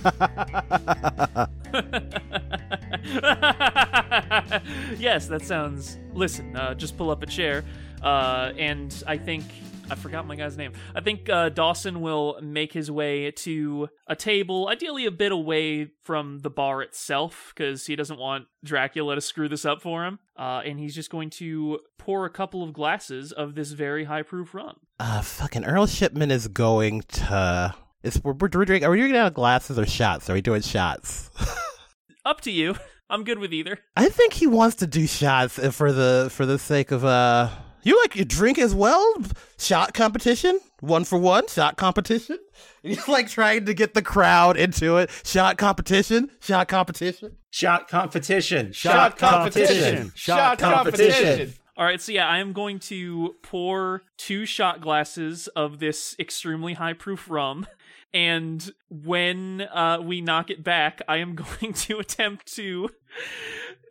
yes, 4.98 5.28
that 5.28 5.42
sounds. 5.44 5.98
Listen, 6.14 6.56
uh, 6.56 6.74
just 6.74 6.98
pull 6.98 7.12
up 7.12 7.22
a 7.24 7.28
chair, 7.28 7.64
uh, 8.02 8.54
and 8.58 9.04
I 9.08 9.18
think 9.18 9.44
I 9.92 9.96
forgot 9.96 10.26
my 10.26 10.38
guy's 10.38 10.56
name. 10.56 10.72
I 10.96 11.02
think 11.02 11.30
uh, 11.30 11.50
Dawson 11.50 12.00
will 12.00 12.40
make 12.42 12.72
his 12.72 12.90
way 12.90 13.30
to 13.32 13.90
a 14.08 14.16
table, 14.16 14.70
ideally 14.72 15.06
a 15.06 15.12
bit 15.12 15.34
away 15.34 15.92
from 16.02 16.40
the 16.40 16.50
bar 16.50 16.82
itself, 16.82 17.52
because 17.54 17.86
he 17.88 17.98
doesn't 17.98 18.18
want 18.18 18.46
Dracula 18.64 19.16
to 19.16 19.22
screw 19.22 19.50
this 19.50 19.66
up 19.66 19.82
for 19.82 20.06
him. 20.06 20.20
Uh, 20.38 20.62
and 20.66 20.80
he's 20.80 20.96
just 20.96 21.10
going 21.10 21.30
to 21.32 21.80
pour 21.98 22.26
a 22.26 22.30
couple 22.30 22.64
of 22.64 22.72
glasses 22.72 23.34
of 23.34 23.54
this 23.56 23.74
very 23.74 24.06
high 24.06 24.22
proof 24.24 24.54
rum. 24.54 24.78
uh, 25.02 25.22
fucking 25.22 25.66
Earl 25.66 25.88
Shipman 25.88 26.32
is 26.32 26.48
going 26.48 27.02
to. 27.10 27.76
Is 28.02 28.24
we're, 28.24 28.32
we're 28.34 28.48
drinking? 28.48 28.86
Are 28.86 28.92
we 28.92 28.98
drinking 28.98 29.20
out 29.20 29.28
of 29.28 29.34
glasses 29.34 29.78
or 29.78 29.86
shots? 29.86 30.30
Are 30.30 30.34
we 30.34 30.42
doing 30.42 30.62
shots? 30.62 31.30
Up 32.26 32.40
to 32.42 32.52
you. 32.52 32.76
I'm 33.10 33.26
good 33.26 33.40
with 33.40 33.52
either. 33.52 33.78
I 33.98 34.08
think 34.08 34.32
he 34.34 34.48
wants 34.48 34.78
to 34.78 34.88
do 34.88 35.06
shots 35.06 35.60
for 35.76 35.92
the 35.92 36.30
for 36.32 36.46
the 36.46 36.58
sake 36.58 36.92
of 36.92 37.04
uh 37.04 37.50
You 37.84 38.00
like 38.02 38.16
your 38.16 38.26
drink 38.26 38.60
as 38.60 38.76
well? 38.76 39.16
Shot 39.58 39.94
competition? 39.94 40.60
One 40.82 41.04
for 41.04 41.18
one? 41.18 41.48
Shot 41.48 41.78
competition? 41.78 42.38
He's 42.84 43.08
like 43.08 43.28
trying 43.28 43.66
to 43.66 43.74
get 43.74 43.94
the 43.94 44.02
crowd 44.02 44.58
into 44.58 44.98
it. 44.98 45.10
Shot 45.24 45.58
competition? 45.58 46.30
Shot 46.40 46.68
competition? 46.68 47.38
Shot 47.50 47.88
competition. 47.88 48.72
Shot 48.74 49.18
competition. 49.18 50.12
Shot 50.16 50.60
competition. 50.60 51.54
All 51.78 51.86
right, 51.86 52.02
so 52.02 52.12
yeah, 52.12 52.28
I 52.28 52.40
am 52.40 52.54
going 52.54 52.80
to 52.80 53.36
pour 53.42 54.04
two 54.18 54.46
shot 54.46 54.82
glasses 54.82 55.48
of 55.50 55.80
this 55.80 56.16
extremely 56.20 56.74
high 56.74 56.94
proof 56.94 57.30
rum. 57.30 57.66
And 58.14 58.70
when 58.90 59.62
uh, 59.62 60.00
we 60.02 60.22
knock 60.22 60.50
it 60.50 60.64
back, 60.64 61.02
I 61.08 61.18
am 61.18 61.36
going 61.62 61.74
to 61.74 62.00
attempt 62.00 62.54
to. 62.56 62.90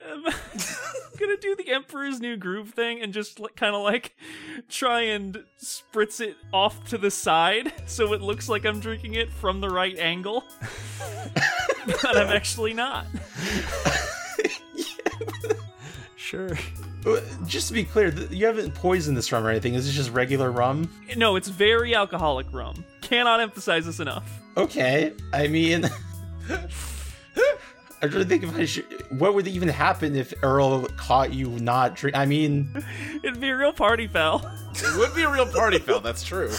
I'm 0.07 0.23
gonna 1.19 1.37
do 1.37 1.55
the 1.57 1.71
Emperor's 1.73 2.21
New 2.21 2.37
Groove 2.37 2.71
thing 2.71 3.03
and 3.03 3.13
just 3.13 3.39
like, 3.39 3.55
kind 3.55 3.75
of 3.75 3.83
like 3.83 4.17
try 4.71 5.03
and 5.03 5.45
spritz 5.63 6.21
it 6.21 6.37
off 6.55 6.89
to 6.89 6.97
the 6.97 7.11
side 7.11 7.73
so 7.87 8.15
it 8.15 8.23
looks 8.23 8.49
like 8.49 8.65
I'm 8.65 8.81
drinking 8.81 9.15
it 9.15 9.31
from 9.31 9.61
the 9.61 9.69
right 9.69 9.99
angle. 9.99 10.43
but 11.87 12.17
I'm 12.17 12.29
actually 12.29 12.73
not. 12.73 13.07
Sure. 16.17 16.57
Uh, 17.05 17.21
Just 17.45 17.69
to 17.69 17.75
be 17.75 17.83
clear, 17.83 18.11
you 18.31 18.47
haven't 18.47 18.73
poisoned 18.75 19.17
this 19.17 19.33
rum 19.33 19.45
or 19.45 19.51
anything. 19.51 19.75
Is 19.75 19.87
this 19.87 19.95
just 19.97 20.13
regular 20.13 20.53
rum? 20.53 20.89
No, 21.17 21.35
it's 21.35 21.49
very 21.49 21.93
alcoholic 21.93 22.47
rum. 22.53 22.85
Cannot 23.11 23.41
emphasize 23.41 23.85
this 23.87 24.01
enough. 24.01 24.41
Okay. 24.57 25.13
I 25.35 25.47
mean, 25.49 25.85
I'm 28.03 28.09
trying 28.09 28.23
to 28.23 28.25
think 28.25 28.45
if 28.45 28.57
I 28.57 28.65
should. 28.65 28.85
What 29.19 29.35
would 29.35 29.47
even 29.47 29.69
happen 29.69 30.17
if 30.17 30.33
Earl 30.43 30.87
caught 30.97 31.33
you 31.35 31.49
not 31.59 31.97
drink? 31.97 32.17
I 32.17 32.25
mean, 32.25 32.71
It'd 33.23 33.41
be 33.41 33.51
a 33.51 33.57
real 33.57 33.73
party 33.73 34.07
foul. 34.07 34.49
It 34.75 34.97
would 34.97 35.15
be 35.15 35.23
a 35.23 35.31
real 35.31 35.47
party 35.47 35.79
foul. 35.79 36.01
That's 36.01 36.23
true. 36.23 36.51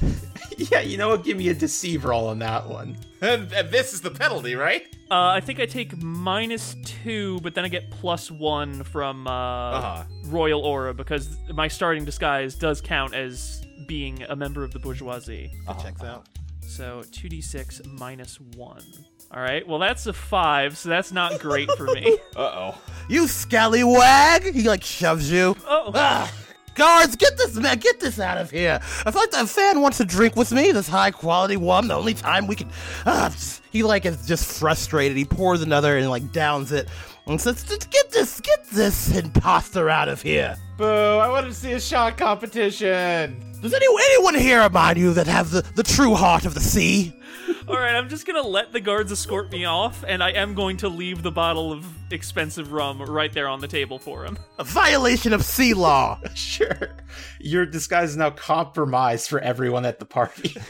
yeah, 0.56 0.80
you 0.80 0.96
know 0.96 1.08
what? 1.10 1.24
Give 1.24 1.36
me 1.36 1.48
a 1.48 1.54
deceive 1.54 2.04
roll 2.04 2.28
on 2.28 2.38
that 2.38 2.66
one. 2.68 2.96
And, 3.20 3.52
and 3.52 3.68
this 3.70 3.92
is 3.92 4.00
the 4.00 4.10
penalty, 4.12 4.54
right? 4.54 4.82
Uh, 5.10 5.14
I 5.30 5.40
think 5.40 5.58
I 5.60 5.66
take 5.66 6.00
minus 6.00 6.76
two, 6.84 7.40
but 7.40 7.54
then 7.54 7.64
I 7.64 7.68
get 7.68 7.90
plus 7.90 8.30
one 8.30 8.84
from 8.84 9.26
uh, 9.26 9.30
Uh-huh. 9.32 10.04
Royal 10.26 10.60
Aura 10.60 10.94
because 10.94 11.36
my 11.52 11.66
starting 11.68 12.04
disguise 12.04 12.54
does 12.54 12.80
count 12.80 13.14
as 13.14 13.62
being 13.88 14.22
a 14.28 14.36
member 14.36 14.62
of 14.62 14.70
the 14.72 14.78
bourgeoisie. 14.78 15.50
Checks 15.82 16.04
out. 16.04 16.28
So 16.60 17.02
2d6 17.10 17.98
minus 17.98 18.38
one. 18.56 18.84
All 19.32 19.40
right, 19.42 19.66
well, 19.66 19.78
that's 19.78 20.06
a 20.06 20.12
five, 20.12 20.78
so 20.78 20.88
that's 20.88 21.10
not 21.12 21.40
great 21.40 21.70
for 21.72 21.84
me. 21.86 22.16
Uh 22.36 22.40
oh. 22.72 22.78
You 23.08 23.26
scallywag! 23.26 24.54
He 24.54 24.62
like 24.68 24.84
shoves 24.84 25.30
you. 25.30 25.56
Oh, 25.66 25.90
Ah, 25.94 26.32
guards, 26.74 27.16
get 27.16 27.36
this 27.36 27.56
man, 27.56 27.78
get 27.78 27.98
this 28.00 28.20
out 28.20 28.38
of 28.38 28.50
here. 28.50 28.78
I 29.04 29.10
feel 29.10 29.22
like 29.22 29.32
that 29.32 29.48
fan 29.48 29.80
wants 29.80 29.98
to 29.98 30.04
drink 30.04 30.36
with 30.36 30.52
me. 30.52 30.70
This 30.72 30.86
high 30.88 31.10
quality 31.10 31.56
one, 31.56 31.88
the 31.88 31.94
only 31.94 32.14
time 32.14 32.46
we 32.46 32.54
can. 32.54 32.70
Ah, 33.06 33.34
he 33.72 33.82
like 33.82 34.06
is 34.06 34.24
just 34.26 34.58
frustrated. 34.60 35.16
He 35.16 35.24
pours 35.24 35.62
another 35.62 35.96
and 35.98 36.08
like 36.10 36.30
downs 36.32 36.70
it 36.72 36.88
and 37.26 37.40
says, 37.40 37.64
"Get 37.64 38.10
this, 38.12 38.40
get 38.40 38.64
this 38.70 39.16
imposter 39.16 39.90
out 39.90 40.08
of 40.08 40.22
here." 40.22 40.56
Boo! 40.76 40.84
I 40.84 41.28
wanted 41.28 41.48
to 41.48 41.54
see 41.54 41.72
a 41.72 41.80
shot 41.80 42.16
competition. 42.16 43.47
Does 43.60 43.74
any, 43.74 43.86
anyone 43.86 44.36
here 44.36 44.60
among 44.60 44.96
you 44.98 45.12
that 45.14 45.26
have 45.26 45.50
the, 45.50 45.62
the 45.74 45.82
true 45.82 46.14
heart 46.14 46.44
of 46.44 46.54
the 46.54 46.60
sea? 46.60 47.12
all 47.68 47.74
right, 47.74 47.94
I'm 47.94 48.08
just 48.08 48.24
gonna 48.26 48.42
let 48.42 48.72
the 48.72 48.80
guards 48.80 49.10
escort 49.10 49.50
me 49.50 49.64
off, 49.64 50.04
and 50.06 50.22
I 50.22 50.30
am 50.30 50.54
going 50.54 50.76
to 50.78 50.88
leave 50.88 51.22
the 51.22 51.32
bottle 51.32 51.72
of 51.72 51.84
expensive 52.12 52.70
rum 52.72 53.02
right 53.02 53.32
there 53.32 53.48
on 53.48 53.60
the 53.60 53.66
table 53.68 53.98
for 53.98 54.24
him. 54.24 54.38
A 54.58 54.64
violation 54.64 55.32
of 55.32 55.44
sea 55.44 55.74
law. 55.74 56.20
Sure. 56.34 56.96
Your 57.40 57.66
disguise 57.66 58.10
is 58.10 58.16
now 58.16 58.30
compromised 58.30 59.28
for 59.28 59.40
everyone 59.40 59.84
at 59.84 59.98
the 59.98 60.06
party. 60.06 60.56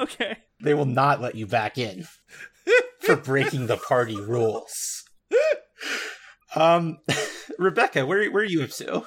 Okay. 0.00 0.36
they 0.62 0.72
will 0.72 0.84
not 0.84 1.20
let 1.20 1.34
you 1.34 1.44
back 1.44 1.78
in 1.78 2.06
for 3.00 3.16
breaking 3.16 3.66
the 3.66 3.76
party 3.76 4.14
rules. 4.14 5.02
Um, 6.54 6.98
Rebecca, 7.58 8.06
where 8.06 8.30
where 8.30 8.44
are 8.44 8.46
you 8.46 8.62
up 8.62 8.70
to? 8.70 9.02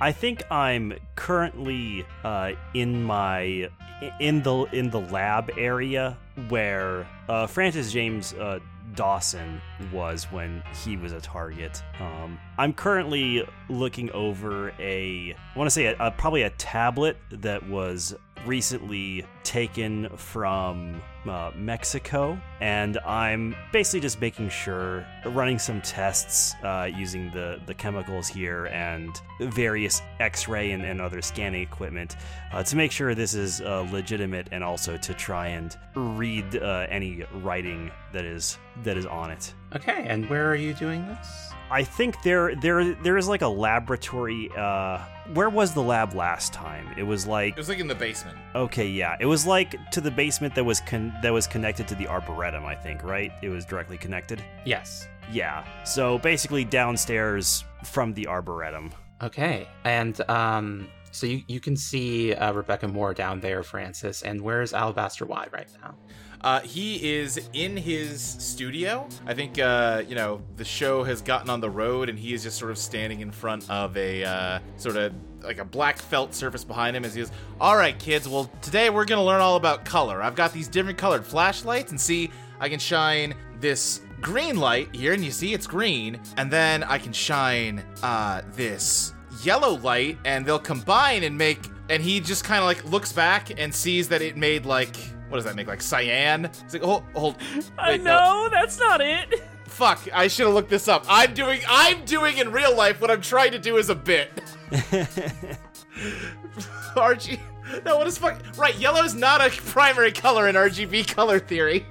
I 0.00 0.12
think 0.12 0.42
I'm 0.50 0.94
currently 1.14 2.04
uh, 2.24 2.52
in 2.74 3.02
my 3.02 3.68
in 4.20 4.42
the 4.42 4.64
in 4.72 4.90
the 4.90 5.00
lab 5.00 5.50
area 5.56 6.16
where 6.48 7.06
uh, 7.28 7.46
Francis 7.46 7.92
James 7.92 8.32
uh, 8.34 8.58
Dawson 8.94 9.60
was 9.92 10.24
when 10.24 10.62
he 10.84 10.96
was 10.96 11.12
a 11.12 11.20
target. 11.20 11.82
Um, 12.00 12.38
I'm 12.58 12.72
currently 12.72 13.46
looking 13.68 14.10
over 14.10 14.70
a 14.78 15.32
I 15.32 15.58
want 15.58 15.66
to 15.68 15.74
say 15.74 15.86
a, 15.86 15.96
a, 15.98 16.10
probably 16.10 16.42
a 16.42 16.50
tablet 16.50 17.16
that 17.30 17.68
was 17.68 18.14
recently 18.46 19.24
taken 19.42 20.08
from 20.16 21.00
uh, 21.26 21.50
Mexico, 21.56 22.38
and 22.60 22.98
I'm 22.98 23.54
basically 23.72 24.00
just 24.00 24.20
making 24.20 24.48
sure, 24.48 25.06
running 25.26 25.58
some 25.58 25.80
tests 25.80 26.54
uh, 26.62 26.88
using 26.94 27.30
the, 27.32 27.60
the 27.66 27.74
chemicals 27.74 28.28
here 28.28 28.66
and 28.66 29.10
various 29.40 30.02
x 30.20 30.48
ray 30.48 30.72
and, 30.72 30.84
and 30.84 31.00
other 31.00 31.22
scanning 31.22 31.62
equipment 31.62 32.16
uh, 32.52 32.62
to 32.62 32.76
make 32.76 32.92
sure 32.92 33.14
this 33.14 33.34
is 33.34 33.60
uh, 33.60 33.86
legitimate 33.92 34.48
and 34.52 34.62
also 34.62 34.96
to 34.96 35.14
try 35.14 35.48
and 35.48 35.76
read 35.94 36.56
uh, 36.56 36.86
any 36.88 37.24
writing 37.34 37.90
that 38.12 38.24
is 38.24 38.58
that 38.82 38.96
is 38.96 39.06
on 39.06 39.30
it. 39.30 39.54
Okay, 39.74 40.04
and 40.06 40.28
where 40.28 40.50
are 40.50 40.56
you 40.56 40.74
doing 40.74 41.06
this? 41.06 41.53
I 41.74 41.82
think 41.82 42.22
there 42.22 42.54
there 42.54 42.94
there 42.94 43.16
is 43.16 43.26
like 43.28 43.42
a 43.42 43.48
laboratory. 43.48 44.48
Uh, 44.56 44.98
where 45.32 45.50
was 45.50 45.74
the 45.74 45.82
lab 45.82 46.14
last 46.14 46.52
time? 46.52 46.86
It 46.96 47.02
was 47.02 47.26
like 47.26 47.54
It 47.54 47.56
was 47.58 47.68
like 47.68 47.80
in 47.80 47.88
the 47.88 47.94
basement. 47.96 48.38
okay, 48.54 48.86
yeah, 48.86 49.16
it 49.18 49.26
was 49.26 49.44
like 49.44 49.74
to 49.90 50.00
the 50.00 50.10
basement 50.10 50.54
that 50.54 50.64
was 50.64 50.78
con- 50.80 51.12
that 51.22 51.32
was 51.32 51.46
connected 51.48 51.88
to 51.88 51.94
the 51.96 52.06
arboretum. 52.06 52.64
I 52.64 52.76
think 52.76 53.02
right. 53.02 53.32
It 53.42 53.48
was 53.48 53.64
directly 53.64 53.98
connected. 53.98 54.40
Yes. 54.64 55.08
Yeah. 55.32 55.64
So 55.84 56.18
basically 56.18 56.64
downstairs 56.64 57.64
from 57.82 58.14
the 58.14 58.28
arboretum. 58.28 58.92
Okay, 59.22 59.66
and 59.84 60.20
um, 60.30 60.86
so 61.10 61.26
you 61.26 61.42
you 61.48 61.58
can 61.58 61.76
see 61.76 62.34
uh, 62.34 62.52
Rebecca 62.52 62.86
Moore 62.86 63.14
down 63.14 63.40
there, 63.40 63.62
Francis. 63.64 64.22
And 64.22 64.40
where's 64.40 64.72
Alabaster 64.74 65.24
Y 65.26 65.48
right 65.52 65.68
now? 65.82 65.94
Uh, 66.44 66.60
he 66.60 67.14
is 67.14 67.40
in 67.54 67.74
his 67.74 68.20
studio. 68.20 69.08
I 69.24 69.32
think, 69.32 69.58
uh, 69.58 70.02
you 70.06 70.14
know, 70.14 70.42
the 70.58 70.64
show 70.64 71.02
has 71.02 71.22
gotten 71.22 71.48
on 71.48 71.62
the 71.62 71.70
road 71.70 72.10
and 72.10 72.18
he 72.18 72.34
is 72.34 72.42
just 72.42 72.58
sort 72.58 72.70
of 72.70 72.76
standing 72.76 73.20
in 73.20 73.30
front 73.30 73.68
of 73.70 73.96
a 73.96 74.22
uh, 74.24 74.58
sort 74.76 74.96
of 74.96 75.14
like 75.42 75.56
a 75.56 75.64
black 75.64 75.96
felt 75.96 76.34
surface 76.34 76.62
behind 76.62 76.94
him 76.94 77.04
as 77.06 77.14
he 77.14 77.22
goes, 77.22 77.32
All 77.62 77.78
right, 77.78 77.98
kids, 77.98 78.28
well, 78.28 78.50
today 78.60 78.90
we're 78.90 79.06
going 79.06 79.18
to 79.18 79.24
learn 79.24 79.40
all 79.40 79.56
about 79.56 79.86
color. 79.86 80.22
I've 80.22 80.34
got 80.34 80.52
these 80.52 80.68
different 80.68 80.98
colored 80.98 81.24
flashlights 81.24 81.92
and 81.92 81.98
see, 81.98 82.30
I 82.60 82.68
can 82.68 82.78
shine 82.78 83.34
this 83.60 84.02
green 84.20 84.58
light 84.58 84.94
here 84.94 85.14
and 85.14 85.24
you 85.24 85.30
see 85.30 85.54
it's 85.54 85.66
green. 85.66 86.20
And 86.36 86.50
then 86.50 86.84
I 86.84 86.98
can 86.98 87.14
shine 87.14 87.82
uh, 88.02 88.42
this 88.52 89.14
yellow 89.42 89.78
light 89.78 90.18
and 90.26 90.44
they'll 90.44 90.58
combine 90.58 91.22
and 91.22 91.38
make. 91.38 91.60
And 91.88 92.02
he 92.02 92.20
just 92.20 92.44
kind 92.44 92.58
of 92.58 92.66
like 92.66 92.84
looks 92.84 93.14
back 93.14 93.58
and 93.58 93.74
sees 93.74 94.08
that 94.08 94.20
it 94.20 94.36
made 94.36 94.66
like 94.66 94.94
what 95.34 95.38
does 95.38 95.46
that 95.46 95.56
make 95.56 95.66
like 95.66 95.82
cyan? 95.82 96.44
It's 96.44 96.74
like 96.74 96.82
hold, 96.82 97.02
hold. 97.12 97.34
I 97.78 97.96
know, 97.96 98.48
that's 98.52 98.78
not 98.78 99.00
it. 99.00 99.42
Fuck! 99.66 100.06
I 100.12 100.28
should 100.28 100.46
have 100.46 100.54
looked 100.54 100.70
this 100.70 100.86
up. 100.86 101.04
I'm 101.08 101.34
doing. 101.34 101.60
I'm 101.68 102.04
doing 102.04 102.38
in 102.38 102.52
real 102.52 102.76
life 102.76 103.00
what 103.00 103.10
I'm 103.10 103.20
trying 103.20 103.50
to 103.50 103.58
do 103.58 103.76
is 103.76 103.90
a 103.90 103.96
bit. 103.96 104.30
RG. 106.94 107.40
No, 107.84 107.98
what 107.98 108.06
is 108.06 108.16
fuck? 108.16 108.40
Right, 108.56 108.78
yellow's 108.78 109.16
not 109.16 109.44
a 109.44 109.50
primary 109.50 110.12
color 110.12 110.46
in 110.46 110.54
RGB 110.54 111.12
color 111.12 111.40
theory. 111.40 111.84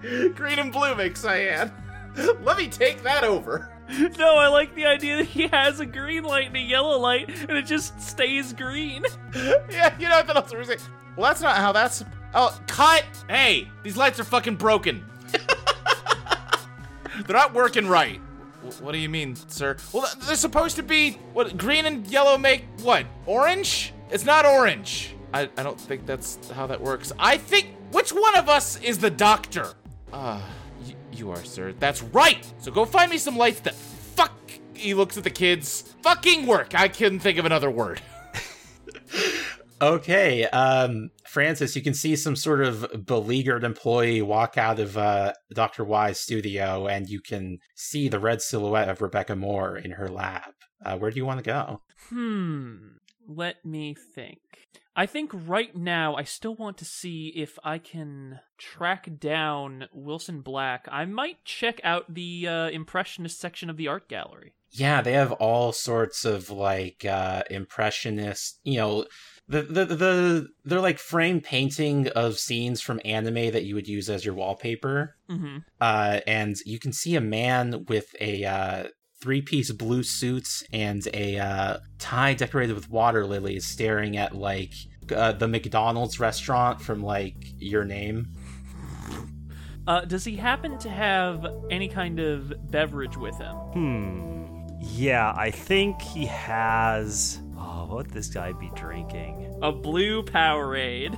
Green 0.34 0.58
and 0.58 0.72
blue 0.72 0.94
make 0.94 1.18
cyan. 1.18 1.70
Let 2.40 2.56
me 2.56 2.68
take 2.68 3.02
that 3.02 3.24
over. 3.24 3.70
No, 4.18 4.36
I 4.36 4.48
like 4.48 4.74
the 4.74 4.86
idea 4.86 5.18
that 5.18 5.26
he 5.26 5.48
has 5.48 5.80
a 5.80 5.86
green 5.86 6.24
light 6.24 6.46
and 6.46 6.56
a 6.56 6.60
yellow 6.60 6.98
light, 6.98 7.28
and 7.28 7.58
it 7.58 7.66
just 7.66 8.00
stays 8.00 8.54
green. 8.54 9.04
yeah, 9.34 9.94
you 9.98 10.08
know 10.08 10.16
what 10.16 10.26
that 10.28 10.36
also 10.36 10.56
was 10.56 10.68
like. 10.68 10.80
Well, 11.16 11.28
that's 11.30 11.40
not 11.40 11.56
how 11.56 11.72
that's. 11.72 12.04
Oh, 12.34 12.58
cut! 12.66 13.04
Hey, 13.28 13.68
these 13.82 13.96
lights 13.96 14.20
are 14.20 14.24
fucking 14.24 14.56
broken. 14.56 15.04
they're 17.26 17.36
not 17.36 17.54
working 17.54 17.86
right. 17.88 18.20
W- 18.62 18.84
What 18.84 18.92
do 18.92 18.98
you 18.98 19.08
mean, 19.08 19.36
sir? 19.36 19.76
Well, 19.92 20.06
they're 20.26 20.36
supposed 20.36 20.76
to 20.76 20.82
be 20.82 21.12
what? 21.32 21.56
Green 21.56 21.86
and 21.86 22.06
yellow 22.06 22.36
make 22.36 22.64
what? 22.82 23.06
Orange? 23.26 23.92
It's 24.10 24.24
not 24.24 24.44
orange. 24.44 25.14
I, 25.32 25.48
I 25.56 25.62
don't 25.62 25.80
think 25.80 26.06
that's 26.06 26.50
how 26.50 26.66
that 26.68 26.80
works. 26.80 27.12
I 27.18 27.36
think 27.38 27.68
which 27.92 28.12
one 28.12 28.36
of 28.36 28.48
us 28.48 28.80
is 28.80 28.98
the 28.98 29.10
doctor? 29.10 29.72
Ah, 30.12 30.42
y- 30.86 30.94
you 31.12 31.30
are, 31.30 31.42
sir. 31.44 31.72
That's 31.78 32.02
right. 32.02 32.46
So 32.58 32.70
go 32.70 32.84
find 32.84 33.10
me 33.10 33.18
some 33.18 33.36
lights 33.36 33.60
that 33.60 33.74
fuck. 33.74 34.32
He 34.74 34.92
looks 34.94 35.16
at 35.16 35.24
the 35.24 35.30
kids. 35.30 35.94
Fucking 36.02 36.46
work. 36.46 36.74
I 36.74 36.88
couldn't 36.88 37.20
think 37.20 37.38
of 37.38 37.46
another 37.46 37.70
word. 37.70 38.00
Okay, 39.80 40.44
um, 40.46 41.10
Francis, 41.26 41.76
you 41.76 41.82
can 41.82 41.92
see 41.92 42.16
some 42.16 42.34
sort 42.34 42.62
of 42.62 43.04
beleaguered 43.04 43.62
employee 43.62 44.22
walk 44.22 44.56
out 44.56 44.78
of 44.78 44.96
uh, 44.96 45.34
Dr. 45.52 45.84
Y's 45.84 46.18
studio, 46.18 46.86
and 46.86 47.08
you 47.08 47.20
can 47.20 47.58
see 47.74 48.08
the 48.08 48.18
red 48.18 48.40
silhouette 48.40 48.88
of 48.88 49.02
Rebecca 49.02 49.36
Moore 49.36 49.76
in 49.76 49.92
her 49.92 50.08
lab. 50.08 50.54
Uh, 50.84 50.96
where 50.96 51.10
do 51.10 51.18
you 51.18 51.26
want 51.26 51.38
to 51.38 51.44
go? 51.44 51.82
Hmm. 52.08 52.76
Let 53.28 53.64
me 53.64 53.94
think. 54.14 54.38
I 54.98 55.04
think 55.04 55.30
right 55.34 55.76
now 55.76 56.14
I 56.14 56.22
still 56.22 56.54
want 56.54 56.78
to 56.78 56.86
see 56.86 57.28
if 57.36 57.58
I 57.62 57.76
can 57.76 58.40
track 58.56 59.10
down 59.18 59.88
Wilson 59.92 60.40
Black. 60.40 60.88
I 60.90 61.04
might 61.04 61.44
check 61.44 61.80
out 61.84 62.14
the 62.14 62.48
uh, 62.48 62.68
impressionist 62.70 63.38
section 63.38 63.68
of 63.68 63.76
the 63.76 63.88
art 63.88 64.08
gallery. 64.08 64.54
Yeah, 64.70 65.02
they 65.02 65.12
have 65.12 65.32
all 65.32 65.72
sorts 65.72 66.24
of 66.24 66.48
like 66.50 67.04
uh, 67.04 67.42
impressionist, 67.50 68.58
you 68.64 68.78
know, 68.78 69.06
the, 69.48 69.62
the 69.62 69.84
the 69.84 70.48
they're 70.64 70.80
like 70.80 70.98
frame 70.98 71.40
painting 71.40 72.08
of 72.08 72.38
scenes 72.38 72.80
from 72.80 73.00
anime 73.04 73.52
that 73.52 73.64
you 73.64 73.74
would 73.74 73.86
use 73.86 74.10
as 74.10 74.24
your 74.24 74.34
wallpaper. 74.34 75.16
Mm-hmm. 75.30 75.58
Uh, 75.80 76.20
and 76.26 76.56
you 76.64 76.78
can 76.78 76.92
see 76.92 77.14
a 77.14 77.20
man 77.20 77.84
with 77.88 78.14
a 78.20 78.44
uh, 78.44 78.88
three 79.20 79.42
piece 79.42 79.70
blue 79.70 80.02
suit 80.02 80.48
and 80.72 81.06
a 81.14 81.38
uh, 81.38 81.78
tie 81.98 82.34
decorated 82.34 82.74
with 82.74 82.90
water 82.90 83.24
lilies 83.24 83.66
staring 83.66 84.16
at 84.16 84.34
like 84.34 84.72
uh, 85.14 85.32
the 85.32 85.46
McDonald's 85.46 86.18
restaurant 86.18 86.80
from 86.80 87.02
like 87.02 87.36
your 87.58 87.84
name. 87.84 88.28
Uh, 89.86 90.00
does 90.00 90.24
he 90.24 90.34
happen 90.34 90.76
to 90.78 90.90
have 90.90 91.46
any 91.70 91.86
kind 91.88 92.18
of 92.18 92.52
beverage 92.72 93.16
with 93.16 93.38
him? 93.38 93.54
Hmm. 93.54 94.66
Yeah, 94.80 95.32
I 95.36 95.52
think 95.52 96.02
he 96.02 96.26
has. 96.26 97.40
Oh, 97.58 97.86
what 97.86 97.96
would 97.96 98.10
this 98.10 98.28
guy 98.28 98.52
be 98.52 98.70
drinking? 98.74 99.58
A 99.62 99.72
blue 99.72 100.22
Powerade. 100.22 101.16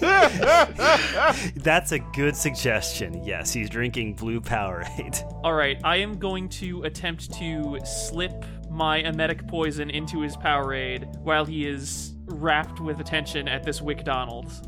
That's 1.62 1.92
a 1.92 1.98
good 1.98 2.36
suggestion. 2.36 3.24
Yes, 3.24 3.52
he's 3.52 3.68
drinking 3.70 4.14
blue 4.14 4.40
Powerade. 4.40 5.22
All 5.44 5.54
right, 5.54 5.80
I 5.84 5.96
am 5.96 6.18
going 6.18 6.48
to 6.50 6.82
attempt 6.82 7.32
to 7.34 7.78
slip 7.84 8.44
my 8.70 8.98
emetic 8.98 9.46
poison 9.46 9.90
into 9.90 10.20
his 10.20 10.36
Powerade 10.36 11.16
while 11.18 11.44
he 11.44 11.66
is 11.66 12.14
wrapped 12.26 12.80
with 12.80 13.00
attention 13.00 13.48
at 13.48 13.62
this 13.62 13.82
McDonald's. 13.82 14.62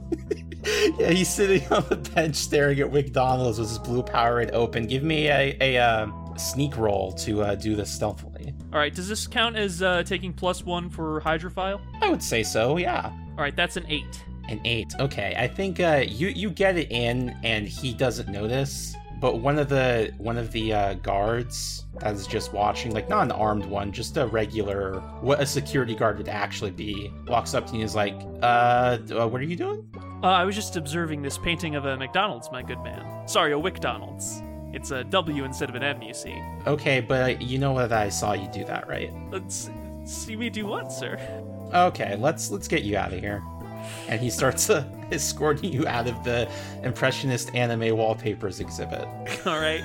yeah, 0.98 1.11
he's 1.11 1.29
sitting 1.29 1.66
on 1.72 1.85
the 1.88 1.96
bench 1.96 2.37
staring 2.37 2.81
at 2.81 2.92
McDonald's 2.92 3.59
with 3.59 3.68
his 3.68 3.79
blue 3.79 4.03
Powerade 4.03 4.53
open. 4.53 4.87
Give 4.87 5.03
me 5.03 5.29
a 5.29 5.57
a 5.61 5.79
uh, 5.79 6.07
sneak 6.37 6.77
roll 6.77 7.12
to 7.12 7.42
uh, 7.42 7.55
do 7.55 7.74
this 7.74 7.90
stealthily. 7.90 8.55
All 8.74 8.80
right, 8.80 8.92
does 8.92 9.08
this 9.08 9.28
count 9.28 9.54
as 9.54 9.82
uh, 9.82 10.02
taking 10.02 10.32
plus 10.32 10.64
one 10.64 10.90
for 10.90 11.20
hydrophile? 11.20 11.80
I 12.02 12.10
would 12.10 12.22
say 12.22 12.42
so. 12.42 12.76
Yeah. 12.76 13.04
All 13.04 13.37
right, 13.37 13.54
that's 13.54 13.76
an 13.76 13.87
eight. 13.88 14.24
An 14.48 14.60
eight. 14.64 14.92
Okay, 14.98 15.32
I 15.38 15.46
think 15.46 15.78
uh, 15.78 16.02
you 16.04 16.26
you 16.26 16.50
get 16.50 16.76
it 16.76 16.90
in, 16.90 17.38
and 17.44 17.68
he 17.68 17.94
doesn't 17.94 18.28
notice. 18.28 18.96
But 19.20 19.38
one 19.38 19.60
of 19.60 19.68
the 19.68 20.12
one 20.18 20.37
of 20.37 20.50
the 20.50 20.72
uh, 20.72 20.94
guards 20.94 21.84
that 22.00 22.14
is 22.14 22.26
just 22.26 22.52
watching, 22.52 22.92
like 22.92 23.08
not 23.08 23.22
an 23.22 23.30
armed 23.30 23.64
one, 23.64 23.92
just 23.92 24.16
a 24.16 24.26
regular, 24.26 24.98
what 25.20 25.40
a 25.40 25.46
security 25.46 25.94
guard 25.94 26.18
would 26.18 26.28
actually 26.28 26.72
be, 26.72 27.12
walks 27.28 27.54
up 27.54 27.68
to 27.68 27.74
you 27.74 27.78
and 27.78 27.84
is 27.84 27.94
like, 27.94 28.16
"Uh, 28.42 28.98
uh 29.16 29.28
what 29.28 29.40
are 29.40 29.44
you 29.44 29.54
doing?" 29.54 29.88
Uh, 30.20 30.26
I 30.26 30.44
was 30.44 30.56
just 30.56 30.74
observing 30.74 31.22
this 31.22 31.38
painting 31.38 31.76
of 31.76 31.84
a 31.84 31.96
McDonald's, 31.96 32.50
my 32.50 32.60
good 32.60 32.80
man. 32.80 33.28
Sorry, 33.28 33.52
a 33.52 33.56
WickDonald's. 33.56 34.42
It's 34.74 34.90
a 34.90 35.04
W 35.04 35.44
instead 35.44 35.68
of 35.68 35.76
an 35.76 35.84
M, 35.84 36.02
you 36.02 36.12
see. 36.12 36.42
Okay, 36.66 37.00
but 37.00 37.40
you 37.40 37.58
know 37.58 37.76
that 37.78 37.92
I 37.92 38.08
saw 38.08 38.32
you 38.32 38.48
do 38.48 38.64
that, 38.64 38.88
right? 38.88 39.12
Let's 39.30 39.70
see 40.04 40.34
me 40.34 40.50
do 40.50 40.66
what, 40.66 40.92
sir? 40.92 41.16
Okay, 41.72 42.16
let's 42.16 42.50
let's 42.50 42.66
get 42.66 42.82
you 42.82 42.96
out 42.96 43.12
of 43.12 43.20
here. 43.20 43.42
And 44.08 44.20
he 44.20 44.30
starts 44.30 44.70
uh, 44.70 44.84
escorting 45.12 45.72
you 45.72 45.87
out 45.87 46.08
of 46.08 46.24
the 46.24 46.50
impressionist 46.82 47.54
anime 47.54 47.96
wallpapers 47.96 48.60
exhibit. 48.60 49.06
All 49.46 49.60
right. 49.60 49.84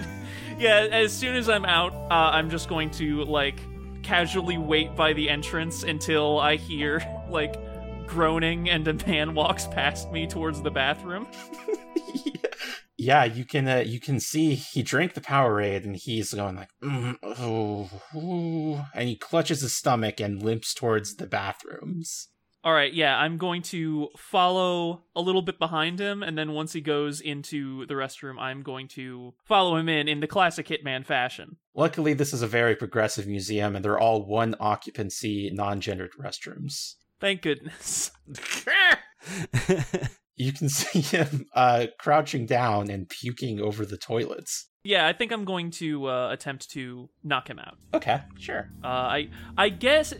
Yeah, 0.58 0.88
as 0.92 1.14
soon 1.14 1.36
as 1.36 1.50
I'm 1.50 1.66
out, 1.66 1.94
uh, 1.94 2.32
I'm 2.34 2.50
just 2.50 2.68
going 2.68 2.90
to 2.92 3.24
like 3.26 3.60
casually 4.02 4.58
wait 4.58 4.96
by 4.96 5.14
the 5.14 5.30
entrance 5.30 5.84
until 5.84 6.40
I 6.40 6.56
hear 6.56 7.02
like 7.30 7.56
groaning 8.08 8.70
and 8.70 8.88
a 8.88 8.94
man 9.08 9.36
walks 9.36 9.68
past 9.68 10.12
me 10.12 10.26
towards 10.26 10.62
the 10.64 10.72
bathroom. 10.72 11.28
yeah, 12.26 12.32
you 13.00 13.46
can 13.46 13.68
uh, 13.68 13.78
you 13.78 14.00
can 14.00 14.20
see 14.20 14.56
he 14.56 14.84
drank 14.84 15.14
the 15.14 15.22
Powerade 15.22 15.86
and 15.86 15.96
he's 15.96 16.34
going 16.34 16.56
like, 16.56 16.70
mm, 16.84 17.16
oh, 17.24 17.90
ooh," 18.16 18.82
and 18.94 19.08
he 19.08 19.16
clutches 19.16 19.62
his 19.62 19.76
stomach 19.76 20.20
and 20.20 20.44
limps 20.44 20.74
towards 20.74 21.16
the 21.16 21.28
bathrooms. 21.28 22.28
All 22.62 22.74
right, 22.74 22.94
yeah, 22.94 23.18
I'm 23.18 23.38
going 23.38 23.62
to 23.64 24.10
follow 24.18 25.04
a 25.16 25.22
little 25.22 25.42
bit 25.42 25.60
behind 25.60 25.98
him, 25.98 26.22
and 26.22 26.38
then 26.38 26.52
once 26.52 26.74
he 26.74 26.82
goes 26.82 27.22
into 27.22 27.86
the 27.86 27.94
restroom, 27.94 28.38
I'm 28.38 28.64
going 28.64 28.90
to 28.90 29.34
follow 29.46 29.78
him 29.78 29.88
in 29.88 30.10
in 30.10 30.20
the 30.20 30.28
classic 30.28 30.68
Hitman 30.68 31.06
fashion. 31.06 31.56
Luckily, 31.74 32.14
this 32.14 32.34
is 32.34 32.42
a 32.42 32.48
very 32.48 32.76
progressive 32.76 33.28
museum, 33.28 33.78
and 33.78 33.86
they're 33.86 33.98
all 33.98 34.26
one 34.26 34.56
occupancy, 34.60 35.50
non-gendered 35.54 36.12
restrooms. 36.20 36.96
Thank 37.22 37.44
goodness. 37.44 38.12
You 40.40 40.52
can 40.54 40.70
see 40.82 41.02
him 41.02 41.46
uh, 41.54 41.88
crouching 42.00 42.48
down 42.48 42.90
and 42.90 43.08
puking 43.08 43.62
over 43.62 43.86
the 43.86 43.98
toilets. 43.98 44.68
yeah, 44.84 45.06
I 45.06 45.14
think 45.14 45.32
I'm 45.32 45.46
going 45.46 45.70
to 45.72 46.08
uh, 46.08 46.32
attempt 46.32 46.72
to 46.72 47.10
knock 47.24 47.48
him 47.50 47.60
out. 47.60 47.78
Okay, 47.94 48.22
sure. 48.40 48.72
Uh, 48.84 48.88
I 48.88 49.30
I 49.58 49.70
guess 49.70 50.14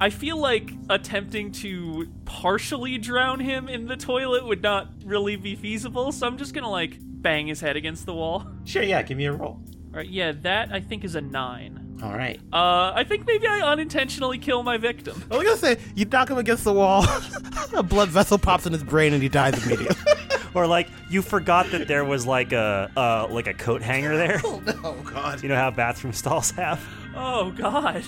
I 0.00 0.10
feel 0.10 0.36
like 0.36 0.72
attempting 0.90 1.52
to 1.52 2.08
partially 2.24 2.98
drown 2.98 3.38
him 3.40 3.68
in 3.68 3.86
the 3.86 3.96
toilet 3.96 4.44
would 4.44 4.62
not 4.62 4.88
really 5.04 5.36
be 5.36 5.54
feasible, 5.54 6.10
so 6.12 6.26
I'm 6.26 6.36
just 6.36 6.52
gonna 6.52 6.68
like 6.70 6.96
bang 7.00 7.46
his 7.46 7.60
head 7.60 7.76
against 7.76 8.04
the 8.06 8.14
wall. 8.14 8.46
Sure, 8.64 8.82
yeah, 8.82 9.02
give 9.02 9.16
me 9.16 9.26
a 9.26 9.32
roll. 9.32 9.62
All 9.92 9.98
right, 9.98 10.08
yeah, 10.08 10.32
that 10.42 10.72
I 10.72 10.80
think 10.80 11.04
is 11.04 11.14
a 11.14 11.20
nine. 11.20 11.79
All 12.02 12.12
right. 12.12 12.40
Uh, 12.52 12.92
I 12.94 13.04
think 13.04 13.26
maybe 13.26 13.46
I 13.46 13.60
unintentionally 13.60 14.38
kill 14.38 14.62
my 14.62 14.78
victim. 14.78 15.22
I 15.30 15.36
was 15.36 15.44
gonna 15.44 15.56
say 15.58 15.78
you 15.94 16.04
knock 16.06 16.30
him 16.30 16.38
against 16.38 16.64
the 16.64 16.72
wall, 16.72 17.04
a 17.74 17.82
blood 17.82 18.08
vessel 18.08 18.38
pops 18.38 18.66
in 18.66 18.72
his 18.72 18.82
brain, 18.84 19.12
and 19.12 19.22
he 19.22 19.28
dies 19.28 19.64
immediately. 19.66 19.96
or 20.54 20.66
like 20.66 20.88
you 21.10 21.20
forgot 21.22 21.70
that 21.72 21.88
there 21.88 22.04
was 22.04 22.26
like 22.26 22.52
a 22.52 22.90
uh, 22.96 23.26
like 23.30 23.46
a 23.46 23.54
coat 23.54 23.82
hanger 23.82 24.16
there. 24.16 24.40
Oh 24.50 24.60
no, 24.60 24.94
God. 25.04 25.42
You 25.42 25.48
know 25.50 25.56
how 25.56 25.70
bathroom 25.70 26.12
stalls 26.12 26.50
have? 26.52 26.82
Oh 27.14 27.50
God! 27.50 28.02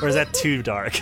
Or 0.00 0.08
is 0.08 0.14
that 0.14 0.32
too 0.32 0.62
dark? 0.62 1.00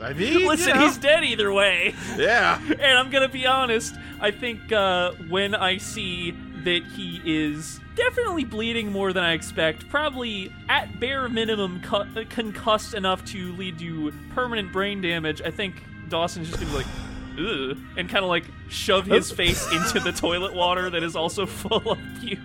I 0.00 0.12
mean, 0.12 0.46
Listen, 0.46 0.68
you 0.68 0.74
know, 0.74 0.80
he's 0.86 0.96
dead 0.98 1.24
either 1.24 1.52
way. 1.52 1.94
yeah. 2.16 2.60
And 2.68 2.98
I'm 2.98 3.10
gonna 3.10 3.28
be 3.28 3.46
honest. 3.46 3.94
I 4.20 4.30
think 4.30 4.72
uh, 4.72 5.12
when 5.28 5.54
I 5.54 5.78
see 5.78 6.32
that 6.64 6.82
he 6.96 7.20
is 7.24 7.80
definitely 7.98 8.44
bleeding 8.44 8.90
more 8.92 9.12
than 9.12 9.24
I 9.24 9.32
expect, 9.32 9.88
probably 9.90 10.52
at 10.68 10.98
bare 11.00 11.28
minimum 11.28 11.82
cu- 11.82 12.24
concussed 12.26 12.94
enough 12.94 13.24
to 13.26 13.52
lead 13.56 13.78
to 13.80 14.12
permanent 14.30 14.72
brain 14.72 15.00
damage, 15.00 15.42
I 15.42 15.50
think 15.50 15.82
Dawson's 16.08 16.48
just 16.48 16.60
gonna 16.60 16.70
be 16.72 16.78
like, 16.78 16.86
ugh, 17.38 17.76
and 17.96 18.08
kind 18.08 18.24
of 18.24 18.28
like 18.30 18.44
shove 18.68 19.06
his 19.06 19.30
face 19.40 19.70
into 19.72 20.00
the 20.00 20.12
toilet 20.12 20.54
water 20.54 20.88
that 20.90 21.02
is 21.02 21.16
also 21.16 21.44
full 21.44 21.92
of 21.92 21.98
puke. 22.20 22.38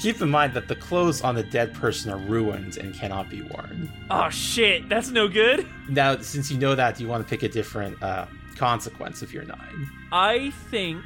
Keep 0.00 0.20
in 0.20 0.30
mind 0.30 0.54
that 0.54 0.68
the 0.68 0.76
clothes 0.76 1.22
on 1.22 1.34
the 1.34 1.42
dead 1.42 1.74
person 1.74 2.12
are 2.12 2.18
ruined 2.18 2.76
and 2.76 2.94
cannot 2.94 3.28
be 3.28 3.42
worn. 3.42 3.90
Oh 4.10 4.28
shit, 4.30 4.88
that's 4.88 5.10
no 5.10 5.26
good. 5.26 5.66
Now, 5.88 6.18
since 6.18 6.50
you 6.50 6.58
know 6.58 6.74
that, 6.74 6.96
do 6.96 7.02
you 7.02 7.08
want 7.08 7.26
to 7.26 7.28
pick 7.28 7.42
a 7.42 7.48
different 7.48 8.00
uh, 8.02 8.26
consequence 8.56 9.22
if 9.22 9.32
you're 9.32 9.44
nine? 9.44 9.90
I 10.12 10.50
think 10.70 11.02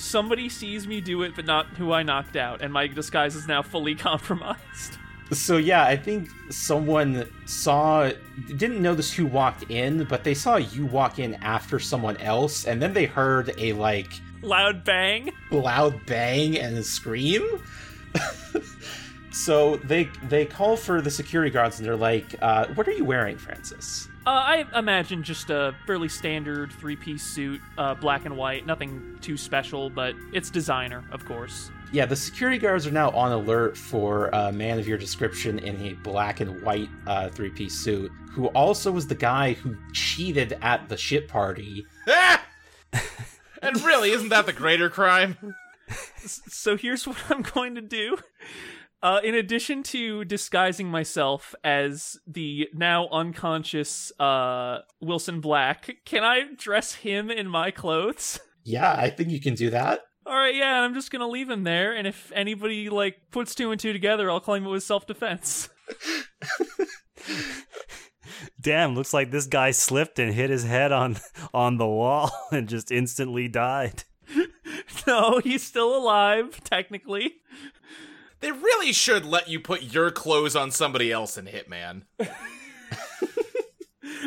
somebody 0.00 0.48
sees 0.48 0.86
me 0.86 1.00
do 1.00 1.22
it, 1.22 1.36
but 1.36 1.44
not 1.44 1.66
who 1.76 1.92
I 1.92 2.02
knocked 2.02 2.36
out, 2.36 2.62
and 2.62 2.72
my 2.72 2.86
disguise 2.86 3.34
is 3.36 3.46
now 3.46 3.62
fully 3.62 3.94
compromised. 4.08 4.96
So 5.32 5.58
yeah, 5.58 5.84
I 5.84 5.96
think 5.96 6.28
someone 6.50 7.28
saw 7.46 8.10
didn't 8.48 8.82
notice 8.82 9.12
who 9.12 9.26
walked 9.26 9.62
in, 9.70 10.04
but 10.04 10.24
they 10.24 10.34
saw 10.34 10.56
you 10.56 10.86
walk 10.86 11.20
in 11.20 11.34
after 11.36 11.78
someone 11.78 12.16
else, 12.16 12.64
and 12.66 12.82
then 12.82 12.92
they 12.94 13.06
heard 13.06 13.52
a 13.58 13.72
like 13.74 14.10
Loud 14.42 14.84
bang. 14.84 15.30
loud 15.50 16.04
bang 16.06 16.58
and 16.58 16.76
a 16.78 16.82
scream. 16.82 17.42
so 19.30 19.76
they 19.76 20.08
they 20.24 20.46
call 20.46 20.76
for 20.76 21.00
the 21.00 21.10
security 21.10 21.50
guards 21.50 21.78
and 21.78 21.86
they're 21.86 21.94
like, 21.96 22.34
uh, 22.42 22.66
"What 22.74 22.88
are 22.88 22.92
you 22.92 23.04
wearing, 23.04 23.38
Francis?" 23.38 24.08
Uh, 24.26 24.30
I 24.30 24.66
imagine 24.78 25.22
just 25.22 25.48
a 25.48 25.74
fairly 25.86 26.08
standard 26.08 26.72
three-piece 26.72 27.22
suit, 27.22 27.60
uh, 27.78 27.94
black 27.94 28.26
and 28.26 28.36
white. 28.36 28.66
Nothing 28.66 29.18
too 29.22 29.38
special, 29.38 29.88
but 29.88 30.14
it's 30.32 30.50
designer, 30.50 31.04
of 31.10 31.24
course. 31.24 31.70
Yeah, 31.90 32.04
the 32.04 32.14
security 32.16 32.58
guards 32.58 32.86
are 32.86 32.90
now 32.92 33.10
on 33.10 33.32
alert 33.32 33.76
for 33.76 34.28
a 34.28 34.52
man 34.52 34.78
of 34.78 34.86
your 34.86 34.98
description 34.98 35.58
in 35.58 35.80
a 35.86 35.94
black 35.94 36.40
and 36.40 36.62
white 36.62 36.90
uh, 37.06 37.30
three 37.30 37.50
piece 37.50 37.74
suit, 37.74 38.12
who 38.30 38.46
also 38.48 38.92
was 38.92 39.06
the 39.06 39.14
guy 39.14 39.54
who 39.54 39.74
cheated 39.92 40.56
at 40.60 40.88
the 40.88 40.96
shit 40.98 41.26
party. 41.26 41.86
Ah! 42.06 42.44
and 43.62 43.80
really, 43.82 44.10
isn't 44.10 44.28
that 44.28 44.46
the 44.46 44.52
greater 44.52 44.90
crime? 44.90 45.36
So 46.22 46.76
here's 46.76 47.04
what 47.06 47.16
I'm 47.30 47.40
going 47.42 47.74
to 47.74 47.80
do. 47.80 48.18
Uh, 49.02 49.18
in 49.24 49.34
addition 49.34 49.82
to 49.82 50.26
disguising 50.26 50.88
myself 50.88 51.54
as 51.64 52.18
the 52.26 52.68
now 52.74 53.08
unconscious 53.08 54.12
uh, 54.20 54.80
Wilson 55.00 55.40
Black, 55.40 55.96
can 56.04 56.22
I 56.22 56.42
dress 56.56 56.96
him 56.96 57.30
in 57.30 57.48
my 57.48 57.70
clothes? 57.70 58.38
Yeah, 58.62 58.92
I 58.92 59.08
think 59.08 59.30
you 59.30 59.40
can 59.40 59.54
do 59.54 59.70
that. 59.70 60.00
All 60.26 60.34
right, 60.34 60.54
yeah, 60.54 60.82
I'm 60.82 60.92
just 60.92 61.10
gonna 61.10 61.26
leave 61.26 61.48
him 61.48 61.64
there, 61.64 61.96
and 61.96 62.06
if 62.06 62.30
anybody 62.34 62.90
like 62.90 63.16
puts 63.30 63.54
two 63.54 63.70
and 63.70 63.80
two 63.80 63.94
together, 63.94 64.30
I'll 64.30 64.38
claim 64.38 64.66
it 64.66 64.68
was 64.68 64.84
self-defense. 64.84 65.70
Damn, 68.60 68.94
looks 68.94 69.14
like 69.14 69.30
this 69.30 69.46
guy 69.46 69.70
slipped 69.70 70.18
and 70.18 70.34
hit 70.34 70.50
his 70.50 70.64
head 70.64 70.92
on 70.92 71.16
on 71.54 71.78
the 71.78 71.86
wall 71.86 72.30
and 72.52 72.68
just 72.68 72.90
instantly 72.90 73.48
died. 73.48 74.04
no, 75.06 75.38
he's 75.38 75.62
still 75.62 75.96
alive, 75.96 76.62
technically. 76.64 77.36
They 78.40 78.52
really 78.52 78.92
should 78.92 79.24
let 79.24 79.48
you 79.48 79.60
put 79.60 79.82
your 79.82 80.10
clothes 80.10 80.56
on 80.56 80.70
somebody 80.70 81.12
else 81.12 81.36
in 81.36 81.46
Hitman. 81.46 82.02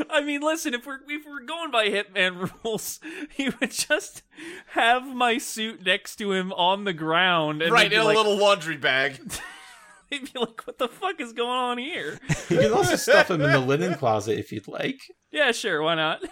I 0.10 0.22
mean, 0.22 0.42
listen, 0.42 0.74
if 0.74 0.86
we're 0.86 1.00
if 1.08 1.26
we're 1.26 1.46
going 1.46 1.72
by 1.72 1.90
Hitman 1.90 2.52
rules, 2.64 3.00
he 3.32 3.50
would 3.50 3.72
just 3.72 4.22
have 4.68 5.06
my 5.06 5.38
suit 5.38 5.84
next 5.86 6.16
to 6.18 6.32
him 6.32 6.54
on 6.54 6.84
the 6.84 6.94
ground, 6.94 7.62
and 7.62 7.72
right, 7.72 7.86
in 7.86 7.92
be 7.92 7.96
a 7.96 8.04
like, 8.04 8.16
little 8.16 8.38
laundry 8.38 8.78
bag. 8.78 9.20
They'd 10.12 10.32
be 10.32 10.40
like, 10.40 10.66
"What 10.66 10.78
the 10.78 10.88
fuck 10.88 11.20
is 11.20 11.34
going 11.34 11.50
on 11.50 11.78
here?" 11.80 12.20
You 12.50 12.60
can 12.60 12.74
also 12.74 12.96
stuff 12.96 13.32
him 13.32 13.42
in 13.42 13.52
the 13.52 13.60
linen 13.60 13.96
closet 13.96 14.38
if 14.38 14.52
you'd 14.52 14.68
like. 14.68 15.02
yeah, 15.32 15.52
sure, 15.52 15.82
why 15.82 15.96
not? 15.96 16.24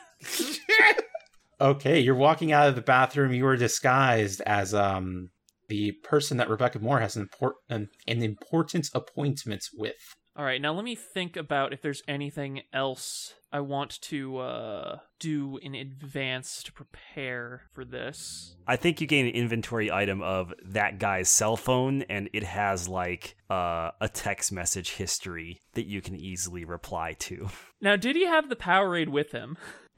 Okay, 1.59 1.99
you're 1.99 2.15
walking 2.15 2.51
out 2.51 2.69
of 2.69 2.75
the 2.75 2.81
bathroom. 2.81 3.33
You 3.33 3.45
were 3.45 3.57
disguised 3.57 4.41
as 4.41 4.73
um 4.73 5.29
the 5.71 5.93
person 6.03 6.36
that 6.36 6.49
Rebecca 6.49 6.79
Moore 6.79 6.99
has 6.99 7.15
an 7.15 7.21
important 7.21 7.89
an 8.05 8.21
important 8.21 8.89
appointment 8.93 9.63
with. 9.73 9.95
All 10.36 10.43
right, 10.43 10.62
now 10.62 10.73
let 10.73 10.84
me 10.84 10.95
think 10.95 11.38
about 11.38 11.71
if 11.71 11.81
there's 11.81 12.01
anything 12.10 12.62
else 12.73 13.36
I 13.53 13.62
want 13.62 14.01
to 14.01 14.38
uh, 14.39 14.99
do 15.19 15.60
in 15.62 15.73
advance 15.73 16.62
to 16.63 16.73
prepare 16.73 17.63
for 17.73 17.86
this. 17.86 18.55
I 18.67 18.75
think 18.75 18.99
you 18.99 19.07
gain 19.07 19.27
an 19.27 19.34
inventory 19.34 19.89
item 19.89 20.21
of 20.21 20.53
that 20.65 20.99
guy's 20.99 21.29
cell 21.29 21.55
phone, 21.55 22.01
and 22.03 22.29
it 22.34 22.43
has 22.43 22.89
like 22.89 23.36
uh, 23.49 23.91
a 24.01 24.10
text 24.10 24.51
message 24.51 24.91
history 24.91 25.62
that 25.73 25.86
you 25.86 26.01
can 26.01 26.17
easily 26.17 26.65
reply 26.65 27.15
to. 27.19 27.47
Now, 27.84 27.95
did 27.95 28.15
he 28.15 28.27
have 28.27 28.47
the 28.47 28.55
Powerade 28.55 29.10
with 29.10 29.31
him? 29.31 29.57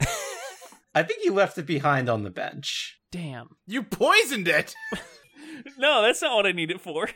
I 0.94 1.02
think 1.02 1.20
he 1.20 1.28
left 1.28 1.58
it 1.58 1.66
behind 1.66 2.08
on 2.08 2.22
the 2.22 2.30
bench. 2.30 2.98
Damn. 3.12 3.50
You 3.66 3.82
poisoned 3.82 4.48
it. 4.48 4.74
No, 5.78 6.02
that's 6.02 6.22
not 6.22 6.34
what 6.36 6.46
I 6.46 6.52
need 6.52 6.70
it 6.70 6.80
for. 6.80 7.08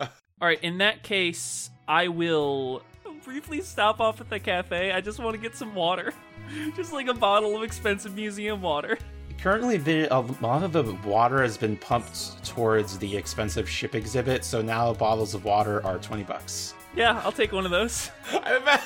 All 0.00 0.08
right, 0.40 0.62
in 0.62 0.78
that 0.78 1.02
case, 1.02 1.70
I 1.86 2.08
will 2.08 2.82
briefly 3.24 3.60
stop 3.60 4.00
off 4.00 4.20
at 4.20 4.30
the 4.30 4.38
cafe. 4.40 4.92
I 4.92 5.00
just 5.00 5.18
want 5.18 5.34
to 5.34 5.40
get 5.40 5.56
some 5.56 5.74
water. 5.74 6.14
Just 6.76 6.94
like 6.94 7.08
a 7.08 7.14
bottle 7.14 7.56
of 7.56 7.62
expensive 7.62 8.14
museum 8.14 8.62
water. 8.62 8.96
Currently, 9.38 9.76
the, 9.76 10.04
a 10.14 10.20
lot 10.40 10.62
of 10.62 10.72
the 10.72 10.96
water 11.04 11.42
has 11.42 11.58
been 11.58 11.76
pumped 11.76 12.42
towards 12.44 12.98
the 12.98 13.16
expensive 13.16 13.68
ship 13.68 13.94
exhibit, 13.94 14.44
so 14.44 14.62
now 14.62 14.94
bottles 14.94 15.34
of 15.34 15.44
water 15.44 15.84
are 15.84 15.98
twenty 15.98 16.22
bucks. 16.24 16.74
Yeah, 16.96 17.20
I'll 17.24 17.32
take 17.32 17.52
one 17.52 17.64
of 17.64 17.70
those. 17.70 18.10
I'm, 18.32 18.62
ima- 18.62 18.82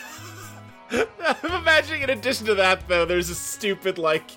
I'm 1.43 1.53
imagining, 1.63 2.03
in 2.03 2.11
addition 2.11 2.47
to 2.47 2.55
that, 2.57 2.87
though, 2.89 3.05
there's 3.05 3.31
a 3.31 3.35
stupid, 3.35 3.97
like, 3.97 4.33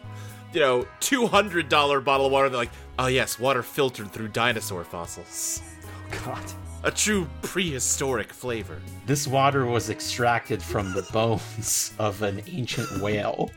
you 0.54 0.60
know, 0.60 0.88
$200 1.02 2.04
bottle 2.04 2.28
of 2.28 2.32
water. 2.32 2.50
They're 2.50 2.58
like, 2.60 2.72
oh, 3.00 3.08
yes, 3.08 3.40
water 3.40 3.64
filtered 3.64 4.12
through 4.12 4.30
dinosaur 4.30 4.84
fossils. 4.84 5.62
Oh, 5.86 6.26
God. 6.26 6.44
A 6.84 6.92
true 6.92 7.28
prehistoric 7.42 8.32
flavor. 8.32 8.80
This 9.06 9.28
water 9.28 9.66
was 9.66 9.90
extracted 9.90 10.62
from 10.62 10.94
the 10.94 11.02
bones 11.12 11.94
of 12.00 12.22
an 12.22 12.42
ancient 12.48 13.02
whale. 13.02 13.50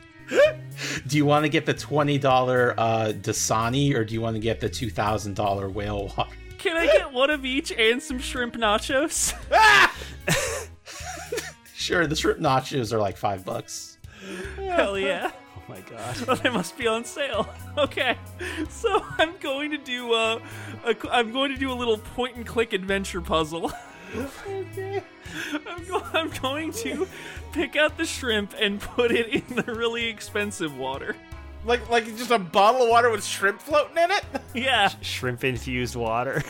do 1.07 1.17
you 1.17 1.25
want 1.25 1.43
to 1.43 1.49
get 1.49 1.65
the 1.65 1.73
twenty 1.73 2.17
dollar 2.17 2.75
uh, 2.77 3.13
Dasani, 3.15 3.95
or 3.95 4.03
do 4.05 4.13
you 4.13 4.21
want 4.21 4.35
to 4.35 4.39
get 4.39 4.59
the 4.59 4.69
two 4.69 4.89
thousand 4.89 5.35
dollar 5.35 5.69
whale 5.69 6.07
water? 6.17 6.31
Can 6.57 6.77
I 6.77 6.85
get 6.85 7.11
one 7.11 7.29
of 7.29 7.45
each 7.45 7.71
and 7.71 8.01
some 8.01 8.19
shrimp 8.19 8.55
nachos? 8.55 9.33
Sure, 11.89 12.05
the 12.05 12.15
shrimp 12.15 12.39
nachos 12.39 12.91
are 12.91 12.99
like 12.99 13.15
five 13.17 13.43
bucks. 13.45 13.97
Hell 14.57 14.99
yeah. 14.99 15.31
Oh 15.69 15.73
my 15.73 15.81
god. 15.81 16.15
Oh, 16.27 16.35
they 16.35 16.49
must 16.49 16.77
be 16.77 16.87
on 16.87 17.05
sale. 17.05 17.47
Okay, 17.77 18.17
so 18.67 19.05
I'm 19.17 19.37
going 19.39 19.71
to 19.71 19.77
do 19.77 20.11
uh, 20.13 20.39
a, 20.83 20.95
I'm 21.11 21.31
going 21.31 21.51
to 21.51 21.57
do 21.57 21.71
a 21.71 21.73
little 21.73 21.97
point 21.97 22.35
and 22.35 22.45
click 22.45 22.73
adventure 22.73 23.21
puzzle. 23.21 23.71
I'm, 24.17 25.85
go- 25.87 26.03
I'm 26.13 26.29
going 26.41 26.73
to 26.73 27.07
pick 27.53 27.77
out 27.77 27.95
the 27.95 28.03
shrimp 28.05 28.53
and 28.59 28.81
put 28.81 29.11
it 29.11 29.27
in 29.27 29.55
the 29.55 29.73
really 29.73 30.07
expensive 30.07 30.75
water. 30.75 31.15
Like, 31.63 31.89
like 31.89 32.05
just 32.17 32.31
a 32.31 32.39
bottle 32.39 32.83
of 32.83 32.89
water 32.89 33.09
with 33.09 33.23
shrimp 33.23 33.61
floating 33.61 33.97
in 33.97 34.11
it? 34.11 34.25
Yeah, 34.53 34.89
Shrimp 35.01 35.45
infused 35.45 35.95
water. 35.95 36.43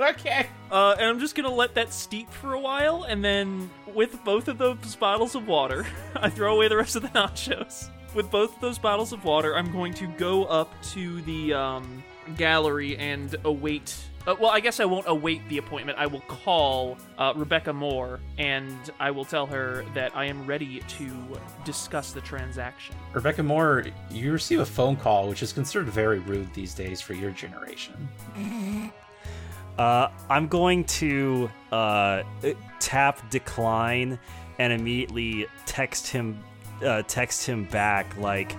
okay. 0.00 0.48
uh, 0.72 0.96
and 0.98 1.06
I'm 1.06 1.20
just 1.20 1.36
gonna 1.36 1.52
let 1.52 1.74
that 1.76 1.92
steep 1.92 2.28
for 2.30 2.54
a 2.54 2.60
while, 2.60 3.04
and 3.04 3.24
then 3.24 3.70
with 3.94 4.24
both 4.24 4.48
of 4.48 4.58
those 4.58 4.96
bottles 4.96 5.36
of 5.36 5.46
water, 5.46 5.86
I 6.16 6.28
throw 6.28 6.56
away 6.56 6.66
the 6.66 6.76
rest 6.76 6.96
of 6.96 7.02
the 7.02 7.08
nachos. 7.08 7.88
With 8.14 8.30
both 8.30 8.60
those 8.60 8.78
bottles 8.78 9.12
of 9.12 9.24
water, 9.24 9.56
I'm 9.56 9.72
going 9.72 9.94
to 9.94 10.06
go 10.06 10.44
up 10.44 10.70
to 10.92 11.22
the 11.22 11.54
um, 11.54 12.04
gallery 12.36 12.96
and 12.98 13.34
await. 13.44 13.96
Uh, 14.26 14.36
well, 14.38 14.50
I 14.50 14.60
guess 14.60 14.80
I 14.80 14.84
won't 14.84 15.08
await 15.08 15.48
the 15.48 15.58
appointment. 15.58 15.98
I 15.98 16.06
will 16.06 16.20
call 16.20 16.98
uh, 17.18 17.32
Rebecca 17.34 17.72
Moore 17.72 18.20
and 18.38 18.76
I 19.00 19.10
will 19.10 19.24
tell 19.24 19.46
her 19.46 19.84
that 19.94 20.14
I 20.14 20.26
am 20.26 20.46
ready 20.46 20.80
to 20.80 21.10
discuss 21.64 22.12
the 22.12 22.20
transaction. 22.20 22.94
Rebecca 23.14 23.42
Moore, 23.42 23.86
you 24.10 24.32
receive 24.32 24.60
a 24.60 24.66
phone 24.66 24.94
call, 24.94 25.28
which 25.28 25.42
is 25.42 25.52
considered 25.52 25.88
very 25.88 26.20
rude 26.20 26.52
these 26.54 26.74
days 26.74 27.00
for 27.00 27.14
your 27.14 27.30
generation. 27.30 28.08
Uh, 29.78 30.10
I'm 30.28 30.48
going 30.48 30.84
to 30.84 31.50
uh, 31.70 32.22
tap 32.78 33.30
decline 33.30 34.18
and 34.58 34.72
immediately 34.72 35.46
text 35.64 36.08
him, 36.08 36.38
uh, 36.82 37.02
text 37.06 37.46
him 37.46 37.64
back 37.64 38.16
like, 38.18 38.56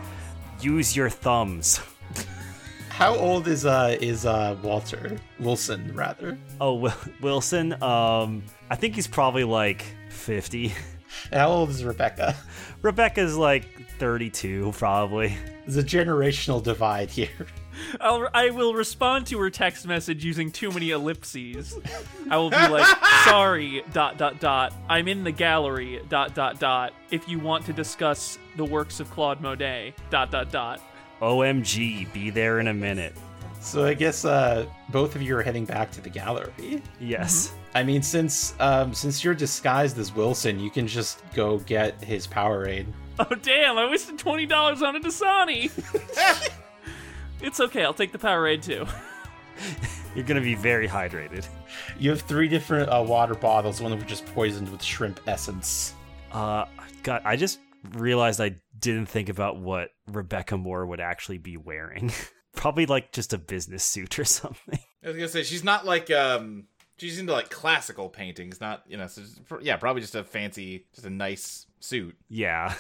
use 0.62 0.96
your 0.96 1.10
thumbs. 1.10 1.80
How 2.90 3.16
old 3.16 3.48
is 3.48 3.66
uh 3.66 3.98
is 4.02 4.24
uh 4.26 4.56
Walter 4.62 5.18
Wilson 5.40 5.92
rather? 5.96 6.38
Oh, 6.62 6.76
Wil- 6.76 6.94
Wilson. 7.22 7.74
Um, 7.82 8.44
I 8.70 8.76
think 8.76 8.94
he's 8.94 9.08
probably 9.08 9.44
like 9.44 9.84
50. 10.10 10.72
And 11.32 11.40
how 11.40 11.50
old 11.50 11.70
is 11.72 11.84
Rebecca? 11.84 12.36
Rebecca's 12.84 13.36
like 13.36 13.68
32, 13.98 14.74
probably. 14.78 15.36
There's 15.66 15.78
a 15.78 15.84
generational 15.84 16.62
divide 16.62 17.10
here. 17.10 17.30
I'll, 18.00 18.28
I 18.34 18.50
will 18.50 18.74
respond 18.74 19.28
to 19.28 19.40
her 19.40 19.50
text 19.50 19.88
message 19.88 20.24
using 20.24 20.52
too 20.52 20.72
many 20.72 20.92
ellipses. 20.92 21.78
I 22.30 22.38
will 22.38 22.50
be 22.50 22.68
like, 22.68 22.86
sorry, 23.26 23.84
dot, 23.94 24.18
dot, 24.18 24.40
dot. 24.40 24.74
I'm 24.90 25.08
in 25.08 25.24
the 25.24 25.32
gallery, 25.32 26.02
dot, 26.10 26.36
dot, 26.36 26.60
dot. 26.60 26.94
If 27.12 27.28
you 27.28 27.40
want 27.40 27.66
to 27.66 27.74
discuss 27.74 28.38
the 28.56 28.66
works 28.66 29.00
of 29.00 29.10
Claude 29.12 29.42
Monet, 29.42 29.94
dot, 30.10 30.32
dot, 30.32 30.52
dot. 30.52 30.82
OMG, 31.22 32.12
be 32.14 32.30
there 32.30 32.60
in 32.60 32.68
a 32.68 32.74
minute. 32.74 33.14
So 33.62 33.86
I 33.86 33.94
guess 33.94 34.26
uh 34.26 34.66
both 34.90 35.16
of 35.16 35.22
you 35.22 35.38
are 35.38 35.42
heading 35.42 35.64
back 35.64 35.90
to 35.92 36.02
the 36.02 36.10
gallery. 36.10 36.82
Yes. 37.00 37.54
I 37.74 37.82
mean, 37.84 38.02
since 38.04 38.56
um 38.60 38.94
since 38.94 39.24
you're 39.24 39.34
disguised 39.34 39.98
as 39.98 40.14
Wilson, 40.14 40.60
you 40.60 40.70
can 40.70 40.86
just 40.86 41.24
go 41.34 41.60
get 41.60 42.04
his 42.04 42.28
Powerade. 42.28 42.88
Oh, 43.20 43.36
damn, 43.36 43.78
I 43.78 43.90
wasted 43.90 44.18
$20 44.18 44.82
on 44.82 44.96
a 44.96 45.00
Dasani. 45.00 45.70
it's 47.44 47.60
okay, 47.60 47.84
I'll 47.84 47.94
take 47.94 48.12
the 48.12 48.18
Powerade 48.18 48.64
too. 48.64 48.88
You're 50.16 50.26
gonna 50.26 50.42
be 50.42 50.56
very 50.56 50.88
hydrated. 50.88 51.48
You 52.00 52.10
have 52.12 52.22
three 52.22 52.48
different 52.48 52.90
uh, 52.90 53.04
water 53.06 53.36
bottles, 53.36 53.82
one 53.82 53.94
of 53.94 54.00
which 54.00 54.12
is 54.12 54.22
poisoned 54.22 54.70
with 54.70 54.82
shrimp 54.82 55.20
essence. 55.28 55.94
Uh, 56.32 56.66
God, 57.04 57.22
I 57.26 57.36
just 57.36 57.60
realized 57.94 58.40
I 58.40 58.56
didn't 58.80 59.08
think 59.08 59.30
about 59.30 59.58
what 59.60 59.90
Rebecca 60.08 60.58
Moore 60.58 60.86
would 60.86 61.00
actually 61.00 61.38
be 61.38 61.58
wearing. 61.58 62.12
Probably 62.56 62.86
like 62.86 63.12
just 63.12 63.34
a 63.34 63.38
business 63.38 63.84
suit 63.84 64.18
or 64.20 64.26
something. 64.26 64.80
I 65.04 65.08
was 65.08 65.18
gonna 65.18 65.28
say 65.28 65.44
she's 65.44 65.64
not 65.64 65.86
like 65.86 66.10
um 66.12 66.66
she's 66.98 67.20
into 67.20 67.34
like 67.34 67.50
classical 67.50 68.10
paintings, 68.10 68.62
not 68.62 68.84
you 68.88 68.98
know. 68.98 69.08
So 69.08 69.24
yeah, 69.62 69.78
probably 69.78 70.02
just 70.02 70.16
a 70.16 70.24
fancy, 70.24 70.86
just 70.94 71.06
a 71.06 71.10
nice 71.10 71.66
suit. 71.80 72.16
Yeah. 72.30 72.74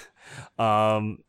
Um. 0.58 1.20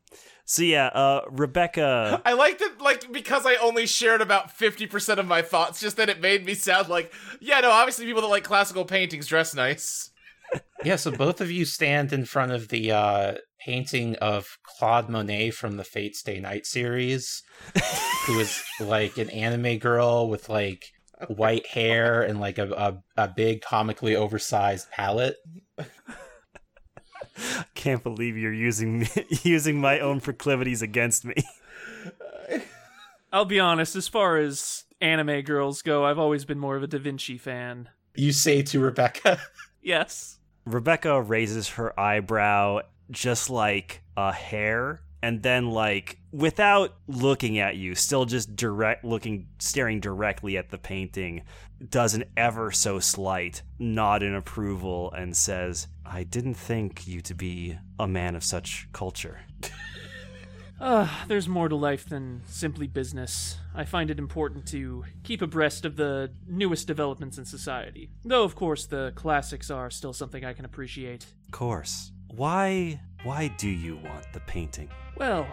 So 0.45 0.61
yeah, 0.61 0.87
uh, 0.87 1.21
Rebecca. 1.29 2.21
I 2.23 2.33
liked 2.33 2.61
it 2.61 2.79
like 2.79 3.11
because 3.11 3.45
I 3.45 3.55
only 3.55 3.87
shared 3.87 4.21
about 4.21 4.51
fifty 4.51 4.85
percent 4.85 5.19
of 5.19 5.25
my 5.25 5.41
thoughts. 5.41 5.79
Just 5.79 5.97
that 5.97 6.07
it 6.07 6.21
made 6.21 6.45
me 6.45 6.53
sound 6.53 6.87
like 6.87 7.11
yeah, 7.39 7.59
no. 7.61 7.71
Obviously, 7.71 8.05
people 8.05 8.21
that 8.21 8.27
like 8.27 8.43
classical 8.43 8.85
paintings 8.85 9.27
dress 9.27 9.55
nice. 9.55 10.11
Yeah, 10.83 10.97
so 10.97 11.09
both 11.09 11.41
of 11.41 11.49
you 11.49 11.65
stand 11.65 12.13
in 12.13 12.25
front 12.25 12.51
of 12.51 12.67
the 12.67 12.91
uh, 12.91 13.33
painting 13.59 14.15
of 14.17 14.59
Claude 14.63 15.09
Monet 15.09 15.49
from 15.49 15.77
the 15.77 15.83
Fate 15.83 16.15
Stay 16.15 16.39
Night 16.39 16.67
series, 16.67 17.41
who 18.27 18.39
is 18.39 18.63
like 18.79 19.17
an 19.17 19.31
anime 19.31 19.79
girl 19.79 20.29
with 20.29 20.47
like 20.47 20.85
white 21.27 21.65
hair 21.65 22.21
and 22.21 22.39
like 22.39 22.59
a, 22.59 22.69
a, 23.17 23.23
a 23.23 23.27
big 23.27 23.61
comically 23.61 24.15
oversized 24.15 24.91
palette. 24.91 25.37
Can't 27.75 28.03
believe 28.03 28.37
you're 28.37 28.53
using 28.53 28.99
me, 28.99 29.07
using 29.43 29.79
my 29.79 29.99
own 29.99 30.21
proclivities 30.21 30.81
against 30.81 31.25
me. 31.25 31.35
I'll 33.33 33.45
be 33.45 33.59
honest, 33.59 33.95
as 33.95 34.07
far 34.07 34.37
as 34.37 34.85
anime 35.01 35.41
girls 35.41 35.81
go, 35.81 36.05
I've 36.05 36.19
always 36.19 36.45
been 36.45 36.59
more 36.59 36.75
of 36.75 36.83
a 36.83 36.87
Da 36.87 36.99
Vinci 36.99 37.37
fan. 37.37 37.89
You 38.15 38.31
say 38.31 38.61
to 38.63 38.79
Rebecca, 38.79 39.39
Yes. 39.81 40.39
Rebecca 40.65 41.21
raises 41.21 41.69
her 41.69 41.97
eyebrow 41.99 42.79
just 43.11 43.49
like 43.49 44.01
a 44.17 44.31
hair 44.33 45.01
and 45.25 45.41
then 45.41 45.71
like 45.71 46.19
without 46.31 46.93
looking 47.07 47.57
at 47.57 47.75
you 47.75 47.95
still 47.95 48.25
just 48.25 48.55
direct 48.55 49.03
looking 49.03 49.47
staring 49.57 49.99
directly 49.99 50.55
at 50.55 50.69
the 50.69 50.77
painting 50.77 51.41
does 51.89 52.13
an 52.13 52.23
ever 52.37 52.71
so 52.71 52.99
slight 52.99 53.63
nod 53.79 54.21
in 54.21 54.35
approval 54.35 55.11
and 55.13 55.35
says 55.35 55.87
i 56.05 56.21
didn't 56.21 56.53
think 56.53 57.07
you 57.07 57.21
to 57.21 57.33
be 57.33 57.75
a 57.99 58.07
man 58.07 58.35
of 58.35 58.43
such 58.43 58.87
culture 58.93 59.39
Uh, 60.79 61.07
there's 61.27 61.47
more 61.47 61.69
to 61.69 61.75
life 61.75 62.09
than 62.09 62.41
simply 62.47 62.85
business. 62.85 63.57
I 63.73 63.85
find 63.85 64.11
it 64.11 64.19
important 64.19 64.65
to 64.67 65.05
keep 65.23 65.41
abreast 65.41 65.85
of 65.85 65.95
the 65.95 66.31
newest 66.45 66.85
developments 66.85 67.37
in 67.37 67.45
society. 67.45 68.09
Though, 68.25 68.43
of 68.43 68.55
course, 68.55 68.85
the 68.85 69.13
classics 69.15 69.71
are 69.71 69.89
still 69.89 70.11
something 70.11 70.43
I 70.43 70.51
can 70.51 70.65
appreciate. 70.65 71.27
of 71.45 71.51
course 71.51 72.11
why 72.35 72.99
why 73.25 73.47
do 73.57 73.67
you 73.67 73.97
want 73.97 74.31
the 74.33 74.39
painting 74.41 74.87
Well, 75.17 75.47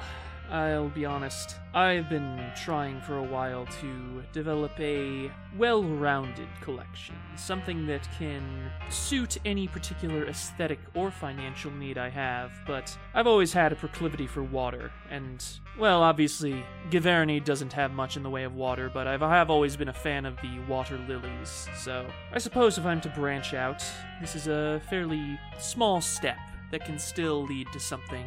I'll 0.51 0.91
be 0.91 1.07
honest. 1.07 1.57
I've 1.73 2.11
been 2.11 2.53
trying 2.55 3.01
for 3.01 3.17
a 3.17 3.23
while 3.23 3.65
to 3.81 4.23
develop 4.35 4.79
a 4.79 5.31
well 5.57 5.83
rounded 5.83 6.49
collection. 6.61 7.15
Something 7.37 7.87
that 7.87 8.07
can 8.19 8.71
suit 8.91 9.39
any 9.47 9.67
particular 9.67 10.27
aesthetic 10.27 10.79
or 10.95 11.11
financial 11.11 11.71
need 11.71 11.97
I 11.97 12.11
have, 12.11 12.53
but 12.67 12.95
I've 13.15 13.27
always 13.27 13.55
had 13.55 13.73
a 13.73 13.77
proclivity 13.77 14.27
for 14.27 14.43
water, 14.43 14.93
and, 15.11 15.43
well, 15.79 16.03
obviously, 16.03 16.63
Giverny 16.91 17.43
doesn't 17.43 17.73
have 17.73 17.93
much 17.93 18.19
in 18.19 18.23
the 18.23 18.29
way 18.29 18.45
of 18.45 18.55
water, 18.55 18.91
but 18.93 19.07
I've, 19.07 19.23
I 19.23 19.37
have 19.37 19.49
always 19.49 19.75
been 19.75 19.89
a 19.89 19.95
fan 19.95 20.27
of 20.27 20.37
the 20.43 20.59
water 20.69 20.99
lilies, 21.09 21.67
so 21.79 22.07
I 22.33 22.39
suppose 22.39 22.77
if 22.77 22.85
I'm 22.85 23.01
to 23.01 23.09
branch 23.09 23.55
out, 23.55 23.83
this 24.21 24.37
is 24.37 24.49
a 24.49 24.83
fairly 24.91 25.41
small 25.59 26.03
step 26.03 26.37
that 26.73 26.85
can 26.85 26.99
still 26.99 27.45
lead 27.45 27.69
to 27.73 27.79
something 27.79 28.27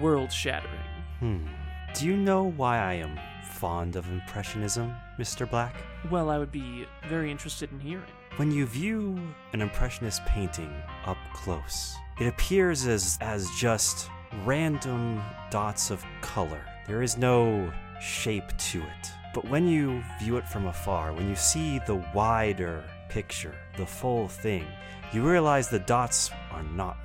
world 0.00 0.30
shattering. 0.30 0.90
hmm 1.20 1.46
do 1.94 2.06
you 2.06 2.16
know 2.16 2.50
why 2.56 2.76
i 2.78 2.92
am 2.94 3.18
fond 3.44 3.94
of 3.96 4.10
impressionism 4.10 4.92
mr 5.18 5.48
black 5.48 5.74
Well, 6.10 6.28
I 6.28 6.36
would 6.38 6.52
be 6.52 6.86
very 7.08 7.30
interested 7.30 7.70
in 7.72 7.80
hearing. 7.80 8.12
When 8.36 8.50
you 8.50 8.66
view 8.66 9.16
an 9.54 9.62
impressionist 9.62 10.22
painting 10.26 10.70
up 11.06 11.16
close, 11.32 11.94
it 12.20 12.26
appears 12.26 12.86
as 12.86 13.16
as 13.20 13.48
just 13.58 14.10
random 14.44 15.22
dots 15.50 15.90
of 15.90 16.04
color. 16.20 16.60
There 16.88 17.02
is 17.02 17.16
no 17.16 17.72
shape 18.00 18.48
to 18.72 18.78
it. 18.82 19.04
But 19.34 19.44
when 19.48 19.66
you 19.68 20.02
view 20.20 20.36
it 20.36 20.46
from 20.48 20.66
afar, 20.66 21.12
when 21.12 21.28
you 21.28 21.36
see 21.36 21.78
the 21.86 22.04
wider 22.12 22.84
picture, 23.08 23.54
the 23.78 23.86
full 23.86 24.28
thing, 24.28 24.66
you 25.12 25.22
realize 25.22 25.68
the 25.68 25.78
dots 25.96 26.30
are 26.50 26.64
not. 26.64 26.96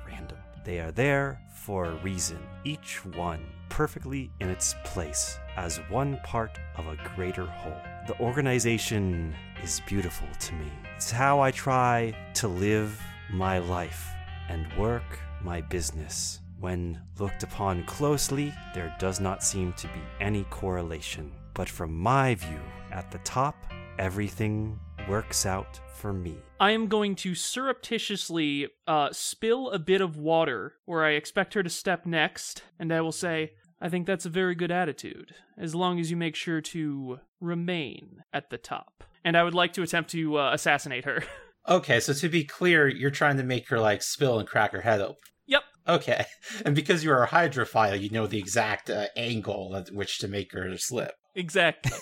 They 0.64 0.80
are 0.80 0.92
there 0.92 1.40
for 1.54 1.86
a 1.86 1.96
reason, 1.96 2.38
each 2.64 3.04
one 3.04 3.44
perfectly 3.70 4.30
in 4.40 4.50
its 4.50 4.74
place 4.84 5.38
as 5.56 5.78
one 5.88 6.18
part 6.22 6.58
of 6.76 6.86
a 6.86 6.98
greater 7.14 7.46
whole. 7.46 7.80
The 8.06 8.18
organization 8.20 9.34
is 9.62 9.80
beautiful 9.86 10.28
to 10.38 10.54
me. 10.54 10.66
It's 10.96 11.10
how 11.10 11.40
I 11.40 11.50
try 11.50 12.14
to 12.34 12.48
live 12.48 13.00
my 13.30 13.58
life 13.58 14.06
and 14.48 14.70
work 14.76 15.18
my 15.42 15.62
business. 15.62 16.40
When 16.58 17.00
looked 17.18 17.42
upon 17.42 17.84
closely, 17.84 18.52
there 18.74 18.94
does 18.98 19.18
not 19.18 19.42
seem 19.42 19.72
to 19.74 19.86
be 19.86 20.00
any 20.20 20.44
correlation. 20.50 21.32
But 21.54 21.70
from 21.70 21.96
my 21.96 22.34
view, 22.34 22.60
at 22.92 23.10
the 23.10 23.18
top, 23.18 23.56
everything 23.98 24.78
works 25.08 25.46
out 25.46 25.80
for 25.94 26.12
me. 26.12 26.36
I 26.60 26.72
am 26.72 26.88
going 26.88 27.14
to 27.16 27.34
surreptitiously 27.34 28.68
uh, 28.86 29.08
spill 29.12 29.70
a 29.70 29.78
bit 29.78 30.02
of 30.02 30.18
water 30.18 30.74
where 30.84 31.06
I 31.06 31.12
expect 31.12 31.54
her 31.54 31.62
to 31.62 31.70
step 31.70 32.04
next, 32.04 32.62
and 32.78 32.92
I 32.92 33.00
will 33.00 33.12
say, 33.12 33.52
I 33.80 33.88
think 33.88 34.06
that's 34.06 34.26
a 34.26 34.30
very 34.30 34.54
good 34.54 34.70
attitude, 34.70 35.34
as 35.56 35.74
long 35.74 35.98
as 35.98 36.10
you 36.10 36.18
make 36.18 36.36
sure 36.36 36.60
to 36.60 37.20
remain 37.40 38.24
at 38.34 38.50
the 38.50 38.58
top. 38.58 39.04
And 39.24 39.38
I 39.38 39.42
would 39.42 39.54
like 39.54 39.72
to 39.72 39.82
attempt 39.82 40.10
to 40.10 40.38
uh, 40.38 40.50
assassinate 40.52 41.06
her. 41.06 41.24
Okay, 41.68 42.00
so 42.00 42.14
to 42.14 42.28
be 42.30 42.42
clear, 42.42 42.88
you're 42.88 43.10
trying 43.10 43.36
to 43.36 43.42
make 43.42 43.68
her 43.68 43.78
like 43.78 44.02
spill 44.02 44.38
and 44.38 44.48
crack 44.48 44.72
her 44.72 44.80
head 44.80 45.02
open. 45.02 45.16
yep. 45.46 45.62
Okay, 45.86 46.24
and 46.64 46.74
because 46.74 47.04
you 47.04 47.12
are 47.12 47.22
a 47.22 47.28
hydrophile, 47.28 48.00
you 48.00 48.08
know 48.08 48.26
the 48.26 48.38
exact 48.38 48.88
uh, 48.88 49.08
angle 49.14 49.76
at 49.76 49.90
which 49.92 50.18
to 50.20 50.26
make 50.26 50.52
her 50.52 50.76
slip. 50.78 51.12
Exactly. 51.34 51.92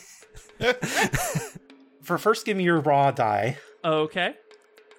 For 2.03 2.19
first, 2.19 2.47
give 2.47 2.57
me 2.57 2.63
your 2.63 2.81
raw 2.81 3.11
die. 3.11 3.59
okay. 3.85 4.37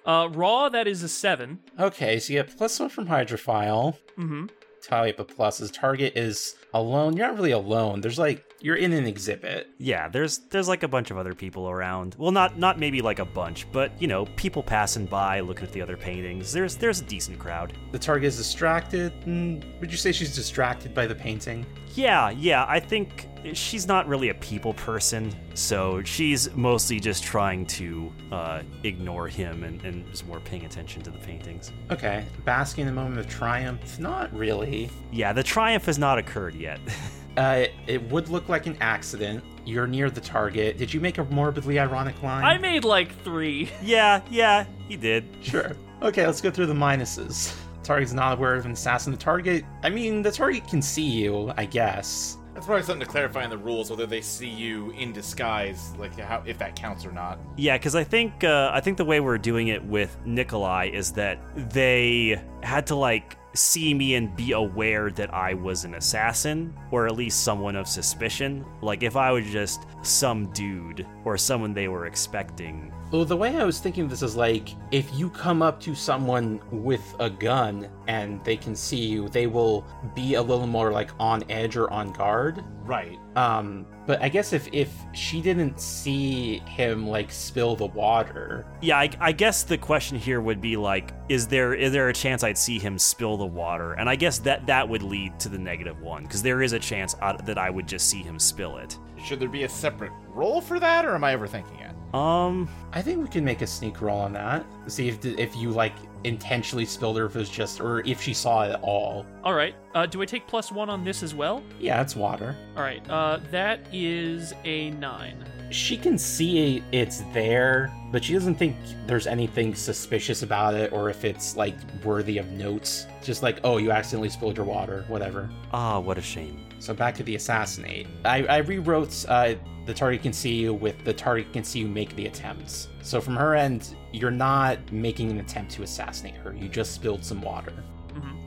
Uh, 0.04 0.28
raw, 0.32 0.68
that 0.68 0.86
is 0.88 1.02
a 1.02 1.08
seven. 1.08 1.60
Okay, 1.78 2.18
so 2.18 2.32
you 2.32 2.42
get 2.42 2.56
plus 2.56 2.80
one 2.80 2.88
from 2.88 3.06
hydrophile. 3.06 3.96
Mm-hmm. 4.18 4.46
Tally 4.82 5.10
up 5.10 5.18
a 5.18 5.24
pluses. 5.24 5.72
Target 5.72 6.16
is 6.16 6.56
alone. 6.72 7.16
You're 7.16 7.26
not 7.28 7.36
really 7.36 7.50
alone. 7.50 8.00
There's 8.00 8.18
like 8.18 8.44
you're 8.60 8.76
in 8.76 8.92
an 8.92 9.06
exhibit. 9.06 9.70
Yeah, 9.78 10.08
there's 10.08 10.38
there's 10.50 10.68
like 10.68 10.82
a 10.82 10.88
bunch 10.88 11.10
of 11.10 11.16
other 11.16 11.34
people 11.34 11.68
around. 11.68 12.16
Well, 12.18 12.32
not 12.32 12.58
not 12.58 12.78
maybe 12.78 13.00
like 13.00 13.18
a 13.18 13.24
bunch, 13.24 13.70
but 13.72 13.90
you 14.00 14.08
know, 14.08 14.26
people 14.36 14.62
passing 14.62 15.06
by 15.06 15.40
looking 15.40 15.64
at 15.64 15.72
the 15.72 15.82
other 15.82 15.96
paintings. 15.96 16.52
There's 16.52 16.76
there's 16.76 17.00
a 17.00 17.04
decent 17.04 17.38
crowd. 17.38 17.72
The 17.92 17.98
target 17.98 18.28
is 18.28 18.36
distracted. 18.36 19.12
Mm, 19.24 19.80
would 19.80 19.90
you 19.90 19.98
say 19.98 20.12
she's 20.12 20.34
distracted 20.34 20.94
by 20.94 21.06
the 21.06 21.14
painting? 21.14 21.66
Yeah, 21.94 22.30
yeah, 22.30 22.66
I 22.68 22.78
think 22.78 23.26
she's 23.52 23.86
not 23.86 24.06
really 24.06 24.28
a 24.28 24.34
people 24.34 24.74
person, 24.74 25.34
so 25.54 26.02
she's 26.04 26.54
mostly 26.54 27.00
just 27.00 27.24
trying 27.24 27.66
to 27.66 28.12
uh, 28.30 28.62
ignore 28.84 29.26
him 29.26 29.64
and, 29.64 29.82
and 29.84 30.08
is 30.12 30.24
more 30.24 30.40
paying 30.40 30.64
attention 30.64 31.02
to 31.02 31.10
the 31.10 31.18
paintings. 31.18 31.72
Okay, 31.90 32.24
basking 32.44 32.86
in 32.86 32.94
the 32.94 33.00
moment 33.00 33.18
of 33.18 33.28
triumph. 33.28 33.98
Not 33.98 34.32
really. 34.32 34.88
Yeah, 35.10 35.32
the 35.32 35.42
triumph 35.42 35.86
has 35.86 35.98
not 35.98 36.18
occurred 36.18 36.54
yet. 36.54 36.80
Uh, 37.36 37.66
it 37.86 38.02
would 38.10 38.28
look 38.28 38.48
like 38.48 38.66
an 38.66 38.76
accident. 38.80 39.42
You're 39.64 39.86
near 39.86 40.10
the 40.10 40.20
target. 40.20 40.78
Did 40.78 40.92
you 40.92 41.00
make 41.00 41.18
a 41.18 41.24
morbidly 41.24 41.78
ironic 41.78 42.22
line? 42.22 42.44
I 42.44 42.58
made 42.58 42.84
like 42.84 43.22
three. 43.22 43.70
yeah, 43.82 44.20
yeah, 44.30 44.64
he 44.88 44.96
did. 44.96 45.24
Sure. 45.42 45.72
Okay, 46.02 46.26
let's 46.26 46.40
go 46.40 46.50
through 46.50 46.66
the 46.66 46.74
minuses. 46.74 47.54
Target's 47.82 48.12
not 48.12 48.38
aware 48.38 48.54
of 48.54 48.66
an 48.66 48.72
assassin. 48.72 49.12
The 49.12 49.18
target, 49.18 49.64
I 49.82 49.90
mean, 49.90 50.22
the 50.22 50.30
target 50.30 50.66
can 50.68 50.82
see 50.82 51.08
you, 51.08 51.52
I 51.56 51.66
guess. 51.66 52.36
That's 52.54 52.66
probably 52.66 52.82
something 52.84 53.06
to 53.06 53.10
clarify 53.10 53.44
in 53.44 53.50
the 53.50 53.56
rules, 53.56 53.90
whether 53.90 54.06
they 54.06 54.20
see 54.20 54.48
you 54.48 54.90
in 54.90 55.12
disguise, 55.12 55.94
like 55.98 56.18
how 56.18 56.42
if 56.44 56.58
that 56.58 56.76
counts 56.76 57.06
or 57.06 57.12
not. 57.12 57.38
Yeah, 57.56 57.78
because 57.78 57.94
I 57.94 58.04
think 58.04 58.44
uh, 58.44 58.70
I 58.72 58.80
think 58.80 58.98
the 58.98 59.04
way 59.04 59.20
we're 59.20 59.38
doing 59.38 59.68
it 59.68 59.82
with 59.84 60.14
Nikolai 60.26 60.90
is 60.92 61.12
that 61.12 61.40
they 61.72 62.42
had 62.62 62.86
to 62.88 62.96
like 62.96 63.38
see 63.54 63.94
me 63.94 64.14
and 64.14 64.34
be 64.36 64.52
aware 64.52 65.10
that 65.10 65.32
I 65.34 65.54
was 65.54 65.84
an 65.84 65.94
assassin, 65.94 66.74
or 66.90 67.06
at 67.06 67.16
least 67.16 67.42
someone 67.42 67.76
of 67.76 67.88
suspicion. 67.88 68.64
Like 68.82 69.02
if 69.02 69.16
I 69.16 69.32
was 69.32 69.46
just 69.46 69.86
some 70.02 70.46
dude 70.52 71.06
or 71.24 71.36
someone 71.36 71.74
they 71.74 71.88
were 71.88 72.06
expecting. 72.06 72.92
Well, 73.10 73.24
the 73.24 73.36
way 73.36 73.56
I 73.56 73.64
was 73.64 73.80
thinking 73.80 74.04
of 74.04 74.10
this 74.10 74.22
is 74.22 74.36
like 74.36 74.68
if 74.92 75.12
you 75.12 75.30
come 75.30 75.62
up 75.62 75.80
to 75.80 75.96
someone 75.96 76.60
with 76.70 77.02
a 77.18 77.28
gun 77.28 77.88
and 78.06 78.42
they 78.44 78.56
can 78.56 78.76
see 78.76 79.04
you, 79.04 79.28
they 79.28 79.48
will 79.48 79.84
be 80.14 80.34
a 80.34 80.42
little 80.42 80.66
more 80.66 80.92
like 80.92 81.10
on 81.18 81.42
edge 81.50 81.76
or 81.76 81.90
on 81.90 82.12
guard. 82.12 82.62
Right. 82.84 83.18
Um, 83.36 83.86
but 84.06 84.20
I 84.20 84.28
guess 84.28 84.52
if 84.52 84.68
if 84.72 84.92
she 85.12 85.40
didn't 85.40 85.80
see 85.80 86.58
him 86.66 87.06
like 87.06 87.30
spill 87.30 87.76
the 87.76 87.86
water, 87.86 88.66
Yeah, 88.80 88.98
I, 88.98 89.10
I 89.20 89.32
guess 89.32 89.62
the 89.62 89.78
question 89.78 90.18
here 90.18 90.40
would 90.40 90.60
be 90.60 90.76
like, 90.76 91.12
is 91.28 91.46
there 91.46 91.74
is 91.74 91.92
there 91.92 92.08
a 92.08 92.12
chance 92.12 92.42
I'd 92.42 92.58
see 92.58 92.78
him 92.78 92.98
spill 92.98 93.36
the 93.36 93.46
water? 93.46 93.92
And 93.92 94.08
I 94.08 94.16
guess 94.16 94.38
that 94.40 94.66
that 94.66 94.88
would 94.88 95.02
lead 95.02 95.38
to 95.40 95.48
the 95.48 95.58
negative 95.58 96.00
one 96.00 96.24
because 96.24 96.42
there 96.42 96.62
is 96.62 96.72
a 96.72 96.78
chance 96.78 97.14
out, 97.20 97.46
that 97.46 97.58
I 97.58 97.70
would 97.70 97.86
just 97.86 98.08
see 98.08 98.22
him 98.22 98.38
spill 98.38 98.78
it. 98.78 98.98
Should 99.24 99.38
there 99.38 99.48
be 99.48 99.62
a 99.62 99.68
separate 99.68 100.12
role 100.34 100.60
for 100.60 100.80
that, 100.80 101.04
or 101.04 101.14
am 101.14 101.22
I 101.22 101.36
overthinking 101.36 101.88
it? 101.88 101.94
Um, 102.14 102.68
I 102.92 103.02
think 103.02 103.22
we 103.22 103.28
can 103.28 103.44
make 103.44 103.62
a 103.62 103.66
sneak 103.66 104.00
roll 104.00 104.18
on 104.18 104.32
that. 104.32 104.64
See 104.88 105.08
if 105.08 105.24
if 105.24 105.54
you 105.56 105.70
like 105.70 105.92
intentionally 106.24 106.84
spilled 106.84 107.16
her, 107.16 107.26
if 107.26 107.36
it 107.36 107.38
was 107.38 107.48
just 107.48 107.80
or 107.80 108.00
if 108.06 108.20
she 108.20 108.34
saw 108.34 108.64
it 108.64 108.72
at 108.72 108.82
all. 108.82 109.24
All 109.44 109.54
right. 109.54 109.74
Uh, 109.94 110.06
do 110.06 110.20
I 110.20 110.26
take 110.26 110.46
plus 110.46 110.70
one 110.72 110.90
on 110.90 111.04
this 111.04 111.22
as 111.22 111.34
well? 111.34 111.62
Yeah, 111.78 112.02
it's 112.02 112.14
water. 112.16 112.56
All 112.76 112.82
right. 112.82 113.08
Uh, 113.08 113.38
that 113.50 113.80
is 113.92 114.52
a 114.64 114.90
nine. 114.90 115.44
She 115.70 115.96
can 115.96 116.18
see 116.18 116.82
it's 116.90 117.22
there, 117.32 117.92
but 118.10 118.24
she 118.24 118.32
doesn't 118.32 118.56
think 118.56 118.76
there's 119.06 119.28
anything 119.28 119.72
suspicious 119.74 120.42
about 120.42 120.74
it 120.74 120.92
or 120.92 121.10
if 121.10 121.24
it's 121.24 121.56
like 121.56 121.76
worthy 122.04 122.38
of 122.38 122.50
notes. 122.50 123.06
Just 123.22 123.42
like, 123.44 123.60
oh, 123.62 123.76
you 123.76 123.92
accidentally 123.92 124.30
spilled 124.30 124.56
your 124.56 124.66
water, 124.66 125.04
whatever. 125.06 125.48
ah, 125.72 126.00
what 126.00 126.18
a 126.18 126.22
shame. 126.22 126.66
So 126.80 126.92
back 126.92 127.14
to 127.16 127.22
the 127.22 127.36
assassinate. 127.36 128.08
I, 128.24 128.44
I 128.46 128.56
rewrote 128.58 129.24
uh, 129.28 129.54
the 129.90 129.98
target 129.98 130.22
can 130.22 130.32
see 130.32 130.54
you 130.54 130.72
with 130.72 131.04
the 131.04 131.12
target 131.12 131.52
can 131.52 131.64
see 131.64 131.80
you 131.80 131.88
make 131.88 132.14
the 132.14 132.26
attempts. 132.26 132.86
So 133.02 133.20
from 133.20 133.34
her 133.34 133.56
end, 133.56 133.96
you're 134.12 134.30
not 134.30 134.78
making 134.92 135.32
an 135.32 135.40
attempt 135.40 135.72
to 135.72 135.82
assassinate 135.82 136.36
her. 136.36 136.54
You 136.54 136.68
just 136.68 136.94
spilled 136.94 137.24
some 137.24 137.42
water. 137.42 137.72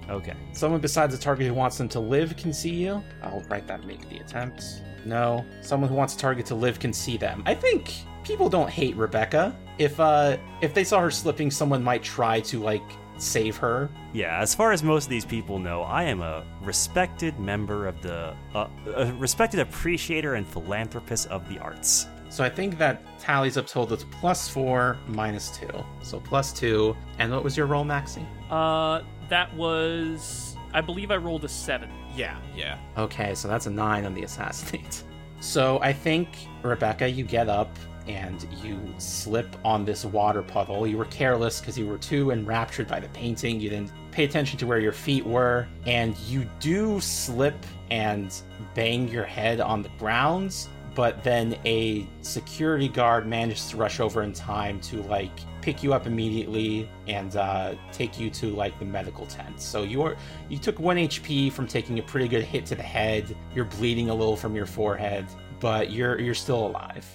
Okay. 0.10 0.34
Someone 0.54 0.80
besides 0.80 1.16
the 1.16 1.22
target 1.22 1.48
who 1.48 1.54
wants 1.54 1.78
them 1.78 1.90
to 1.90 2.00
live 2.00 2.36
can 2.38 2.54
see 2.54 2.74
you. 2.74 3.04
I'll 3.22 3.44
write 3.50 3.68
that 3.68 3.86
make 3.86 4.08
the 4.10 4.20
attempts. 4.20 4.82
No. 5.06 5.46
Someone 5.62 5.90
who 5.90 5.96
wants 5.96 6.16
a 6.16 6.18
target 6.18 6.46
to 6.48 6.56
live 6.56 6.80
can 6.80 6.94
see 6.94 7.18
them. 7.18 7.44
I 7.46 7.56
think 7.56 7.94
people 8.24 8.50
don't 8.50 8.70
hate 8.70 8.96
Rebecca. 8.96 9.56
If 9.78 10.00
uh 10.00 10.38
if 10.62 10.74
they 10.74 10.84
saw 10.84 11.02
her 11.02 11.12
slipping, 11.12 11.52
someone 11.52 11.84
might 11.84 12.04
try 12.04 12.40
to 12.42 12.60
like 12.62 12.84
save 13.18 13.58
her. 13.58 13.90
Yeah, 14.14 14.40
as 14.40 14.54
far 14.54 14.72
as 14.72 14.84
most 14.84 15.06
of 15.06 15.10
these 15.10 15.26
people 15.26 15.60
know, 15.60 15.82
I 15.82 16.04
am 16.04 16.22
a 16.22 16.44
respected 16.62 17.40
member 17.40 17.88
of 17.88 18.02
the, 18.02 18.36
uh, 18.54 18.68
a 18.96 19.14
respected 19.14 19.60
appreciator 19.60 20.36
and 20.36 20.48
philanthropist 20.48 21.28
of 21.28 21.48
the 21.50 21.60
arts. 21.60 22.08
So 22.30 22.44
I 22.44 22.50
think 22.50 22.80
that 22.80 23.20
tallies 23.20 23.58
up 23.58 23.68
total 23.68 23.96
to 23.96 24.06
plus 24.08 24.50
four 24.50 24.98
minus 25.08 25.56
two. 25.56 25.70
So 26.02 26.20
plus 26.20 26.52
two. 26.52 26.96
And 27.20 27.32
what 27.32 27.44
was 27.44 27.56
your 27.56 27.68
roll, 27.68 27.84
Maxie? 27.84 28.26
Uh, 28.50 29.02
that 29.30 29.54
was. 29.56 30.58
I 30.74 30.82
believe 30.82 31.12
I 31.12 31.18
rolled 31.18 31.46
a 31.46 31.48
seven. 31.50 31.92
Yeah, 32.16 32.40
yeah. 32.56 32.80
Okay, 32.98 33.36
so 33.36 33.48
that's 33.48 33.68
a 33.68 33.70
nine 33.70 34.06
on 34.06 34.14
the 34.14 34.24
assassinate. 34.24 35.04
So 35.40 35.78
I 35.82 35.92
think, 35.92 36.30
Rebecca, 36.62 37.10
you 37.10 37.26
get 37.26 37.50
up 37.50 37.78
and 38.08 38.46
you 38.62 38.80
slip 38.98 39.56
on 39.64 39.86
this 39.86 40.06
water 40.06 40.42
puddle. 40.42 40.86
You 40.86 40.98
were 40.98 41.06
careless 41.06 41.60
because 41.60 41.78
you 41.78 41.88
were 41.88 41.98
too 41.98 42.32
enraptured 42.32 42.88
by 42.88 43.00
the 43.00 43.10
painting. 43.10 43.60
You 43.60 43.70
didn't 43.70 43.92
pay 44.12 44.24
attention 44.24 44.60
to 44.60 44.68
where 44.68 44.80
your 44.80 44.92
feet 44.92 45.26
were, 45.26 45.68
and 45.86 46.18
you 46.20 46.48
do 46.60 47.00
slip 47.00 47.56
and 47.90 48.34
bang 48.76 49.08
your 49.08 49.26
head 49.26 49.60
on 49.60 49.82
the 49.82 49.90
ground. 50.00 50.68
But 50.96 51.24
then 51.24 51.58
a 51.66 52.08
security 52.22 52.88
guard 52.88 53.26
manages 53.26 53.70
to 53.70 53.78
rush 53.78 54.00
over 54.00 54.22
in 54.22 54.32
time 54.32 54.80
to 54.82 55.02
like 55.04 55.32
pick 55.62 55.82
you 55.82 55.94
up 55.94 56.06
immediately 56.06 56.90
and 57.08 57.36
uh, 57.36 57.74
take 57.92 58.20
you 58.20 58.30
to 58.30 58.48
like 58.48 58.78
the 58.78 58.86
medical 58.86 59.26
tent. 59.26 59.60
So 59.60 59.84
you 59.84 60.04
are 60.04 60.16
you 60.50 60.60
took 60.60 60.78
one 60.80 60.98
HP 60.98 61.52
from 61.52 61.68
taking 61.68 61.98
a 61.98 62.04
pretty 62.04 62.28
good 62.28 62.44
hit 62.44 62.66
to 62.68 62.76
the 62.76 62.84
head. 62.84 63.36
You're 63.56 63.66
bleeding 63.66 64.10
a 64.10 64.14
little 64.14 64.36
from 64.36 64.56
your 64.56 64.68
forehead, 64.68 65.26
but 65.60 65.92
you're 65.92 66.20
you're 66.20 66.36
still 66.36 66.68
alive. 66.68 67.08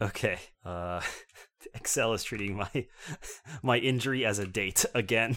Okay. 0.00 0.38
Uh, 0.64 1.00
Excel 1.74 2.12
is 2.14 2.22
treating 2.22 2.56
my 2.56 2.86
my 3.62 3.78
injury 3.78 4.24
as 4.24 4.38
a 4.38 4.46
date 4.46 4.84
again. 4.94 5.36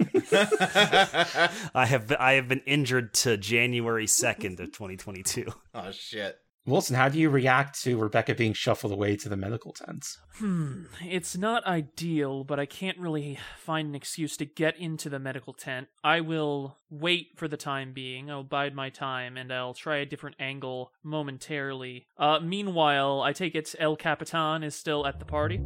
I 0.32 1.86
have 1.86 2.08
been, 2.08 2.16
I 2.18 2.32
have 2.32 2.48
been 2.48 2.62
injured 2.66 3.14
to 3.14 3.36
January 3.36 4.06
second 4.06 4.60
of 4.60 4.72
2022. 4.72 5.52
Oh 5.74 5.90
shit. 5.92 6.36
Wilson, 6.64 6.94
how 6.94 7.08
do 7.08 7.18
you 7.18 7.28
react 7.28 7.82
to 7.82 7.98
Rebecca 7.98 8.36
being 8.36 8.52
shuffled 8.52 8.92
away 8.92 9.16
to 9.16 9.28
the 9.28 9.36
medical 9.36 9.72
tent? 9.72 10.06
Hmm. 10.36 10.84
It's 11.04 11.36
not 11.36 11.66
ideal, 11.66 12.44
but 12.44 12.60
I 12.60 12.66
can't 12.66 12.98
really 12.98 13.36
find 13.58 13.88
an 13.88 13.96
excuse 13.96 14.36
to 14.36 14.44
get 14.44 14.78
into 14.78 15.08
the 15.08 15.18
medical 15.18 15.54
tent. 15.54 15.88
I 16.04 16.20
will 16.20 16.78
wait 16.88 17.30
for 17.34 17.48
the 17.48 17.56
time 17.56 17.92
being. 17.92 18.30
I'll 18.30 18.44
bide 18.44 18.76
my 18.76 18.90
time, 18.90 19.36
and 19.36 19.52
I'll 19.52 19.74
try 19.74 19.96
a 19.96 20.06
different 20.06 20.36
angle 20.38 20.92
momentarily. 21.02 22.06
Uh, 22.16 22.38
meanwhile, 22.38 23.22
I 23.22 23.32
take 23.32 23.56
it 23.56 23.74
El 23.80 23.96
Capitan 23.96 24.62
is 24.62 24.76
still 24.76 25.04
at 25.04 25.18
the 25.18 25.24
party. 25.24 25.60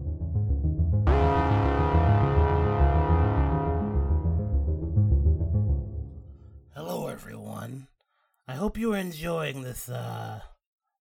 Hello, 6.74 7.08
everyone. 7.08 7.88
I 8.48 8.54
hope 8.54 8.78
you're 8.78 8.96
enjoying 8.96 9.60
this, 9.60 9.90
uh, 9.90 10.40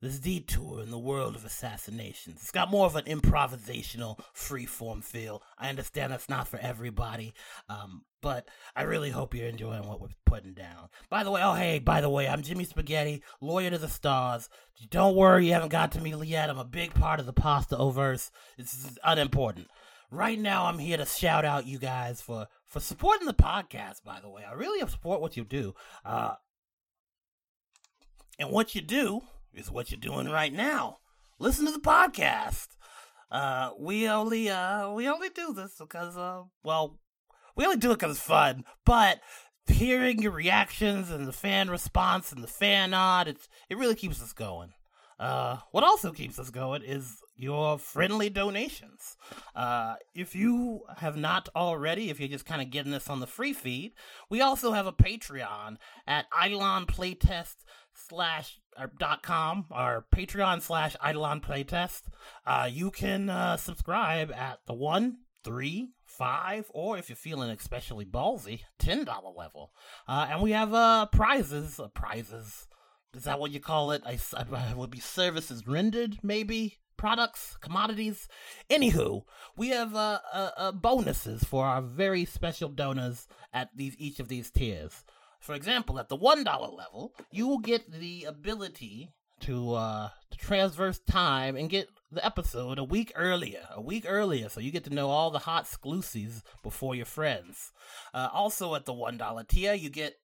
this 0.05 0.19
detour 0.19 0.81
in 0.81 0.91
the 0.91 0.99
world 0.99 1.35
of 1.35 1.43
assassinations. 1.43 2.37
It's 2.41 2.51
got 2.51 2.69
more 2.69 2.85
of 2.85 2.95
an 2.95 3.05
improvisational, 3.05 4.19
free-form 4.33 5.01
feel. 5.01 5.41
I 5.57 5.69
understand 5.69 6.13
that's 6.13 6.29
not 6.29 6.47
for 6.47 6.57
everybody, 6.57 7.33
um, 7.69 8.03
but 8.21 8.47
I 8.75 8.83
really 8.83 9.09
hope 9.09 9.33
you're 9.33 9.47
enjoying 9.47 9.87
what 9.87 9.99
we're 9.99 10.09
putting 10.25 10.53
down. 10.53 10.89
By 11.09 11.23
the 11.23 11.31
way, 11.31 11.41
oh 11.43 11.53
hey, 11.53 11.79
by 11.79 12.01
the 12.01 12.09
way, 12.09 12.27
I'm 12.27 12.43
Jimmy 12.43 12.65
Spaghetti, 12.65 13.23
lawyer 13.41 13.71
to 13.71 13.79
the 13.79 13.87
stars. 13.87 14.47
Don't 14.91 15.15
worry, 15.15 15.47
you 15.47 15.53
haven't 15.53 15.69
got 15.69 15.91
to 15.93 16.01
me 16.01 16.13
yet. 16.25 16.49
I'm 16.49 16.59
a 16.59 16.65
big 16.65 16.93
part 16.93 17.19
of 17.19 17.25
the 17.25 17.33
pasta 17.33 17.75
overse. 17.75 18.29
It's 18.57 18.97
unimportant. 19.03 19.67
Right 20.11 20.39
now, 20.39 20.65
I'm 20.65 20.77
here 20.77 20.97
to 20.97 21.05
shout 21.05 21.45
out 21.45 21.65
you 21.65 21.79
guys 21.79 22.21
for 22.21 22.47
for 22.67 22.79
supporting 22.79 23.25
the 23.25 23.33
podcast. 23.33 24.03
By 24.03 24.19
the 24.21 24.29
way, 24.29 24.43
I 24.47 24.53
really 24.53 24.79
support 24.87 25.19
what 25.19 25.35
you 25.35 25.43
do. 25.43 25.73
Uh, 26.05 26.35
and 28.37 28.51
what 28.51 28.75
you 28.75 28.81
do 28.81 29.21
is 29.55 29.71
what 29.71 29.91
you're 29.91 29.99
doing 29.99 30.29
right 30.29 30.53
now. 30.53 30.99
Listen 31.39 31.65
to 31.65 31.71
the 31.71 31.79
podcast. 31.79 32.67
Uh, 33.31 33.71
we 33.79 34.07
only 34.07 34.49
uh 34.49 34.91
we 34.91 35.09
only 35.09 35.29
do 35.29 35.51
this 35.53 35.73
because 35.79 36.15
uh 36.15 36.43
well 36.63 36.99
we 37.55 37.65
only 37.65 37.77
do 37.77 37.91
it 37.91 37.95
because 37.99 38.17
it's 38.17 38.25
fun. 38.25 38.63
But 38.85 39.19
hearing 39.67 40.21
your 40.21 40.31
reactions 40.31 41.09
and 41.09 41.27
the 41.27 41.33
fan 41.33 41.69
response 41.69 42.31
and 42.31 42.43
the 42.43 42.47
fan 42.47 42.91
nod, 42.91 43.27
it's 43.27 43.49
it 43.69 43.77
really 43.77 43.95
keeps 43.95 44.21
us 44.21 44.33
going. 44.33 44.73
Uh, 45.17 45.57
what 45.71 45.83
also 45.83 46.11
keeps 46.11 46.37
us 46.37 46.49
going 46.49 46.83
is 46.83 47.21
your 47.37 47.79
friendly 47.79 48.29
donations. 48.29 49.15
Uh, 49.55 49.95
if 50.13 50.35
you 50.35 50.81
have 50.97 51.15
not 51.15 51.47
already, 51.55 52.09
if 52.09 52.19
you're 52.19 52.27
just 52.27 52.45
kind 52.45 52.61
of 52.61 52.69
getting 52.69 52.91
this 52.91 53.09
on 53.09 53.21
the 53.21 53.27
free 53.27 53.53
feed, 53.53 53.93
we 54.29 54.41
also 54.41 54.73
have 54.73 54.87
a 54.87 54.91
Patreon 54.91 55.77
at 56.05 56.25
Eidolon 56.43 56.85
Playtest 56.85 57.63
slash 58.07 58.59
or 58.77 58.91
dot 58.99 59.23
com 59.23 59.65
or 59.71 60.05
Patreon 60.15 60.61
slash 60.61 60.95
Eidolon 61.05 61.41
Playtest. 61.41 62.03
Uh, 62.45 62.69
you 62.71 62.91
can 62.91 63.29
uh, 63.29 63.57
subscribe 63.57 64.31
at 64.31 64.59
the 64.67 64.73
one, 64.73 65.17
three, 65.43 65.89
five, 66.05 66.65
or 66.73 66.97
if 66.97 67.09
you're 67.09 67.15
feeling 67.15 67.49
especially 67.49 68.05
ballsy, 68.05 68.61
ten 68.79 69.03
dollar 69.05 69.31
level. 69.35 69.71
Uh, 70.07 70.27
and 70.29 70.41
we 70.41 70.51
have 70.51 70.73
uh 70.73 71.05
prizes, 71.07 71.79
uh, 71.79 71.87
prizes. 71.89 72.67
Is 73.15 73.23
that 73.23 73.39
what 73.39 73.51
you 73.51 73.61
call 73.61 73.91
it? 73.91 74.03
I, 74.05 74.19
I 74.53 74.73
would 74.73 74.91
be 74.91 74.99
services 74.99 75.65
rendered, 75.65 76.17
maybe 76.21 76.79
products, 76.97 77.57
commodities. 77.61 78.27
Anywho, 78.69 79.23
we 79.55 79.69
have 79.69 79.95
uh, 79.95 80.19
uh, 80.33 80.49
uh, 80.57 80.71
bonuses 80.73 81.43
for 81.43 81.65
our 81.65 81.81
very 81.81 82.25
special 82.25 82.67
donors 82.67 83.27
at 83.53 83.69
these 83.73 83.95
each 83.97 84.19
of 84.19 84.27
these 84.27 84.51
tiers. 84.51 85.05
For 85.45 85.53
example, 85.53 85.99
at 85.99 86.09
the 86.09 86.15
one 86.15 86.43
dollar 86.43 86.69
level, 86.69 87.13
you 87.29 87.47
will 87.47 87.59
get 87.59 87.91
the 87.91 88.23
ability 88.23 89.11
to 89.41 89.75
uh 89.75 90.09
to 90.31 90.37
transverse 90.39 90.97
time 90.97 91.55
and 91.55 91.69
get 91.69 91.87
the 92.11 92.25
episode 92.25 92.79
a 92.79 92.83
week 92.83 93.11
earlier, 93.15 93.67
a 93.71 93.79
week 93.79 94.05
earlier, 94.07 94.49
so 94.49 94.59
you 94.59 94.71
get 94.71 94.85
to 94.85 94.93
know 94.93 95.09
all 95.11 95.29
the 95.29 95.37
hot 95.37 95.65
exclusives 95.65 96.41
before 96.63 96.95
your 96.95 97.05
friends. 97.05 97.71
Uh, 98.11 98.29
also, 98.33 98.73
at 98.73 98.85
the 98.85 98.93
one 98.93 99.17
dollar 99.17 99.43
tier, 99.43 99.75
you 99.75 99.91
get 99.91 100.15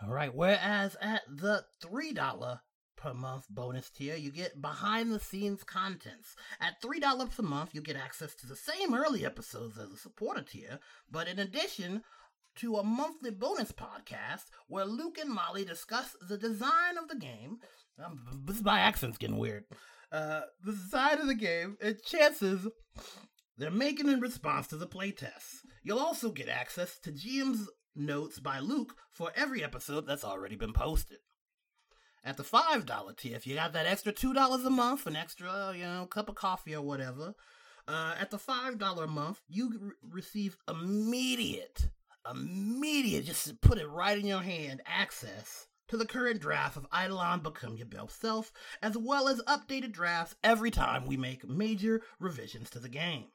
all 0.00 0.12
right. 0.12 0.32
Whereas 0.32 0.96
at 1.00 1.22
the 1.28 1.64
three 1.80 2.12
dollar 2.12 2.60
per 2.96 3.12
month 3.12 3.46
bonus 3.50 3.90
tier, 3.90 4.14
you 4.14 4.30
get 4.30 4.62
behind 4.62 5.10
the 5.10 5.18
scenes 5.18 5.64
contents. 5.64 6.36
At 6.60 6.80
three 6.80 7.00
dollars 7.00 7.30
per 7.30 7.42
month, 7.42 7.74
you 7.74 7.80
get 7.80 7.96
access 7.96 8.36
to 8.36 8.46
the 8.46 8.54
same 8.54 8.94
early 8.94 9.26
episodes 9.26 9.76
as 9.76 9.90
a 9.90 9.96
supporter 9.96 10.42
tier, 10.42 10.78
but 11.10 11.26
in 11.26 11.40
addition 11.40 12.04
to 12.56 12.76
a 12.76 12.84
monthly 12.84 13.30
bonus 13.30 13.72
podcast 13.72 14.44
where 14.68 14.84
Luke 14.84 15.18
and 15.18 15.30
Molly 15.30 15.64
discuss 15.64 16.16
the 16.28 16.36
design 16.36 16.98
of 17.00 17.08
the 17.08 17.16
game. 17.16 17.58
Um, 18.04 18.42
this 18.44 18.62
my 18.62 18.80
accent's 18.80 19.18
getting 19.18 19.38
weird. 19.38 19.64
Uh, 20.10 20.42
the 20.62 20.72
design 20.72 21.20
of 21.20 21.26
the 21.26 21.34
game 21.34 21.76
and 21.80 22.02
chances 22.02 22.66
they're 23.56 23.70
making 23.70 24.08
in 24.08 24.20
response 24.20 24.66
to 24.68 24.76
the 24.76 24.86
playtests. 24.86 25.60
You'll 25.82 25.98
also 25.98 26.30
get 26.30 26.48
access 26.48 26.98
to 27.00 27.12
GM's 27.12 27.68
notes 27.94 28.38
by 28.38 28.58
Luke 28.60 28.96
for 29.10 29.30
every 29.36 29.62
episode 29.62 30.06
that's 30.06 30.24
already 30.24 30.56
been 30.56 30.72
posted. 30.72 31.18
At 32.24 32.36
the 32.36 32.44
five 32.44 32.86
dollar 32.86 33.12
tier, 33.14 33.36
if 33.36 33.46
you 33.46 33.56
got 33.56 33.72
that 33.72 33.86
extra 33.86 34.12
two 34.12 34.32
dollars 34.32 34.64
a 34.64 34.70
month, 34.70 35.06
an 35.06 35.16
extra 35.16 35.72
you 35.76 35.84
know 35.84 36.06
cup 36.06 36.28
of 36.28 36.36
coffee 36.36 36.74
or 36.74 36.82
whatever, 36.82 37.34
uh, 37.88 38.14
at 38.18 38.30
the 38.30 38.38
five 38.38 38.78
dollar 38.78 39.04
a 39.04 39.08
month, 39.08 39.40
you 39.48 39.72
re- 39.80 39.92
receive 40.08 40.56
immediate, 40.68 41.88
immediate, 42.30 43.24
just 43.24 43.60
put 43.60 43.78
it 43.78 43.88
right 43.88 44.18
in 44.18 44.26
your 44.26 44.42
hand, 44.42 44.82
access 44.86 45.66
to 45.88 45.96
the 45.96 46.06
current 46.06 46.40
draft 46.40 46.76
of 46.76 46.86
Eidolon 46.92 47.40
Become 47.40 47.76
Your 47.76 47.86
Best 47.86 48.20
Self, 48.20 48.52
as 48.82 48.96
well 48.96 49.28
as 49.28 49.42
updated 49.42 49.92
drafts 49.92 50.34
every 50.42 50.70
time 50.70 51.06
we 51.06 51.16
make 51.16 51.48
major 51.48 52.02
revisions 52.18 52.70
to 52.70 52.78
the 52.78 52.88
game. 52.88 53.26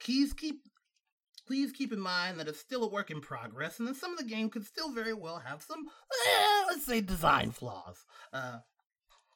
Keys 0.00 0.32
keep 0.34 0.60
please 1.46 1.72
keep 1.72 1.92
in 1.92 2.00
mind 2.00 2.38
that 2.38 2.48
it's 2.48 2.58
still 2.58 2.84
a 2.84 2.88
work 2.88 3.10
in 3.10 3.20
progress, 3.20 3.78
and 3.78 3.88
that 3.88 3.96
some 3.96 4.12
of 4.12 4.18
the 4.18 4.24
game 4.24 4.48
could 4.48 4.66
still 4.66 4.90
very 4.90 5.12
well 5.12 5.38
have 5.38 5.62
some, 5.62 5.86
eh, 5.86 6.64
let's 6.68 6.86
say, 6.86 7.00
design 7.00 7.50
flaws. 7.50 8.04
Uh, 8.32 8.58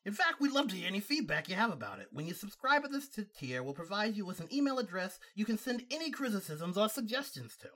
in 0.08 0.14
fact, 0.14 0.40
we'd 0.40 0.52
love 0.52 0.68
to 0.68 0.74
hear 0.74 0.88
any 0.88 1.00
feedback 1.00 1.50
you 1.50 1.54
have 1.54 1.70
about 1.70 1.98
it. 1.98 2.08
When 2.10 2.26
you 2.26 2.32
subscribe 2.32 2.82
at 2.82 2.90
this 2.90 3.10
tier, 3.38 3.62
we'll 3.62 3.74
provide 3.74 4.16
you 4.16 4.24
with 4.24 4.40
an 4.40 4.48
email 4.50 4.78
address 4.78 5.20
you 5.34 5.44
can 5.44 5.58
send 5.58 5.84
any 5.90 6.10
criticisms 6.10 6.78
or 6.78 6.88
suggestions 6.88 7.58
to. 7.60 7.68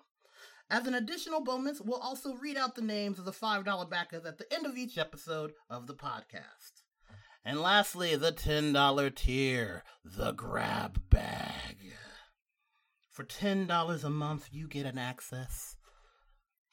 As 0.71 0.87
an 0.87 0.95
additional 0.95 1.43
bonus, 1.43 1.83
we'll 1.83 2.01
also 2.01 2.35
read 2.37 2.57
out 2.57 2.75
the 2.75 2.81
names 2.81 3.19
of 3.19 3.27
the 3.27 3.33
$5 3.33 3.91
backers 3.91 4.25
at 4.25 4.39
the 4.39 4.51
end 4.51 4.65
of 4.65 4.79
each 4.79 4.97
episode 4.97 5.53
of 5.69 5.87
the 5.87 5.93
podcast. 5.93 6.81
And 7.45 7.61
lastly, 7.61 8.17
the 8.17 8.33
$10 8.33 9.15
tier, 9.15 9.85
the 10.03 10.33
grab 10.33 11.03
bag. 11.11 11.77
For 13.11 13.25
$10 13.25 14.05
a 14.05 14.11
month, 14.11 14.49
you 14.51 14.69
get 14.69 14.87
an 14.87 14.97
access 14.97 15.77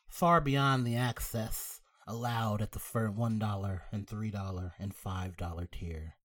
far 0.07 0.39
beyond 0.39 0.87
the 0.87 0.95
access 0.95 1.78
allowed 2.09 2.61
at 2.61 2.71
the 2.71 2.79
fir- 2.79 3.09
$1 3.09 3.81
and 3.91 4.07
$3 4.07 4.71
and 4.79 4.93
$5 4.93 5.71
tier. 5.71 6.15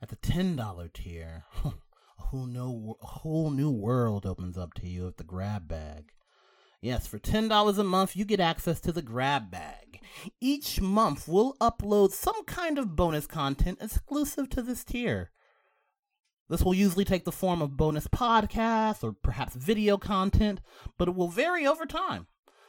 At 0.00 0.08
the 0.08 0.16
$10 0.16 0.92
tier, 0.92 1.44
a 1.64 1.72
whole 2.16 2.46
new, 2.46 2.94
a 3.02 3.06
whole 3.06 3.50
new 3.50 3.70
world 3.70 4.24
opens 4.24 4.56
up 4.56 4.74
to 4.74 4.88
you 4.88 5.06
at 5.08 5.16
the 5.16 5.24
grab 5.24 5.68
bag. 5.68 6.12
Yes, 6.80 7.06
for 7.06 7.18
$10 7.18 7.78
a 7.78 7.84
month, 7.84 8.16
you 8.16 8.24
get 8.24 8.40
access 8.40 8.80
to 8.80 8.92
the 8.92 9.02
grab 9.02 9.50
bag. 9.50 10.00
Each 10.40 10.80
month, 10.80 11.28
we'll 11.28 11.54
upload 11.60 12.10
some 12.10 12.44
kind 12.44 12.78
of 12.78 12.96
bonus 12.96 13.26
content 13.26 13.78
exclusive 13.80 14.48
to 14.50 14.62
this 14.62 14.82
tier. 14.82 15.30
This 16.48 16.62
will 16.62 16.74
usually 16.74 17.04
take 17.04 17.24
the 17.24 17.32
form 17.32 17.62
of 17.62 17.76
bonus 17.76 18.08
podcasts 18.08 19.04
or 19.04 19.12
perhaps 19.12 19.54
video 19.54 19.96
content, 19.96 20.60
but 20.98 21.08
it 21.08 21.14
will 21.14 21.28
vary 21.28 21.66
over 21.66 21.86
time. 21.86 22.26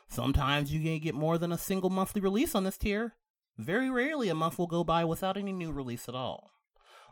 Sometimes 0.08 0.72
you 0.72 0.80
may 0.80 1.00
get 1.00 1.16
more 1.16 1.38
than 1.38 1.52
a 1.52 1.58
single 1.58 1.90
monthly 1.90 2.22
release 2.22 2.56
on 2.56 2.64
this 2.64 2.78
tier. 2.78 3.16
Very 3.58 3.90
rarely 3.90 4.30
a 4.30 4.36
month 4.36 4.58
will 4.58 4.68
go 4.68 4.84
by 4.84 5.06
without 5.06 5.38
any 5.38 5.52
new 5.52 5.72
release 5.72 6.10
at 6.10 6.16
all. 6.16 6.52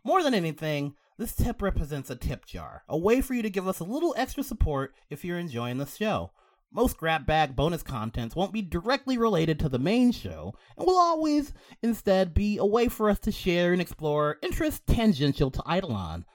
More 0.04 0.24
than 0.24 0.34
anything, 0.34 0.96
this 1.18 1.36
tip 1.36 1.62
represents 1.62 2.10
a 2.10 2.16
tip 2.16 2.46
jar, 2.46 2.84
a 2.90 2.98
way 2.98 3.22
for 3.22 3.36
you 3.36 3.44
to 3.44 3.50
give 3.50 3.68
us 3.68 3.80
a 3.80 3.84
little 3.84 4.16
extra 4.18 4.44
support 4.44 4.94
if 5.10 5.24
you're 5.24 5.38
enjoying 5.38 5.78
the 5.78 5.86
show. 5.86 6.32
Most 6.74 6.98
grab 6.98 7.26
bag 7.26 7.56
bonus 7.56 7.84
contents 7.84 8.36
won't 8.36 8.54
be 8.54 8.62
directly 8.62 9.18
related 9.18 9.60
to 9.60 9.70
the 9.70 9.78
main 9.78 10.12
show, 10.12 10.54
and 10.78 10.88
will 10.88 10.98
always 10.98 11.54
instead 11.84 12.34
be 12.34 12.58
a 12.58 12.66
way 12.66 12.88
for 12.88 13.10
us 13.10 13.20
to 13.20 13.32
share 13.32 13.74
and 13.74 13.82
explore 13.82 14.38
interests 14.42 14.82
tangential 14.88 15.52
to 15.52 15.64
Eidolon. 15.70 16.26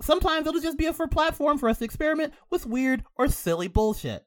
Sometimes 0.00 0.46
it'll 0.46 0.60
just 0.60 0.78
be 0.78 0.86
a 0.86 0.92
for 0.92 1.08
platform 1.08 1.58
for 1.58 1.68
us 1.68 1.78
to 1.78 1.84
experiment 1.84 2.32
with 2.48 2.64
weird 2.64 3.04
or 3.16 3.28
silly 3.28 3.68
bullshit. 3.68 4.24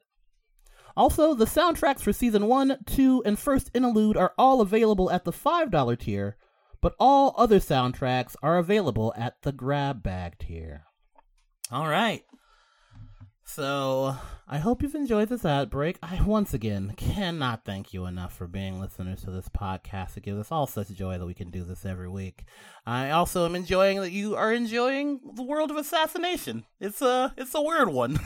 Also, 0.96 1.34
the 1.34 1.46
soundtracks 1.46 2.02
for 2.02 2.14
season 2.14 2.48
1, 2.48 2.78
2, 2.86 3.24
and 3.26 3.40
first 3.40 3.72
interlude 3.74 4.16
are 4.16 4.34
all 4.38 4.62
available 4.62 5.10
at 5.10 5.26
the 5.26 5.32
$5 5.32 6.00
tier, 6.00 6.38
but 6.82 6.96
all 7.00 7.34
other 7.38 7.60
soundtracks 7.60 8.36
are 8.44 8.58
available 8.58 9.14
at 9.18 9.42
the 9.42 9.52
grab 9.52 10.04
bag 10.04 10.38
tier. 10.38 10.84
All 11.72 11.88
right. 11.88 12.24
So, 13.56 14.16
I 14.48 14.58
hope 14.58 14.82
you've 14.82 14.96
enjoyed 14.96 15.30
this 15.30 15.46
ad 15.46 15.70
break. 15.70 16.00
I 16.02 16.20
once 16.24 16.56
again 16.56 16.94
cannot 16.98 17.66
thank 17.66 17.94
you 17.94 18.08
enough 18.08 18.34
for 18.36 18.48
being 18.48 18.80
listeners 18.80 19.22
to 19.22 19.30
this 19.30 19.48
podcast. 19.48 20.18
It 20.18 20.24
gives 20.24 20.40
us 20.40 20.52
all 20.52 20.66
such 20.66 20.88
joy 20.88 21.20
that 21.20 21.26
we 21.28 21.36
can 21.36 21.52
do 21.52 21.64
this 21.64 21.86
every 21.86 22.10
week. 22.10 22.46
I 22.88 23.12
also 23.12 23.46
am 23.46 23.54
enjoying 23.54 24.02
that 24.02 24.12
you 24.12 24.36
are 24.36 24.52
enjoying 24.52 25.20
the 25.36 25.44
world 25.44 25.70
of 25.70 25.78
assassination. 25.78 26.66
It's 26.80 27.04
a 27.04 27.32
it's 27.38 27.54
a 27.54 27.62
weird 27.62 27.90
one. 27.90 28.20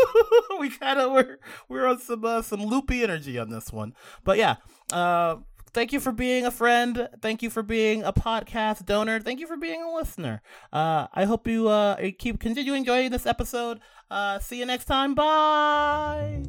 we 0.58 0.70
kind 0.70 0.98
of 0.98 1.12
we're 1.12 1.38
we're 1.68 1.86
on 1.86 1.98
some 1.98 2.24
uh, 2.24 2.40
some 2.40 2.64
loopy 2.64 3.02
energy 3.02 3.38
on 3.38 3.50
this 3.50 3.70
one. 3.70 3.92
But 4.24 4.38
yeah, 4.38 4.56
uh 4.94 5.36
thank 5.72 5.92
you 5.92 6.00
for 6.00 6.12
being 6.12 6.44
a 6.44 6.50
friend. 6.50 7.08
Thank 7.20 7.42
you 7.42 7.50
for 7.50 7.62
being 7.62 8.02
a 8.02 8.12
podcast 8.12 8.84
donor. 8.86 9.20
Thank 9.20 9.40
you 9.40 9.46
for 9.46 9.56
being 9.56 9.82
a 9.82 9.92
listener. 9.92 10.42
Uh, 10.72 11.06
I 11.12 11.24
hope 11.24 11.46
you 11.46 11.68
uh, 11.68 11.96
keep 12.18 12.40
continue 12.40 12.74
enjoying 12.74 13.10
this 13.10 13.26
episode. 13.26 13.80
Uh, 14.10 14.38
see 14.38 14.58
you 14.58 14.66
next 14.66 14.86
time. 14.86 15.14
Bye. 15.14 16.42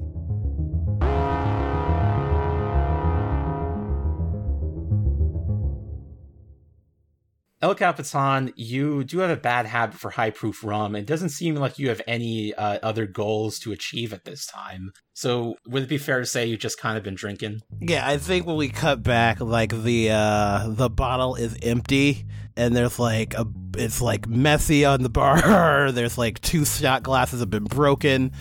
El 7.61 7.75
Capitan, 7.75 8.51
you 8.55 9.03
do 9.03 9.19
have 9.19 9.29
a 9.29 9.37
bad 9.37 9.67
habit 9.67 9.95
for 9.95 10.09
high 10.09 10.31
proof 10.31 10.63
rum. 10.63 10.95
It 10.95 11.05
doesn't 11.05 11.29
seem 11.29 11.55
like 11.55 11.77
you 11.77 11.89
have 11.89 12.01
any 12.07 12.55
uh, 12.55 12.79
other 12.81 13.05
goals 13.05 13.59
to 13.59 13.71
achieve 13.71 14.13
at 14.13 14.25
this 14.25 14.47
time. 14.47 14.91
So, 15.13 15.55
would 15.67 15.83
it 15.83 15.89
be 15.89 15.99
fair 15.99 16.19
to 16.19 16.25
say 16.25 16.47
you've 16.47 16.59
just 16.59 16.79
kind 16.79 16.97
of 16.97 17.03
been 17.03 17.13
drinking? 17.13 17.61
Yeah, 17.79 18.07
I 18.07 18.17
think 18.17 18.47
when 18.47 18.55
we 18.55 18.69
cut 18.69 19.03
back, 19.03 19.39
like 19.39 19.71
the 19.83 20.09
uh 20.09 20.69
the 20.69 20.89
bottle 20.89 21.35
is 21.35 21.55
empty, 21.61 22.25
and 22.57 22.75
there's 22.75 22.97
like 22.97 23.35
a 23.35 23.45
it's 23.77 24.01
like 24.01 24.27
messy 24.27 24.83
on 24.83 25.03
the 25.03 25.09
bar. 25.09 25.91
There's 25.91 26.17
like 26.17 26.41
two 26.41 26.65
shot 26.65 27.03
glasses 27.03 27.39
have 27.39 27.49
been 27.49 27.65
broken. 27.65 28.31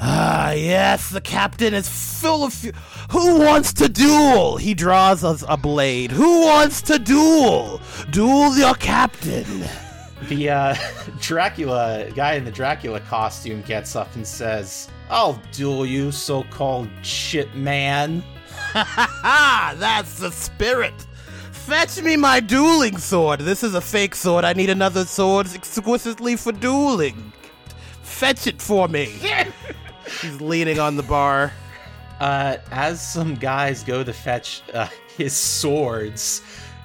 Ah, 0.00 0.52
yes, 0.52 1.10
the 1.10 1.20
captain 1.20 1.74
is 1.74 1.88
full 1.88 2.44
of. 2.44 2.52
Fu- 2.52 2.70
Who 3.10 3.40
wants 3.40 3.72
to 3.74 3.88
duel? 3.88 4.56
He 4.56 4.74
draws 4.74 5.24
us 5.24 5.42
a 5.48 5.56
blade. 5.56 6.12
Who 6.12 6.42
wants 6.42 6.80
to 6.82 6.98
duel? 6.98 7.80
Duel 8.10 8.56
your 8.56 8.74
captain. 8.74 9.64
The 10.28 10.50
uh, 10.50 10.76
Dracula 11.20 12.10
guy 12.14 12.34
in 12.34 12.44
the 12.44 12.50
Dracula 12.52 13.00
costume 13.00 13.62
gets 13.62 13.96
up 13.96 14.14
and 14.14 14.26
says, 14.26 14.88
I'll 15.10 15.40
duel 15.52 15.84
you, 15.86 16.12
so 16.12 16.44
called 16.44 16.88
shit 17.02 17.54
man. 17.56 18.22
Ha 18.72 18.84
ha 18.84 19.18
ha! 19.22 19.74
That's 19.78 20.18
the 20.18 20.30
spirit. 20.30 20.94
Fetch 21.52 22.00
me 22.02 22.16
my 22.16 22.40
dueling 22.40 22.98
sword. 22.98 23.40
This 23.40 23.62
is 23.62 23.74
a 23.74 23.80
fake 23.80 24.14
sword. 24.14 24.44
I 24.44 24.52
need 24.52 24.70
another 24.70 25.04
sword 25.04 25.48
exquisitely 25.54 26.36
for 26.36 26.52
dueling. 26.52 27.32
Fetch 28.02 28.46
it 28.46 28.60
for 28.60 28.88
me. 28.88 29.14
He's 30.20 30.40
leaning 30.40 30.78
on 30.78 30.96
the 30.96 31.02
bar. 31.02 31.52
Uh, 32.20 32.56
as 32.72 33.00
some 33.00 33.34
guys 33.34 33.84
go 33.84 34.02
to 34.02 34.12
fetch 34.12 34.62
uh, 34.74 34.88
his 35.16 35.32
swords, 35.32 36.42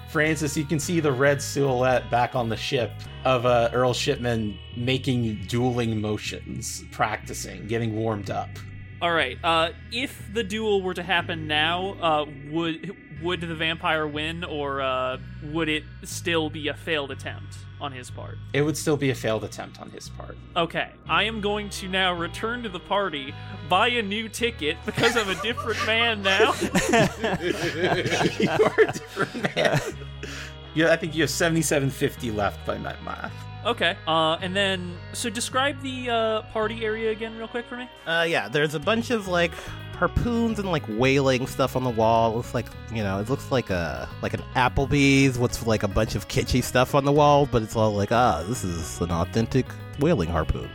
Francis, 0.08 0.56
you 0.56 0.64
can 0.64 0.78
see 0.78 1.00
the 1.00 1.10
red 1.10 1.42
silhouette 1.42 2.08
back 2.10 2.36
on 2.36 2.48
the 2.48 2.56
ship 2.56 2.92
of 3.24 3.46
uh, 3.46 3.70
Earl 3.72 3.92
Shipman 3.92 4.56
making 4.76 5.44
dueling 5.48 6.00
motions, 6.00 6.84
practicing, 6.92 7.66
getting 7.66 7.96
warmed 7.96 8.30
up. 8.30 8.48
All 9.02 9.12
right. 9.12 9.36
Uh, 9.42 9.70
if 9.90 10.32
the 10.32 10.44
duel 10.44 10.82
were 10.82 10.94
to 10.94 11.02
happen 11.02 11.48
now, 11.48 11.96
uh, 12.00 12.26
would 12.50 12.96
would 13.22 13.40
the 13.40 13.54
vampire 13.54 14.06
win, 14.06 14.44
or 14.44 14.80
uh, 14.82 15.18
would 15.42 15.68
it 15.68 15.82
still 16.04 16.48
be 16.48 16.68
a 16.68 16.74
failed 16.74 17.10
attempt 17.10 17.56
on 17.84 17.92
his 17.92 18.10
part? 18.10 18.38
It 18.54 18.62
would 18.62 18.76
still 18.76 18.96
be 18.96 19.10
a 19.10 19.14
failed 19.14 19.44
attempt 19.44 19.80
on 19.80 19.90
his 19.90 20.08
part. 20.08 20.36
Okay, 20.56 20.90
I 21.08 21.24
am 21.24 21.40
going 21.42 21.68
to 21.70 21.88
now 21.88 22.14
return 22.14 22.62
to 22.62 22.68
the 22.70 22.80
party, 22.80 23.34
buy 23.68 23.88
a 23.88 24.02
new 24.02 24.28
ticket 24.28 24.78
because 24.86 25.16
I'm 25.16 25.28
a 25.28 25.40
different 25.42 25.84
man 25.86 26.22
now. 26.22 26.54
you 26.62 28.48
are 28.50 28.80
a 28.80 28.92
different 28.92 29.54
man. 29.54 29.80
yeah, 30.74 30.92
I 30.92 30.96
think 30.96 31.14
you 31.14 31.22
have 31.22 31.30
seventy-seven 31.30 31.90
fifty 31.90 32.30
left 32.30 32.66
by 32.66 32.78
my 32.78 32.96
math. 33.04 33.43
Okay. 33.64 33.96
Uh, 34.06 34.34
and 34.40 34.54
then 34.54 34.96
so 35.12 35.30
describe 35.30 35.80
the 35.82 36.10
uh, 36.10 36.42
party 36.52 36.84
area 36.84 37.10
again, 37.10 37.36
real 37.36 37.48
quick 37.48 37.66
for 37.66 37.76
me. 37.76 37.88
Uh, 38.06 38.26
yeah, 38.28 38.48
there's 38.48 38.74
a 38.74 38.80
bunch 38.80 39.10
of 39.10 39.28
like 39.28 39.52
harpoons 39.94 40.58
and 40.58 40.70
like 40.70 40.84
whaling 40.86 41.46
stuff 41.46 41.76
on 41.76 41.84
the 41.84 41.90
wall. 41.90 42.32
It 42.32 42.36
looks 42.36 42.54
like 42.54 42.66
you 42.92 43.02
know, 43.02 43.20
it 43.20 43.28
looks 43.28 43.50
like 43.50 43.70
a 43.70 44.08
like 44.22 44.34
an 44.34 44.42
Applebee's. 44.54 45.38
What's 45.38 45.66
like 45.66 45.82
a 45.82 45.88
bunch 45.88 46.14
of 46.14 46.28
kitschy 46.28 46.62
stuff 46.62 46.94
on 46.94 47.04
the 47.04 47.12
wall, 47.12 47.46
but 47.46 47.62
it's 47.62 47.76
all 47.76 47.92
like 47.92 48.12
ah, 48.12 48.44
this 48.46 48.64
is 48.64 49.00
an 49.00 49.10
authentic 49.10 49.66
whaling 49.98 50.28
harpoon. 50.28 50.68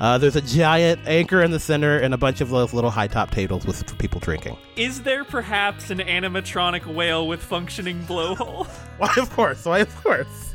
Uh, 0.00 0.18
there's 0.18 0.36
a 0.36 0.42
giant 0.42 1.00
anchor 1.06 1.42
in 1.42 1.50
the 1.50 1.60
center 1.60 1.98
and 1.98 2.12
a 2.12 2.18
bunch 2.18 2.40
of 2.40 2.50
those 2.50 2.74
little 2.74 2.90
high 2.90 3.06
top 3.06 3.30
tables 3.30 3.64
with 3.64 3.96
people 3.98 4.20
drinking. 4.20 4.56
Is 4.76 5.02
there 5.02 5.24
perhaps 5.24 5.90
an 5.90 5.98
animatronic 5.98 6.84
whale 6.84 7.26
with 7.26 7.42
functioning 7.42 8.04
blowhole? 8.04 8.66
Why, 8.98 9.14
of 9.16 9.30
course. 9.30 9.64
Why, 9.64 9.78
of 9.78 10.02
course. 10.02 10.54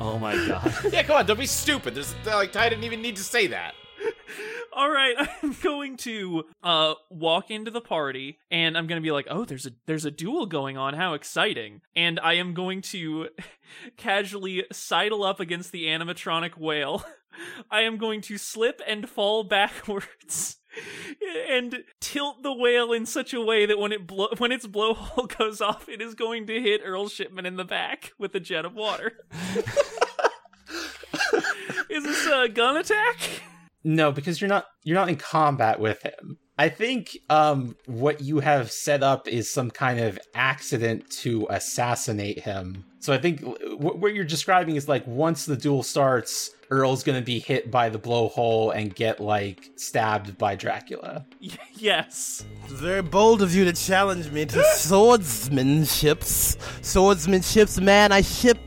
Oh 0.00 0.18
my 0.18 0.34
god. 0.46 0.74
Yeah, 0.92 1.02
come 1.02 1.16
on, 1.18 1.26
don't 1.26 1.38
be 1.38 1.46
stupid. 1.46 1.94
There's 1.94 2.14
like 2.26 2.56
I 2.56 2.68
didn't 2.68 2.84
even 2.84 3.02
need 3.02 3.16
to 3.16 3.22
say 3.22 3.48
that. 3.48 3.74
All 4.72 4.90
right, 4.90 5.14
I'm 5.42 5.54
going 5.62 5.96
to 5.98 6.44
uh 6.62 6.94
walk 7.10 7.50
into 7.50 7.70
the 7.70 7.80
party 7.82 8.38
and 8.50 8.78
I'm 8.78 8.86
going 8.86 9.00
to 9.00 9.04
be 9.04 9.10
like, 9.10 9.26
"Oh, 9.30 9.44
there's 9.44 9.66
a 9.66 9.72
there's 9.86 10.06
a 10.06 10.10
duel 10.10 10.46
going 10.46 10.78
on. 10.78 10.94
How 10.94 11.12
exciting." 11.14 11.82
And 11.94 12.18
I 12.20 12.34
am 12.34 12.54
going 12.54 12.80
to 12.82 13.28
casually 13.98 14.64
sidle 14.72 15.22
up 15.22 15.38
against 15.38 15.70
the 15.70 15.84
animatronic 15.84 16.56
whale. 16.56 17.04
I 17.70 17.82
am 17.82 17.98
going 17.98 18.22
to 18.22 18.38
slip 18.38 18.80
and 18.86 19.08
fall 19.08 19.44
backwards. 19.44 20.56
And 21.48 21.84
tilt 22.00 22.42
the 22.42 22.52
whale 22.52 22.92
in 22.92 23.06
such 23.06 23.34
a 23.34 23.40
way 23.40 23.66
that 23.66 23.78
when 23.78 23.92
it 23.92 24.06
blow 24.06 24.28
when 24.38 24.52
its 24.52 24.66
blowhole 24.66 25.36
goes 25.38 25.60
off, 25.60 25.88
it 25.88 26.00
is 26.00 26.14
going 26.14 26.46
to 26.46 26.60
hit 26.60 26.80
Earl 26.84 27.08
Shipman 27.08 27.46
in 27.46 27.56
the 27.56 27.64
back 27.64 28.12
with 28.18 28.34
a 28.34 28.40
jet 28.40 28.64
of 28.64 28.74
water. 28.74 29.12
is 31.90 32.04
this 32.04 32.26
a 32.26 32.48
gun 32.48 32.76
attack? 32.76 33.16
No, 33.82 34.12
because 34.12 34.40
you're 34.40 34.48
not 34.48 34.66
you're 34.84 34.96
not 34.96 35.08
in 35.08 35.16
combat 35.16 35.80
with 35.80 36.02
him. 36.02 36.38
I 36.58 36.68
think 36.68 37.16
um, 37.30 37.74
what 37.86 38.20
you 38.20 38.40
have 38.40 38.70
set 38.70 39.02
up 39.02 39.26
is 39.26 39.50
some 39.50 39.70
kind 39.70 39.98
of 39.98 40.18
accident 40.34 41.08
to 41.22 41.46
assassinate 41.48 42.40
him. 42.40 42.84
So 42.98 43.14
I 43.14 43.18
think 43.18 43.40
w- 43.40 43.96
what 43.96 44.12
you're 44.12 44.24
describing 44.24 44.76
is 44.76 44.86
like 44.86 45.06
once 45.06 45.46
the 45.46 45.56
duel 45.56 45.82
starts, 45.82 46.50
Earl's 46.70 47.02
gonna 47.02 47.22
be 47.22 47.38
hit 47.38 47.70
by 47.70 47.88
the 47.88 47.98
blowhole 47.98 48.74
and 48.74 48.94
get 48.94 49.20
like 49.20 49.70
stabbed 49.76 50.36
by 50.38 50.54
Dracula. 50.54 51.26
Yes. 51.74 52.44
Very 52.66 53.00
bold 53.00 53.40
of 53.40 53.54
you 53.54 53.64
to 53.64 53.72
challenge 53.72 54.30
me 54.30 54.44
to 54.44 54.58
swordsmanships. 54.58 56.58
Swordsmanships, 56.82 57.82
man, 57.82 58.12
I 58.12 58.20
ship 58.20 58.58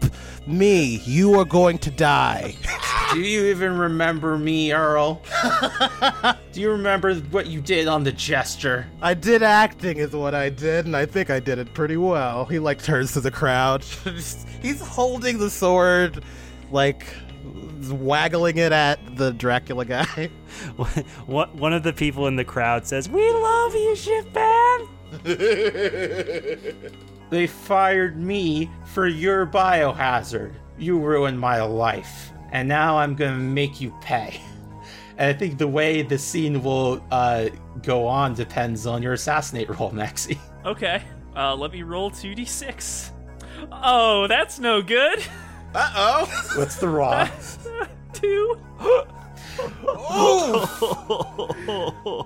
me. 0.47 0.95
You 1.05 1.39
are 1.39 1.45
going 1.45 1.77
to 1.77 1.91
die. 1.91 2.55
Do 3.13 3.19
you 3.19 3.45
even 3.45 3.77
remember 3.77 4.39
me, 4.39 4.73
Earl? 4.73 5.21
Do 6.51 6.59
you 6.59 6.71
remember 6.71 7.13
what 7.15 7.45
you 7.45 7.61
did 7.61 7.87
on 7.87 8.03
the 8.03 8.11
gesture? 8.11 8.87
I 8.99 9.13
did 9.13 9.43
acting, 9.43 9.97
is 9.97 10.13
what 10.13 10.33
I 10.33 10.49
did, 10.49 10.87
and 10.87 10.95
I 10.95 11.05
think 11.05 11.29
I 11.29 11.39
did 11.39 11.59
it 11.59 11.71
pretty 11.75 11.97
well. 11.97 12.45
He 12.45 12.57
like 12.57 12.81
turns 12.81 13.13
to 13.13 13.21
the 13.21 13.31
crowd. 13.31 13.83
He's 14.63 14.81
holding 14.81 15.37
the 15.37 15.51
sword, 15.51 16.23
like 16.71 17.05
waggling 17.89 18.57
it 18.57 18.71
at 18.71 19.17
the 19.17 19.31
Dracula 19.31 19.85
guy. 19.85 20.29
One 21.25 21.49
one 21.57 21.73
of 21.73 21.83
the 21.83 21.93
people 21.93 22.27
in 22.27 22.35
the 22.35 22.45
crowd 22.45 22.85
says, 22.85 23.09
"We 23.09 23.29
love 23.31 23.73
you, 23.73 23.95
Shipman." 23.95 24.87
They 27.33 27.47
fired 27.47 28.19
me 28.19 28.69
for 28.85 29.07
your 29.07 29.47
biohazard. 29.47 30.53
You 30.77 30.99
ruined 30.99 31.39
my 31.39 31.63
life, 31.63 32.31
and 32.51 32.67
now 32.67 32.99
I'm 32.99 33.15
gonna 33.15 33.37
make 33.39 33.81
you 33.81 33.91
pay. 34.01 34.39
And 35.17 35.29
I 35.29 35.33
think 35.33 35.59
the 35.59 35.67
way 35.67 36.01
the 36.01 36.17
scene 36.17 36.63
will 36.63 37.03
uh, 37.11 37.49
go 37.83 38.07
on 38.07 38.33
depends 38.33 38.87
on 38.87 39.03
your 39.03 39.13
assassinate 39.13 39.69
roll, 39.69 39.91
Maxie. 39.91 40.39
Okay. 40.65 41.03
Uh, 41.35 41.55
let 41.55 41.71
me 41.71 41.83
roll 41.83 42.09
2d6. 42.09 43.11
Oh, 43.71 44.25
that's 44.27 44.57
no 44.59 44.81
good. 44.81 45.23
Uh 45.75 45.91
oh. 45.95 46.43
What's 46.55 46.75
the 46.77 46.87
raw? 46.89 47.29
Two. 48.13 48.57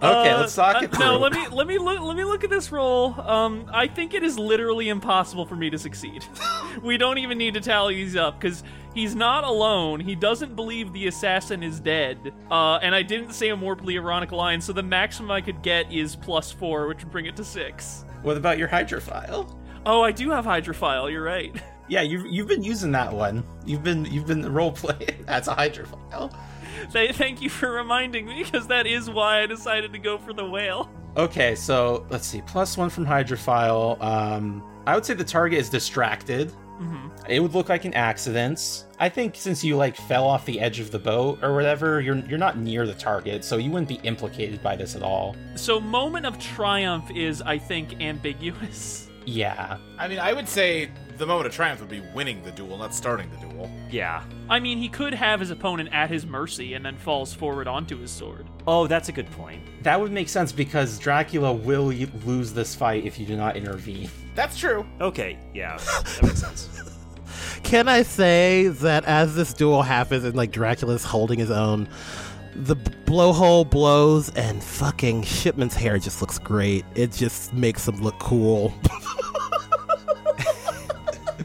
Okay, 0.01 0.33
let's 0.35 0.55
talk 0.55 0.75
Uh, 0.77 0.79
it 0.83 0.91
through. 0.91 1.05
no, 1.05 1.17
let 1.17 1.33
me 1.33 1.47
let 1.49 1.67
me 1.67 1.77
look 1.77 1.99
let 1.99 2.15
me 2.15 2.23
look 2.23 2.43
at 2.43 2.49
this 2.49 2.71
roll. 2.71 3.19
Um, 3.21 3.69
I 3.73 3.87
think 3.87 4.13
it 4.13 4.23
is 4.23 4.37
literally 4.39 4.89
impossible 4.89 5.45
for 5.45 5.55
me 5.55 5.69
to 5.69 5.77
succeed. 5.77 6.25
we 6.83 6.97
don't 6.97 7.17
even 7.17 7.37
need 7.37 7.53
to 7.55 7.61
tally 7.61 7.95
these 7.95 8.15
up 8.15 8.39
because 8.39 8.63
he's 8.93 9.15
not 9.15 9.43
alone. 9.43 9.99
He 9.99 10.15
doesn't 10.15 10.55
believe 10.55 10.93
the 10.93 11.07
assassin 11.07 11.63
is 11.63 11.79
dead. 11.79 12.33
Uh, 12.51 12.75
and 12.81 12.93
I 12.95 13.01
didn't 13.01 13.33
say 13.33 13.49
a 13.49 13.55
morbidly 13.55 13.97
ironic 13.97 14.31
line, 14.31 14.61
so 14.61 14.73
the 14.73 14.83
maximum 14.83 15.31
I 15.31 15.41
could 15.41 15.61
get 15.61 15.91
is 15.91 16.15
plus 16.15 16.51
four, 16.51 16.87
which 16.87 17.03
would 17.03 17.11
bring 17.11 17.25
it 17.25 17.35
to 17.37 17.43
six. 17.43 18.05
What 18.23 18.37
about 18.37 18.57
your 18.57 18.67
hydrophile? 18.67 19.53
Oh, 19.85 20.01
I 20.01 20.11
do 20.11 20.31
have 20.31 20.45
hydrophile. 20.45 21.09
You're 21.11 21.23
right. 21.23 21.55
Yeah, 21.87 22.01
you've 22.01 22.25
you've 22.25 22.47
been 22.47 22.63
using 22.63 22.91
that 22.93 23.11
one. 23.13 23.43
You've 23.65 23.83
been 23.83 24.05
you've 24.05 24.27
been 24.27 24.51
role 24.53 24.71
playing 24.71 25.23
as 25.27 25.47
a 25.47 25.55
hydrophile. 25.55 26.35
Th- 26.91 27.15
Thank 27.15 27.41
you 27.41 27.49
for 27.49 27.71
reminding 27.71 28.27
me 28.27 28.43
because 28.43 28.67
that 28.67 28.85
is 28.87 29.09
why 29.09 29.41
I 29.41 29.45
decided 29.45 29.93
to 29.93 29.99
go 29.99 30.17
for 30.17 30.33
the 30.33 30.45
whale. 30.45 30.89
Okay, 31.15 31.55
so 31.55 32.05
let's 32.09 32.27
see. 32.27 32.41
Plus 32.45 32.77
one 32.77 32.89
from 32.89 33.05
hydrophile. 33.05 33.99
Um, 34.01 34.63
I 34.85 34.93
would 34.95 35.05
say 35.05 35.13
the 35.15 35.23
target 35.23 35.59
is 35.59 35.69
distracted. 35.69 36.51
hmm 36.77 37.07
It 37.27 37.39
would 37.39 37.53
look 37.55 37.69
like 37.69 37.85
an 37.85 37.93
accident. 37.95 38.85
I 38.99 39.09
think 39.09 39.35
since 39.35 39.63
you 39.63 39.75
like 39.77 39.95
fell 39.95 40.25
off 40.25 40.45
the 40.45 40.59
edge 40.59 40.79
of 40.79 40.91
the 40.91 40.99
boat 40.99 41.39
or 41.41 41.55
whatever, 41.55 42.01
you're 42.01 42.17
you're 42.17 42.37
not 42.37 42.57
near 42.59 42.85
the 42.85 42.93
target, 42.93 43.43
so 43.43 43.57
you 43.57 43.71
wouldn't 43.71 43.89
be 43.89 43.99
implicated 44.03 44.61
by 44.61 44.75
this 44.75 44.95
at 44.95 45.01
all. 45.01 45.35
So, 45.55 45.79
moment 45.79 46.25
of 46.25 46.37
triumph 46.37 47.09
is, 47.15 47.41
I 47.41 47.57
think, 47.57 47.99
ambiguous. 48.01 49.09
Yeah. 49.25 49.77
I 49.97 50.07
mean, 50.07 50.19
I 50.19 50.31
would 50.33 50.47
say 50.47 50.89
the 51.17 51.25
moment 51.25 51.47
of 51.47 51.53
triumph 51.53 51.79
would 51.79 51.89
be 51.89 52.01
winning 52.13 52.43
the 52.43 52.51
duel, 52.51 52.77
not 52.77 52.93
starting 52.93 53.29
the 53.31 53.37
duel. 53.37 53.69
Yeah. 53.89 54.23
I 54.49 54.59
mean, 54.59 54.77
he 54.77 54.87
could 54.89 55.13
have 55.13 55.39
his 55.39 55.49
opponent 55.49 55.89
at 55.91 56.09
his 56.09 56.25
mercy 56.25 56.73
and 56.75 56.85
then 56.85 56.95
falls 56.97 57.33
forward 57.33 57.67
onto 57.67 57.97
his 57.99 58.11
sword. 58.11 58.45
Oh, 58.67 58.87
that's 58.87 59.09
a 59.09 59.11
good 59.11 59.29
point. 59.31 59.61
That 59.83 59.99
would 59.99 60.11
make 60.11 60.29
sense 60.29 60.51
because 60.51 60.99
Dracula 60.99 61.53
will 61.53 61.87
y- 61.87 62.07
lose 62.25 62.53
this 62.53 62.75
fight 62.75 63.05
if 63.05 63.19
you 63.19 63.25
do 63.25 63.35
not 63.35 63.55
intervene. 63.57 64.09
That's 64.35 64.57
true. 64.57 64.85
Okay, 65.01 65.39
yeah, 65.53 65.77
that 65.77 66.19
makes 66.23 66.39
sense. 66.41 66.69
Can 67.63 67.87
I 67.87 68.03
say 68.03 68.67
that 68.67 69.03
as 69.05 69.35
this 69.35 69.53
duel 69.53 69.81
happens 69.81 70.23
and 70.23 70.35
like 70.35 70.51
Dracula's 70.51 71.03
holding 71.03 71.39
his 71.39 71.51
own, 71.51 71.89
the 72.55 72.75
blowhole 72.75 73.69
blows 73.69 74.29
and 74.35 74.63
fucking 74.63 75.23
Shipman's 75.23 75.75
hair 75.75 75.97
just 75.97 76.21
looks 76.21 76.39
great. 76.39 76.85
It 76.95 77.11
just 77.11 77.53
makes 77.53 77.87
him 77.87 78.01
look 78.01 78.17
cool. 78.19 78.73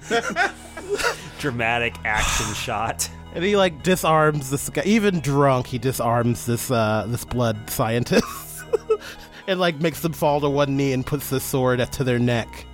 Dramatic 1.39 1.95
action 2.05 2.55
shot. 2.55 3.09
and 3.35 3.45
he 3.45 3.57
like 3.57 3.83
disarms 3.83 4.51
this 4.51 4.69
guy. 4.69 4.83
Even 4.85 5.21
drunk, 5.21 5.67
he 5.67 5.79
disarms 5.79 6.47
this 6.47 6.71
uh 6.71 7.05
this 7.09 7.25
blood 7.25 7.69
scientist. 7.71 8.65
and 9.49 9.59
like 9.61 9.81
makes 9.81 10.01
them 10.01 10.13
fall 10.13 10.41
to 10.41 10.49
one 10.49 10.77
knee 10.77 10.93
and 10.93 11.05
puts 11.07 11.31
the 11.31 11.41
sword 11.41 11.81
to 11.93 12.05
their 12.05 12.19
neck. 12.19 12.67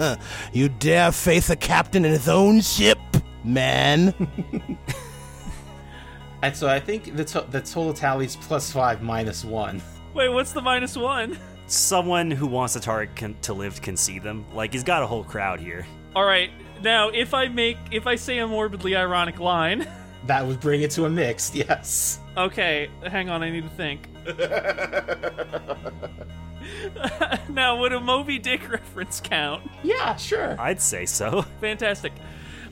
you 0.52 0.68
dare 0.68 1.12
face 1.12 1.50
a 1.50 1.56
captain 1.56 2.04
in 2.04 2.10
his 2.10 2.28
own 2.28 2.60
ship, 2.60 2.98
man. 3.44 4.14
And 6.42 6.56
so 6.56 6.68
I 6.68 6.80
think 6.80 7.16
the 7.16 7.24
to- 7.26 7.46
the 7.50 7.60
total 7.60 7.94
tally 7.94 8.26
is 8.26 8.34
plus 8.34 8.72
five 8.72 9.00
minus 9.02 9.44
one. 9.44 9.80
Wait, 10.14 10.28
what's 10.28 10.52
the 10.52 10.60
minus 10.60 10.96
one? 10.96 11.38
Someone 11.76 12.30
who 12.30 12.46
wants 12.46 12.74
the 12.74 12.80
target 12.80 13.16
can, 13.16 13.34
to 13.40 13.54
live 13.54 13.80
can 13.80 13.96
see 13.96 14.18
them. 14.18 14.44
Like 14.52 14.74
he's 14.74 14.84
got 14.84 15.02
a 15.02 15.06
whole 15.06 15.24
crowd 15.24 15.58
here. 15.58 15.86
All 16.14 16.26
right, 16.26 16.50
now 16.82 17.08
if 17.08 17.32
I 17.32 17.48
make 17.48 17.78
if 17.90 18.06
I 18.06 18.16
say 18.16 18.40
a 18.40 18.46
morbidly 18.46 18.94
ironic 18.94 19.40
line, 19.40 19.88
That 20.26 20.46
would 20.46 20.60
bring 20.60 20.82
it 20.82 20.90
to 20.92 21.06
a 21.06 21.10
mix. 21.10 21.54
yes. 21.54 22.20
okay, 22.36 22.90
hang 23.04 23.30
on, 23.30 23.42
I 23.42 23.48
need 23.48 23.64
to 23.64 23.70
think. 23.70 24.06
now, 27.48 27.78
would 27.80 27.92
a 27.92 28.00
Moby 28.00 28.38
Dick 28.38 28.68
reference 28.70 29.20
count? 29.20 29.68
Yeah, 29.82 30.14
sure. 30.16 30.54
I'd 30.60 30.80
say 30.80 31.06
so. 31.06 31.42
Fantastic. 31.60 32.12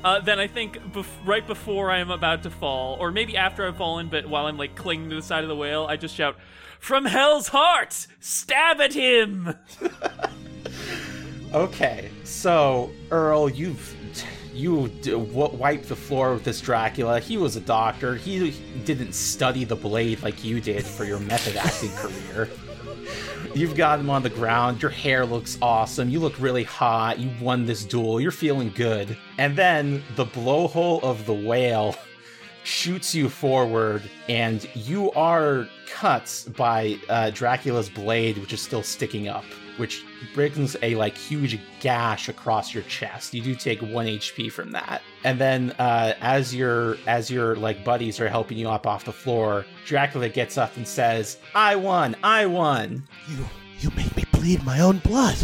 Uh, 0.05 0.20
then 0.20 0.38
I 0.38 0.46
think 0.46 0.78
bef- 0.92 1.07
right 1.26 1.46
before 1.46 1.90
I 1.90 1.98
am 1.98 2.11
about 2.11 2.42
to 2.44 2.51
fall, 2.51 2.96
or 3.01 3.11
maybe 3.11 3.36
after 3.36 3.66
I've 3.66 3.76
fallen, 3.78 4.09
but 4.09 4.26
while 4.26 4.46
I'm 4.46 4.57
like 4.59 4.76
clinging 4.76 5.09
to 5.11 5.16
the 5.16 5.22
side 5.22 5.42
of 5.42 5.48
the 5.48 5.57
whale, 5.57 5.86
I 5.88 5.96
just 5.96 6.14
shout, 6.14 6.36
"From 6.81 7.05
Hell's 7.05 7.49
Heart, 7.49 8.09
stab 8.18 8.81
at 8.81 8.95
him!" 8.95 9.55
Okay, 11.53 12.11
so 12.22 12.93
Earl, 13.11 13.49
you've 13.51 13.97
you 14.55 14.87
d- 15.03 15.11
w- 15.11 15.57
wiped 15.57 15.89
the 15.89 15.97
floor 15.97 16.35
with 16.35 16.45
this 16.45 16.61
Dracula. 16.61 17.18
He 17.18 17.37
was 17.39 17.57
a 17.57 17.61
doctor. 17.61 18.14
He 18.14 18.53
didn't 18.85 19.14
study 19.14 19.64
the 19.64 19.74
blade 19.74 20.22
like 20.22 20.45
you 20.45 20.61
did 20.61 20.85
for 20.85 21.05
your 21.05 21.18
method 21.18 21.57
acting 21.57 21.91
career. 21.97 22.49
You've 23.53 23.74
got 23.74 23.99
him 23.99 24.11
on 24.11 24.22
the 24.22 24.31
ground. 24.31 24.81
Your 24.81 24.93
hair 24.93 25.26
looks 25.26 25.59
awesome. 25.61 26.09
You 26.09 26.20
look 26.20 26.39
really 26.39 26.62
hot. 26.62 27.18
You 27.18 27.31
won 27.41 27.66
this 27.66 27.85
duel. 27.85 28.20
You're 28.20 28.31
feeling 28.31 28.70
good. 28.76 29.16
And 29.39 29.57
then 29.57 30.05
the 30.14 30.26
blowhole 30.26 31.03
of 31.03 31.26
the 31.26 31.35
whale 31.35 31.97
shoots 32.65 33.15
you 33.15 33.29
forward, 33.29 34.03
and 34.29 34.69
you 34.75 35.11
are 35.13 35.69
cut 35.89 36.47
by 36.57 36.99
uh, 37.09 37.31
Dracula's 37.31 37.89
blade, 37.89 38.39
which 38.39 38.53
is 38.53 38.61
still 38.61 38.83
sticking 38.83 39.29
up, 39.29 39.45
which 39.77 40.05
brings 40.35 40.77
a 40.83 40.95
like 40.95 41.17
huge 41.17 41.59
gash 41.81 42.29
across 42.29 42.73
your 42.75 42.83
chest. 42.85 43.35
You 43.35 43.43
do 43.43 43.55
take 43.55 43.81
one 43.81 44.07
HP 44.07 44.51
from 44.53 44.71
that, 44.73 45.03
and 45.25 45.39
then 45.39 45.73
uh, 45.79 46.15
as 46.21 46.55
your 46.55 46.97
as 47.07 47.31
your 47.31 47.57
like 47.57 47.85
buddies 47.85 48.21
are 48.21 48.29
helping 48.29 48.59
you 48.59 48.69
up 48.69 48.87
off 48.87 49.05
the 49.05 49.13
floor, 49.13 49.65
Dracula 49.87 50.29
gets 50.29 50.59
up 50.59 50.77
and 50.77 50.87
says, 50.87 51.39
"I 51.55 51.77
won! 51.77 52.17
I 52.23 52.47
won!" 52.47 53.07
You 53.29 53.47
you 53.81 53.91
made 53.97 54.15
me 54.17 54.25
bleed 54.33 54.63
my 54.65 54.81
own 54.81 54.99
blood. 54.99 55.37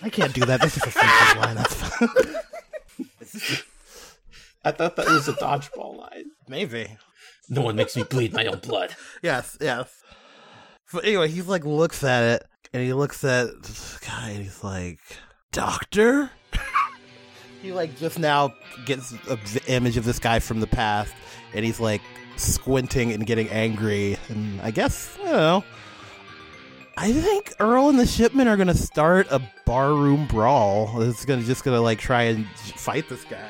I 0.00 0.10
can't 0.10 0.32
do 0.32 0.44
that. 0.44 0.60
This 0.60 0.76
is 0.76 0.84
a 0.84 0.90
simple 0.90 1.42
line. 1.42 1.56
That's 1.56 1.74
fine. 1.74 2.08
I 4.68 4.72
thought 4.72 4.96
that 4.96 5.06
was 5.06 5.26
a 5.28 5.32
dodgeball 5.32 5.96
line. 5.96 6.26
Maybe. 6.46 6.98
No 7.48 7.62
one 7.62 7.74
makes 7.74 7.96
me 7.96 8.02
bleed 8.02 8.34
my 8.34 8.44
own 8.44 8.58
blood. 8.58 8.94
Yes, 9.22 9.56
yes. 9.62 10.02
But 10.92 11.06
anyway, 11.06 11.28
he 11.28 11.40
like 11.40 11.64
looks 11.64 12.04
at 12.04 12.22
it 12.22 12.46
and 12.74 12.82
he 12.82 12.92
looks 12.92 13.24
at 13.24 13.62
this 13.62 13.98
guy 14.06 14.28
and 14.28 14.42
he's 14.42 14.62
like, 14.62 14.98
Doctor? 15.52 16.30
he 17.62 17.72
like 17.72 17.96
just 17.96 18.18
now 18.18 18.52
gets 18.84 19.14
a 19.30 19.36
v- 19.36 19.60
image 19.68 19.96
of 19.96 20.04
this 20.04 20.18
guy 20.18 20.38
from 20.38 20.60
the 20.60 20.66
past 20.66 21.14
and 21.54 21.64
he's 21.64 21.80
like 21.80 22.02
squinting 22.36 23.10
and 23.12 23.24
getting 23.24 23.48
angry. 23.48 24.18
And 24.28 24.60
I 24.60 24.70
guess, 24.70 25.16
I 25.22 25.24
don't 25.24 25.32
know. 25.32 25.64
I 26.98 27.10
think 27.10 27.54
Earl 27.58 27.88
and 27.88 27.98
the 27.98 28.06
shipman 28.06 28.48
are 28.48 28.58
gonna 28.58 28.74
start 28.74 29.28
a 29.30 29.40
barroom 29.64 30.26
brawl. 30.26 31.00
It's 31.00 31.24
gonna 31.24 31.42
just 31.42 31.64
gonna 31.64 31.80
like 31.80 31.98
try 31.98 32.24
and 32.24 32.46
fight 32.76 33.08
this 33.08 33.24
guy. 33.24 33.48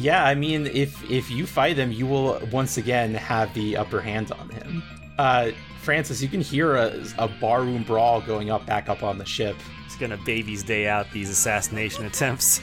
Yeah, 0.00 0.24
I 0.24 0.34
mean, 0.34 0.66
if 0.66 1.08
if 1.10 1.30
you 1.30 1.46
fight 1.46 1.76
him, 1.76 1.92
you 1.92 2.06
will 2.06 2.40
once 2.50 2.78
again 2.78 3.12
have 3.14 3.52
the 3.52 3.76
upper 3.76 4.00
hand 4.00 4.32
on 4.32 4.48
him. 4.48 4.82
Uh, 5.18 5.50
Francis, 5.82 6.22
you 6.22 6.28
can 6.28 6.40
hear 6.40 6.76
a, 6.76 7.04
a 7.18 7.28
barroom 7.28 7.82
brawl 7.82 8.22
going 8.22 8.50
up 8.50 8.64
back 8.64 8.88
up 8.88 9.02
on 9.02 9.18
the 9.18 9.26
ship. 9.26 9.56
It's 9.84 9.96
gonna 9.96 10.16
baby's 10.16 10.62
day 10.62 10.88
out 10.88 11.10
these 11.12 11.28
assassination 11.28 12.06
attempts. 12.06 12.62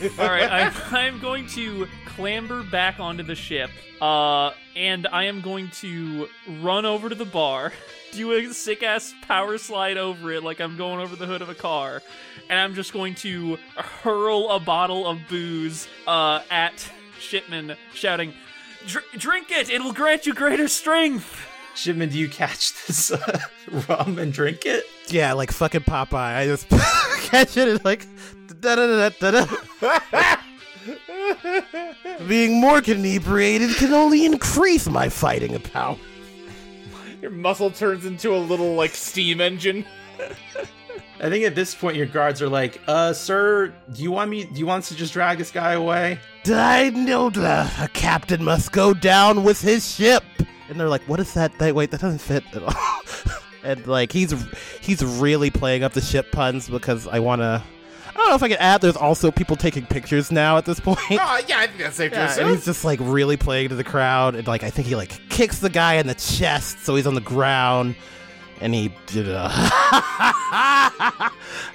All 0.18 0.26
right, 0.26 0.50
I'm, 0.50 0.72
I'm 0.90 1.20
going 1.20 1.46
to 1.48 1.88
clamber 2.04 2.62
back 2.62 3.00
onto 3.00 3.22
the 3.22 3.34
ship, 3.34 3.70
uh, 4.00 4.52
and 4.76 5.06
I 5.06 5.24
am 5.24 5.40
going 5.40 5.70
to 5.80 6.28
run 6.60 6.84
over 6.84 7.08
to 7.08 7.14
the 7.14 7.24
bar, 7.24 7.72
do 8.12 8.32
a 8.32 8.52
sick 8.52 8.82
ass 8.82 9.14
power 9.22 9.58
slide 9.58 9.96
over 9.96 10.32
it 10.32 10.42
like 10.42 10.60
I'm 10.60 10.76
going 10.76 11.00
over 11.00 11.16
the 11.16 11.26
hood 11.26 11.42
of 11.42 11.48
a 11.48 11.54
car, 11.54 12.02
and 12.48 12.58
I'm 12.58 12.74
just 12.74 12.92
going 12.92 13.14
to 13.16 13.56
hurl 13.76 14.50
a 14.50 14.60
bottle 14.60 15.06
of 15.06 15.18
booze 15.28 15.88
uh, 16.06 16.40
at 16.50 16.88
Shipman, 17.18 17.76
shouting, 17.94 18.32
"Dr- 18.86 19.04
"Drink 19.16 19.50
it! 19.50 19.70
It'll 19.70 19.92
grant 19.92 20.26
you 20.26 20.34
greater 20.34 20.68
strength." 20.68 21.46
Shipman, 21.74 22.08
do 22.08 22.18
you 22.18 22.28
catch 22.28 22.72
this 22.86 23.10
uh, 23.10 23.38
rum 23.88 24.18
and 24.18 24.32
drink 24.32 24.64
it? 24.64 24.84
Yeah, 25.08 25.34
like 25.34 25.52
fucking 25.52 25.82
Popeye. 25.82 26.36
I 26.36 26.46
just 26.46 26.68
catch 27.30 27.56
it 27.56 27.68
and 27.68 27.84
like 27.84 28.06
da 28.60 28.76
da 28.76 28.86
da 28.86 29.08
da 29.20 29.30
da. 29.30 30.36
Being 32.26 32.60
more 32.60 32.78
inebriated 32.78 33.76
can 33.76 33.92
only 33.92 34.24
increase 34.24 34.88
my 34.88 35.08
fighting 35.08 35.58
power. 35.60 35.98
Your 37.26 37.34
muscle 37.34 37.72
turns 37.72 38.06
into 38.06 38.32
a 38.32 38.38
little 38.38 38.76
like 38.76 38.94
steam 38.94 39.40
engine. 39.40 39.84
I 41.20 41.28
think 41.28 41.44
at 41.44 41.56
this 41.56 41.74
point 41.74 41.96
your 41.96 42.06
guards 42.06 42.40
are 42.40 42.48
like, 42.48 42.80
"Uh, 42.86 43.12
sir, 43.12 43.74
do 43.92 44.00
you 44.00 44.12
want 44.12 44.30
me? 44.30 44.44
Do 44.44 44.60
you 44.60 44.64
want 44.64 44.84
us 44.84 44.90
to 44.90 44.94
just 44.94 45.12
drag 45.12 45.38
this 45.38 45.50
guy 45.50 45.72
away?" 45.72 46.20
I 46.46 46.90
know 46.90 47.28
the 47.30 47.68
a 47.80 47.88
captain 47.92 48.44
must 48.44 48.70
go 48.70 48.94
down 48.94 49.42
with 49.42 49.60
his 49.60 49.92
ship. 49.92 50.22
And 50.68 50.78
they're 50.78 50.88
like, 50.88 51.02
"What 51.08 51.18
is 51.18 51.34
that? 51.34 51.58
That 51.58 51.74
wait, 51.74 51.90
that 51.90 52.00
doesn't 52.00 52.20
fit 52.20 52.44
at 52.54 52.62
all." 52.62 53.00
and 53.64 53.84
like 53.88 54.12
he's 54.12 54.32
he's 54.80 55.04
really 55.04 55.50
playing 55.50 55.82
up 55.82 55.94
the 55.94 56.02
ship 56.02 56.30
puns 56.30 56.68
because 56.68 57.08
I 57.08 57.18
want 57.18 57.40
to. 57.40 57.60
I 58.26 58.30
don't 58.30 58.40
know 58.40 58.46
if 58.46 58.50
I 58.50 58.56
can 58.56 58.64
add. 58.64 58.80
There's 58.80 58.96
also 58.96 59.30
people 59.30 59.54
taking 59.54 59.86
pictures 59.86 60.32
now 60.32 60.58
at 60.58 60.64
this 60.64 60.80
point. 60.80 60.98
Oh 61.12 61.40
yeah, 61.46 61.60
I 61.60 61.68
think 61.68 61.78
that's 61.78 61.94
safe 61.94 62.10
to 62.10 62.18
Yeah, 62.18 62.40
and 62.40 62.50
he's 62.50 62.64
just 62.64 62.84
like 62.84 62.98
really 63.00 63.36
playing 63.36 63.68
to 63.68 63.76
the 63.76 63.84
crowd, 63.84 64.34
and 64.34 64.48
like 64.48 64.64
I 64.64 64.70
think 64.70 64.88
he 64.88 64.96
like 64.96 65.10
kicks 65.28 65.60
the 65.60 65.70
guy 65.70 65.94
in 65.94 66.08
the 66.08 66.14
chest, 66.14 66.84
so 66.84 66.96
he's 66.96 67.06
on 67.06 67.14
the 67.14 67.20
ground, 67.20 67.94
and 68.60 68.74
he 68.74 68.92
did 69.06 69.28
a 69.28 69.48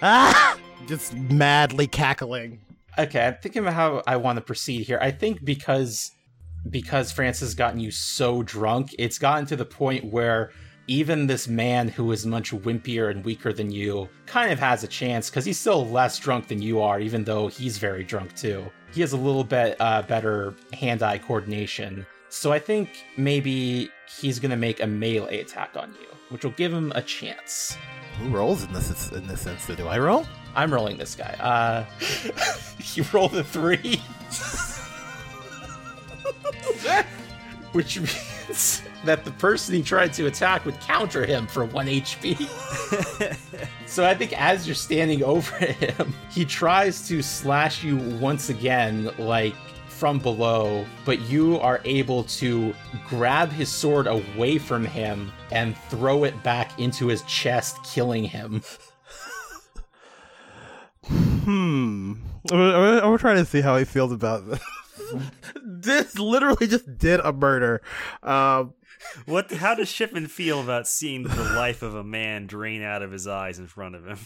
just 0.87 1.15
madly 1.15 1.87
cackling. 1.87 2.59
Okay, 2.99 3.27
I'm 3.27 3.37
thinking 3.41 3.61
about 3.61 3.73
how 3.73 4.03
I 4.05 4.17
want 4.17 4.35
to 4.35 4.41
proceed 4.41 4.85
here. 4.85 4.99
I 5.01 5.11
think 5.11 5.45
because 5.45 6.11
because 6.69 7.13
Francis 7.13 7.47
has 7.47 7.55
gotten 7.55 7.79
you 7.79 7.91
so 7.91 8.43
drunk, 8.43 8.93
it's 8.99 9.17
gotten 9.17 9.45
to 9.45 9.55
the 9.55 9.63
point 9.63 10.03
where 10.03 10.51
even 10.91 11.25
this 11.25 11.47
man 11.47 11.87
who 11.87 12.11
is 12.11 12.25
much 12.25 12.51
wimpier 12.51 13.09
and 13.09 13.23
weaker 13.23 13.53
than 13.53 13.71
you 13.71 14.09
kind 14.25 14.51
of 14.51 14.59
has 14.59 14.83
a 14.83 14.87
chance 14.87 15.29
because 15.29 15.45
he's 15.45 15.57
still 15.57 15.87
less 15.87 16.19
drunk 16.19 16.49
than 16.49 16.61
you 16.61 16.81
are, 16.81 16.99
even 16.99 17.23
though 17.23 17.47
he's 17.47 17.77
very 17.77 18.03
drunk 18.03 18.35
too. 18.35 18.69
He 18.91 18.99
has 18.99 19.13
a 19.13 19.17
little 19.17 19.45
bit 19.45 19.77
uh, 19.79 20.01
better 20.01 20.53
hand-eye 20.73 21.19
coordination, 21.19 22.05
so 22.27 22.51
I 22.51 22.59
think 22.59 23.05
maybe 23.15 23.89
he's 24.19 24.37
gonna 24.37 24.57
make 24.57 24.81
a 24.81 24.87
melee 24.87 25.39
attack 25.39 25.77
on 25.77 25.93
you, 25.93 26.07
which 26.27 26.43
will 26.43 26.51
give 26.51 26.73
him 26.73 26.91
a 26.93 27.01
chance. 27.01 27.77
Who 28.19 28.27
rolls 28.27 28.65
in 28.65 28.73
this 28.73 29.13
in 29.13 29.25
this 29.27 29.47
instance? 29.47 29.77
Do 29.77 29.87
I 29.87 29.97
roll? 29.97 30.27
I'm 30.55 30.73
rolling 30.73 30.97
this 30.97 31.15
guy. 31.15 31.37
Uh, 31.39 31.85
you 32.95 33.05
roll 33.13 33.29
the 33.29 33.45
three, 33.45 33.95
which 37.71 37.97
means 38.51 38.81
that 39.05 39.25
the 39.25 39.31
person 39.31 39.75
he 39.75 39.81
tried 39.81 40.13
to 40.13 40.27
attack 40.27 40.65
would 40.65 40.79
counter 40.81 41.25
him 41.25 41.47
for 41.47 41.65
one 41.65 41.87
HP. 41.87 42.37
so 43.87 44.05
I 44.05 44.13
think 44.13 44.39
as 44.39 44.67
you're 44.67 44.75
standing 44.75 45.23
over 45.23 45.55
him, 45.57 46.13
he 46.29 46.45
tries 46.45 47.07
to 47.07 47.21
slash 47.21 47.83
you 47.83 47.97
once 48.19 48.49
again, 48.49 49.09
like 49.17 49.55
from 49.87 50.19
below, 50.19 50.85
but 51.05 51.19
you 51.21 51.59
are 51.59 51.81
able 51.85 52.23
to 52.25 52.73
grab 53.07 53.51
his 53.51 53.69
sword 53.69 54.07
away 54.07 54.57
from 54.57 54.85
him 54.85 55.31
and 55.51 55.77
throw 55.89 56.23
it 56.23 56.43
back 56.43 56.79
into 56.79 57.07
his 57.07 57.21
chest, 57.23 57.77
killing 57.83 58.23
him. 58.23 58.61
Hmm. 61.03 62.13
I'm, 62.51 62.59
I'm 62.59 63.17
trying 63.17 63.37
to 63.37 63.45
see 63.45 63.61
how 63.61 63.77
he 63.77 63.85
feels 63.85 64.11
about 64.11 64.47
this. 64.47 64.59
this 65.81 66.17
literally 66.17 66.67
just 66.67 66.97
did 66.97 67.19
a 67.21 67.31
murder. 67.33 67.81
Um, 68.23 68.73
What? 69.25 69.51
How 69.51 69.73
does 69.75 69.89
Shipman 69.89 70.27
feel 70.27 70.61
about 70.61 70.87
seeing 70.87 71.23
the 71.23 71.43
life 71.55 71.81
of 71.81 71.95
a 71.95 72.03
man 72.03 72.45
drain 72.47 72.81
out 72.83 73.01
of 73.01 73.11
his 73.11 73.27
eyes 73.27 73.57
in 73.59 73.67
front 73.67 73.95
of 73.95 74.05
him? 74.05 74.17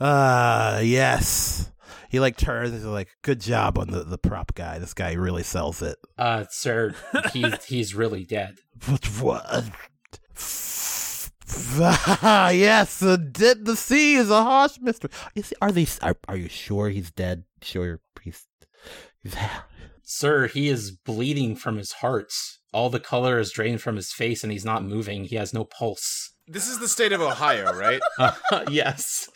uh, 0.00 0.80
yes. 0.84 1.70
He 2.08 2.20
like 2.20 2.36
turns 2.36 2.70
and 2.70 2.78
he's 2.78 2.86
like, 2.86 3.08
"Good 3.22 3.40
job 3.40 3.78
on 3.78 3.90
the, 3.90 4.04
the 4.04 4.18
prop 4.18 4.54
guy. 4.54 4.78
This 4.78 4.94
guy 4.94 5.12
really 5.14 5.42
sells 5.42 5.82
it." 5.82 5.96
Uh, 6.16 6.44
sir, 6.50 6.94
he's 7.32 7.64
he's 7.64 7.94
really 7.94 8.24
dead. 8.24 8.56
What? 8.86 9.04
what? 9.20 9.64
yes, 11.78 12.98
the 12.98 13.16
dead. 13.16 13.64
The 13.64 13.76
sea 13.76 14.14
is 14.14 14.30
a 14.30 14.42
harsh 14.42 14.78
mystery. 14.80 15.10
Is 15.34 15.54
are 15.62 15.70
these? 15.70 15.98
Are, 16.00 16.16
are 16.26 16.36
you 16.36 16.48
sure 16.48 16.88
he's 16.88 17.10
dead? 17.10 17.44
Sure, 17.62 18.00
he's. 18.20 18.46
he's 19.22 19.36
Sir, 20.02 20.46
he 20.46 20.68
is 20.68 20.92
bleeding 20.92 21.56
from 21.56 21.76
his 21.76 21.92
heart. 21.94 22.32
All 22.72 22.90
the 22.90 23.00
color 23.00 23.38
is 23.38 23.50
drained 23.50 23.80
from 23.80 23.96
his 23.96 24.12
face, 24.12 24.42
and 24.42 24.52
he's 24.52 24.64
not 24.64 24.84
moving. 24.84 25.24
He 25.24 25.36
has 25.36 25.52
no 25.52 25.64
pulse. 25.64 26.32
This 26.46 26.68
is 26.68 26.78
the 26.78 26.88
state 26.88 27.12
of 27.12 27.20
Ohio, 27.20 27.72
right? 27.72 28.00
Uh, 28.18 28.64
yes. 28.70 29.28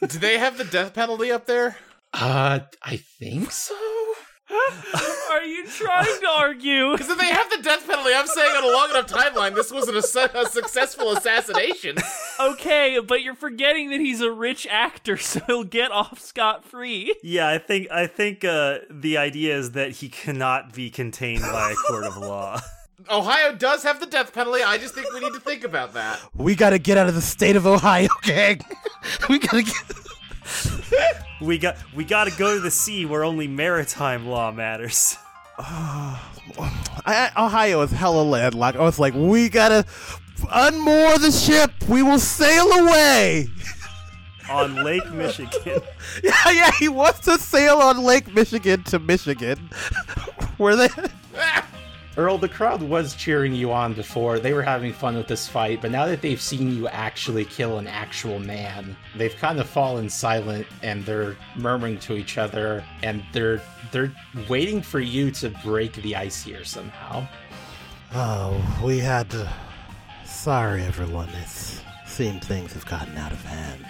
Do 0.00 0.18
they 0.18 0.38
have 0.38 0.58
the 0.58 0.64
death 0.64 0.94
penalty 0.94 1.30
up 1.30 1.46
there? 1.46 1.76
Uh, 2.12 2.60
I 2.82 2.96
think 2.96 3.52
so. 3.52 3.74
Are 5.30 5.44
you 5.44 5.66
trying 5.66 6.20
to 6.20 6.28
argue? 6.28 6.90
Because 6.92 7.08
if 7.08 7.18
they 7.18 7.26
have 7.30 7.48
the 7.50 7.62
death 7.62 7.86
penalty, 7.86 8.10
I'm 8.14 8.26
saying 8.26 8.54
on 8.56 8.64
a 8.64 8.72
long 8.72 8.90
enough 8.90 9.06
timeline, 9.06 9.54
this 9.54 9.72
wasn't 9.72 9.96
a, 9.96 10.02
su- 10.02 10.28
a 10.34 10.46
successful 10.46 11.12
assassination. 11.12 11.96
Okay, 12.40 12.98
but 12.98 13.22
you're 13.22 13.34
forgetting 13.36 13.90
that 13.90 14.00
he's 14.00 14.20
a 14.20 14.30
rich 14.32 14.66
actor, 14.68 15.16
so 15.16 15.40
he'll 15.46 15.62
get 15.64 15.92
off 15.92 16.18
scot 16.18 16.64
free. 16.64 17.14
yeah, 17.22 17.46
I 17.48 17.58
think 17.58 17.88
I 17.90 18.06
think 18.08 18.42
uh, 18.44 18.78
the 18.90 19.16
idea 19.18 19.56
is 19.56 19.72
that 19.72 19.92
he 19.92 20.08
cannot 20.08 20.72
be 20.72 20.90
contained 20.90 21.42
by 21.42 21.70
a 21.72 21.74
court 21.74 22.04
of 22.04 22.16
law. 22.16 22.60
Ohio 23.10 23.54
does 23.54 23.82
have 23.82 24.00
the 24.00 24.06
death 24.06 24.32
penalty. 24.32 24.62
I 24.62 24.78
just 24.78 24.94
think 24.94 25.12
we 25.12 25.20
need 25.20 25.34
to 25.34 25.40
think 25.40 25.62
about 25.62 25.92
that. 25.94 26.18
we 26.34 26.54
got 26.56 26.70
to 26.70 26.78
get 26.78 26.96
out 26.98 27.08
of 27.08 27.14
the 27.14 27.20
state 27.20 27.54
of 27.54 27.66
Ohio, 27.66 28.08
gang. 28.22 28.60
we 29.28 29.38
gotta 29.38 29.62
get. 29.62 29.74
We 31.40 31.58
got 31.58 31.76
we 31.96 32.04
got 32.04 32.28
to 32.28 32.38
go 32.38 32.54
to 32.54 32.60
the 32.60 32.70
sea 32.70 33.04
where 33.04 33.24
only 33.24 33.48
maritime 33.48 34.26
law 34.28 34.52
matters. 34.52 35.16
I- 35.58 37.30
Ohio 37.36 37.82
is 37.82 37.90
hella 37.90 38.22
landlocked. 38.22 38.76
I 38.78 38.82
was 38.82 38.98
like, 39.00 39.14
we 39.14 39.48
gotta 39.48 39.84
unmoor 40.38 41.20
the 41.20 41.32
ship. 41.32 41.72
We 41.88 42.02
will 42.02 42.18
sail 42.20 42.70
away. 42.72 43.48
On 44.50 44.84
Lake 44.84 45.10
Michigan. 45.12 45.80
yeah, 46.22 46.50
yeah. 46.50 46.70
He 46.78 46.88
wants 46.88 47.20
to 47.20 47.38
sail 47.38 47.78
on 47.78 48.02
Lake 48.02 48.34
Michigan 48.34 48.82
to 48.84 48.98
Michigan, 48.98 49.70
where 50.58 50.74
they. 50.76 50.88
Earl, 52.14 52.36
the 52.36 52.48
crowd 52.48 52.82
was 52.82 53.14
cheering 53.14 53.54
you 53.54 53.72
on 53.72 53.94
before. 53.94 54.38
They 54.38 54.52
were 54.52 54.62
having 54.62 54.92
fun 54.92 55.16
with 55.16 55.28
this 55.28 55.48
fight, 55.48 55.80
but 55.80 55.90
now 55.90 56.04
that 56.04 56.20
they've 56.20 56.40
seen 56.40 56.76
you 56.76 56.86
actually 56.88 57.46
kill 57.46 57.78
an 57.78 57.86
actual 57.86 58.38
man, 58.38 58.94
they've 59.16 59.34
kind 59.36 59.58
of 59.58 59.66
fallen 59.66 60.10
silent 60.10 60.66
and 60.82 61.06
they're 61.06 61.36
murmuring 61.56 61.98
to 62.00 62.16
each 62.16 62.36
other 62.36 62.84
and 63.02 63.22
they're 63.32 63.62
they're 63.92 64.12
waiting 64.48 64.82
for 64.82 65.00
you 65.00 65.30
to 65.30 65.48
break 65.64 65.94
the 66.02 66.14
ice 66.14 66.42
here 66.42 66.64
somehow. 66.64 67.26
Oh, 68.14 68.82
we 68.84 68.98
had 68.98 69.30
to. 69.30 69.50
Sorry, 70.26 70.82
everyone. 70.82 71.30
It's 71.42 71.80
seems 72.06 72.46
things 72.46 72.74
have 72.74 72.84
gotten 72.84 73.16
out 73.16 73.32
of 73.32 73.42
hand. 73.42 73.86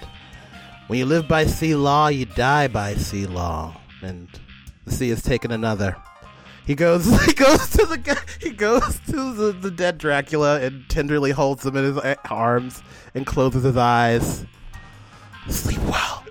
When 0.86 1.00
you 1.00 1.06
live 1.06 1.26
by 1.26 1.46
sea 1.46 1.74
law, 1.74 2.06
you 2.06 2.26
die 2.26 2.68
by 2.68 2.94
sea 2.94 3.26
law, 3.26 3.80
and 4.00 4.28
the 4.84 4.92
sea 4.92 5.08
has 5.08 5.22
taken 5.22 5.50
another. 5.50 5.96
He 6.66 6.74
goes. 6.74 7.06
He 7.26 7.32
goes 7.32 7.68
to 7.70 7.86
the. 7.86 7.98
guy- 7.98 8.16
He 8.40 8.50
goes 8.50 8.98
to 9.06 9.32
the, 9.34 9.52
the 9.52 9.70
dead 9.70 9.98
Dracula 9.98 10.60
and 10.60 10.88
tenderly 10.88 11.30
holds 11.32 11.64
him 11.66 11.76
in 11.76 11.84
his 11.84 11.98
eh, 12.04 12.14
arms 12.30 12.82
and 13.14 13.26
closes 13.26 13.64
his 13.64 13.76
eyes. 13.76 14.46
Sleep 15.48 15.80
well. 15.80 16.24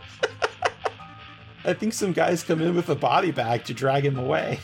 I 1.66 1.74
think 1.74 1.94
some 1.94 2.14
guys 2.14 2.44
come 2.44 2.62
in 2.62 2.76
with 2.76 2.90
a 2.90 2.96
body 2.96 3.32
bag 3.32 3.66
to 3.66 3.74
drag 3.74 4.06
him 4.06 4.18
away. 4.18 4.60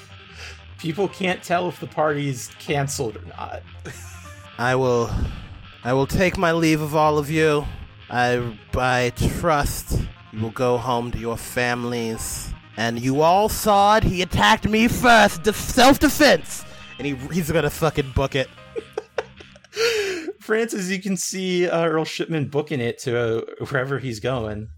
People 0.80 1.08
can't 1.08 1.44
tell 1.44 1.68
if 1.68 1.80
the 1.80 1.88
party's 1.88 2.50
canceled 2.60 3.18
or 3.18 3.26
not. 3.26 3.62
I 4.58 4.76
will. 4.76 5.10
I 5.84 5.94
will 5.94 6.08
take 6.08 6.38
my 6.38 6.52
leave 6.54 6.82
of 6.82 6.96
all 6.96 7.18
of 7.18 7.30
you. 7.30 7.66
I, 8.10 8.54
I 8.74 9.12
trust 9.40 10.00
you 10.32 10.42
will 10.42 10.50
go 10.52 10.78
home 10.78 11.12
to 11.12 11.18
your 11.18 11.38
families. 11.38 12.54
And 12.78 13.00
you 13.02 13.22
all 13.22 13.50
saw 13.50 13.98
it. 13.98 14.04
He 14.04 14.22
attacked 14.22 14.68
me 14.68 14.88
first. 14.88 15.44
De- 15.44 15.52
self 15.54 16.00
defense. 16.00 16.64
and 17.00 17.08
he 17.08 17.16
he's 17.34 17.52
gonna 17.52 17.70
fucking 17.72 18.12
book 18.16 18.36
it. 18.36 18.48
Francis, 20.40 20.90
you 20.90 21.02
can 21.02 21.18
see 21.18 21.68
uh, 21.68 21.86
Earl 21.86 22.06
Shipman 22.06 22.48
booking 22.50 22.80
it 22.80 23.00
to 23.00 23.40
uh, 23.40 23.42
wherever 23.70 24.00
he's 24.00 24.20
going. 24.20 24.70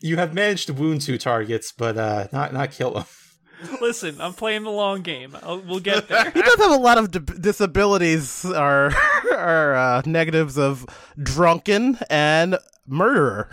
You 0.00 0.16
have 0.16 0.34
managed 0.34 0.66
to 0.66 0.74
wound 0.74 1.00
two 1.00 1.16
targets, 1.16 1.72
but 1.72 1.96
uh, 1.96 2.26
not 2.32 2.52
not 2.52 2.70
kill 2.72 2.90
them. 2.92 3.04
Listen, 3.80 4.20
I'm 4.20 4.34
playing 4.34 4.64
the 4.64 4.70
long 4.70 5.00
game. 5.02 5.36
I'll, 5.42 5.60
we'll 5.60 5.80
get 5.80 6.08
there. 6.08 6.30
He 6.32 6.42
does 6.42 6.56
have 6.58 6.72
a 6.72 6.76
lot 6.76 6.98
of 6.98 7.10
d- 7.10 7.20
disabilities 7.40 8.44
or 8.44 8.92
or 9.32 9.74
uh, 9.74 10.02
negatives 10.04 10.58
of 10.58 10.84
drunken 11.22 11.98
and 12.10 12.58
murderer. 12.86 13.48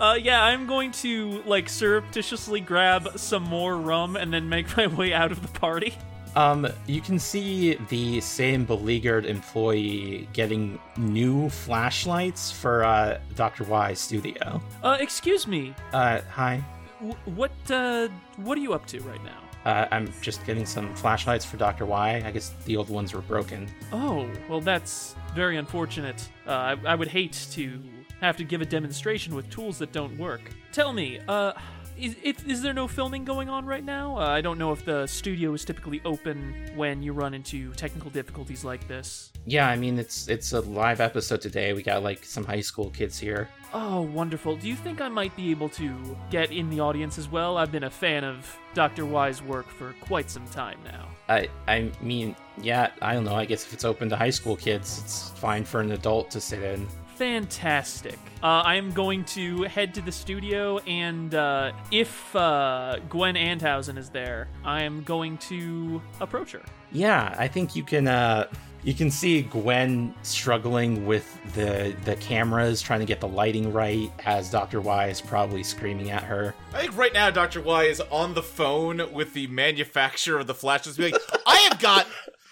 Uh, 0.00 0.14
yeah, 0.20 0.42
I'm 0.42 0.66
going 0.66 0.92
to 0.92 1.42
like 1.44 1.68
surreptitiously 1.68 2.60
grab 2.60 3.18
some 3.18 3.42
more 3.42 3.76
rum 3.76 4.16
and 4.16 4.32
then 4.32 4.48
make 4.48 4.74
my 4.76 4.86
way 4.86 5.12
out 5.12 5.30
of 5.30 5.42
the 5.42 5.58
party. 5.60 5.94
Um, 6.36 6.66
you 6.86 7.00
can 7.00 7.18
see 7.18 7.74
the 7.88 8.20
same 8.20 8.64
beleaguered 8.64 9.26
employee 9.26 10.28
getting 10.32 10.78
new 10.96 11.50
flashlights 11.50 12.52
for 12.52 12.84
uh, 12.84 13.18
Dr. 13.34 13.64
Y's 13.64 13.98
studio. 13.98 14.62
Uh, 14.82 14.96
excuse 15.00 15.46
me. 15.46 15.74
Uh, 15.92 16.20
hi. 16.30 16.62
W- 17.00 17.16
what 17.36 17.50
uh, 17.70 18.08
what 18.36 18.56
are 18.56 18.60
you 18.60 18.72
up 18.74 18.86
to 18.86 19.00
right 19.00 19.22
now? 19.24 19.38
Uh, 19.70 19.86
I'm 19.90 20.10
just 20.22 20.46
getting 20.46 20.64
some 20.64 20.94
flashlights 20.94 21.44
for 21.44 21.56
Dr. 21.58 21.84
Y. 21.84 22.22
I 22.24 22.30
guess 22.30 22.54
the 22.64 22.76
old 22.76 22.88
ones 22.88 23.12
were 23.12 23.20
broken. 23.22 23.68
Oh, 23.92 24.30
well, 24.48 24.60
that's 24.62 25.14
very 25.34 25.58
unfortunate. 25.58 26.26
Uh, 26.46 26.50
I, 26.52 26.76
I 26.86 26.94
would 26.94 27.08
hate 27.08 27.46
to 27.52 27.82
have 28.20 28.36
to 28.36 28.44
give 28.44 28.60
a 28.60 28.66
demonstration 28.66 29.34
with 29.34 29.48
tools 29.50 29.78
that 29.78 29.92
don't 29.92 30.16
work. 30.18 30.42
Tell 30.72 30.92
me, 30.92 31.20
uh, 31.28 31.52
is, 32.00 32.16
if, 32.22 32.46
is 32.48 32.62
there 32.62 32.72
no 32.72 32.88
filming 32.88 33.24
going 33.24 33.48
on 33.48 33.66
right 33.66 33.84
now? 33.84 34.16
Uh, 34.16 34.28
I 34.28 34.40
don't 34.40 34.58
know 34.58 34.72
if 34.72 34.84
the 34.84 35.06
studio 35.06 35.52
is 35.52 35.64
typically 35.64 36.00
open 36.04 36.70
when 36.74 37.02
you 37.02 37.12
run 37.12 37.34
into 37.34 37.72
technical 37.74 38.10
difficulties 38.10 38.64
like 38.64 38.88
this. 38.88 39.32
Yeah, 39.44 39.68
I 39.68 39.76
mean 39.76 39.98
it's 39.98 40.28
it's 40.28 40.52
a 40.52 40.60
live 40.60 41.00
episode 41.00 41.40
today. 41.40 41.72
We 41.72 41.82
got 41.82 42.02
like 42.02 42.24
some 42.24 42.44
high 42.44 42.60
school 42.60 42.90
kids 42.90 43.18
here. 43.18 43.48
Oh, 43.72 44.00
wonderful. 44.00 44.56
Do 44.56 44.68
you 44.68 44.76
think 44.76 45.00
I 45.00 45.08
might 45.08 45.34
be 45.36 45.50
able 45.50 45.68
to 45.70 46.16
get 46.30 46.50
in 46.50 46.70
the 46.70 46.80
audience 46.80 47.18
as 47.18 47.28
well? 47.28 47.56
I've 47.56 47.70
been 47.70 47.84
a 47.84 47.90
fan 47.90 48.24
of 48.24 48.58
Dr. 48.74 49.06
Y's 49.06 49.42
work 49.42 49.68
for 49.68 49.94
quite 50.00 50.30
some 50.30 50.46
time 50.48 50.78
now. 50.84 51.08
I 51.28 51.48
I 51.68 51.90
mean, 52.00 52.34
yeah, 52.60 52.90
I 53.02 53.14
don't 53.14 53.24
know. 53.24 53.34
I 53.34 53.44
guess 53.44 53.64
if 53.64 53.72
it's 53.72 53.84
open 53.84 54.08
to 54.10 54.16
high 54.16 54.30
school 54.30 54.56
kids, 54.56 55.00
it's 55.04 55.30
fine 55.30 55.64
for 55.64 55.80
an 55.80 55.92
adult 55.92 56.30
to 56.32 56.40
sit 56.40 56.62
in. 56.62 56.86
Fantastic. 57.20 58.18
Uh, 58.42 58.62
I 58.64 58.76
am 58.76 58.92
going 58.92 59.26
to 59.26 59.64
head 59.64 59.92
to 59.92 60.00
the 60.00 60.10
studio, 60.10 60.78
and 60.78 61.34
uh, 61.34 61.72
if 61.90 62.34
uh, 62.34 62.96
Gwen 63.10 63.34
Andhausen 63.34 63.98
is 63.98 64.08
there, 64.08 64.48
I 64.64 64.84
am 64.84 65.02
going 65.02 65.36
to 65.36 66.00
approach 66.22 66.52
her. 66.52 66.62
Yeah, 66.92 67.34
I 67.38 67.46
think 67.46 67.76
you 67.76 67.82
can 67.82 68.08
uh 68.08 68.46
you 68.82 68.94
can 68.94 69.10
see 69.10 69.42
Gwen 69.42 70.14
struggling 70.22 71.04
with 71.04 71.38
the 71.54 71.94
the 72.06 72.16
cameras, 72.16 72.80
trying 72.80 73.00
to 73.00 73.06
get 73.06 73.20
the 73.20 73.28
lighting 73.28 73.70
right, 73.70 74.10
as 74.24 74.50
Dr. 74.50 74.80
Y 74.80 75.08
is 75.08 75.20
probably 75.20 75.62
screaming 75.62 76.10
at 76.10 76.22
her. 76.22 76.54
I 76.72 76.80
think 76.80 76.96
right 76.96 77.12
now 77.12 77.28
Dr. 77.30 77.60
Y 77.60 77.84
is 77.84 78.00
on 78.10 78.32
the 78.32 78.42
phone 78.42 79.12
with 79.12 79.34
the 79.34 79.46
manufacturer 79.48 80.40
of 80.40 80.46
the 80.46 80.54
flashes, 80.54 80.96
being 80.96 81.12
like, 81.12 81.22
I 81.46 81.56
have 81.70 81.78
got 81.80 82.06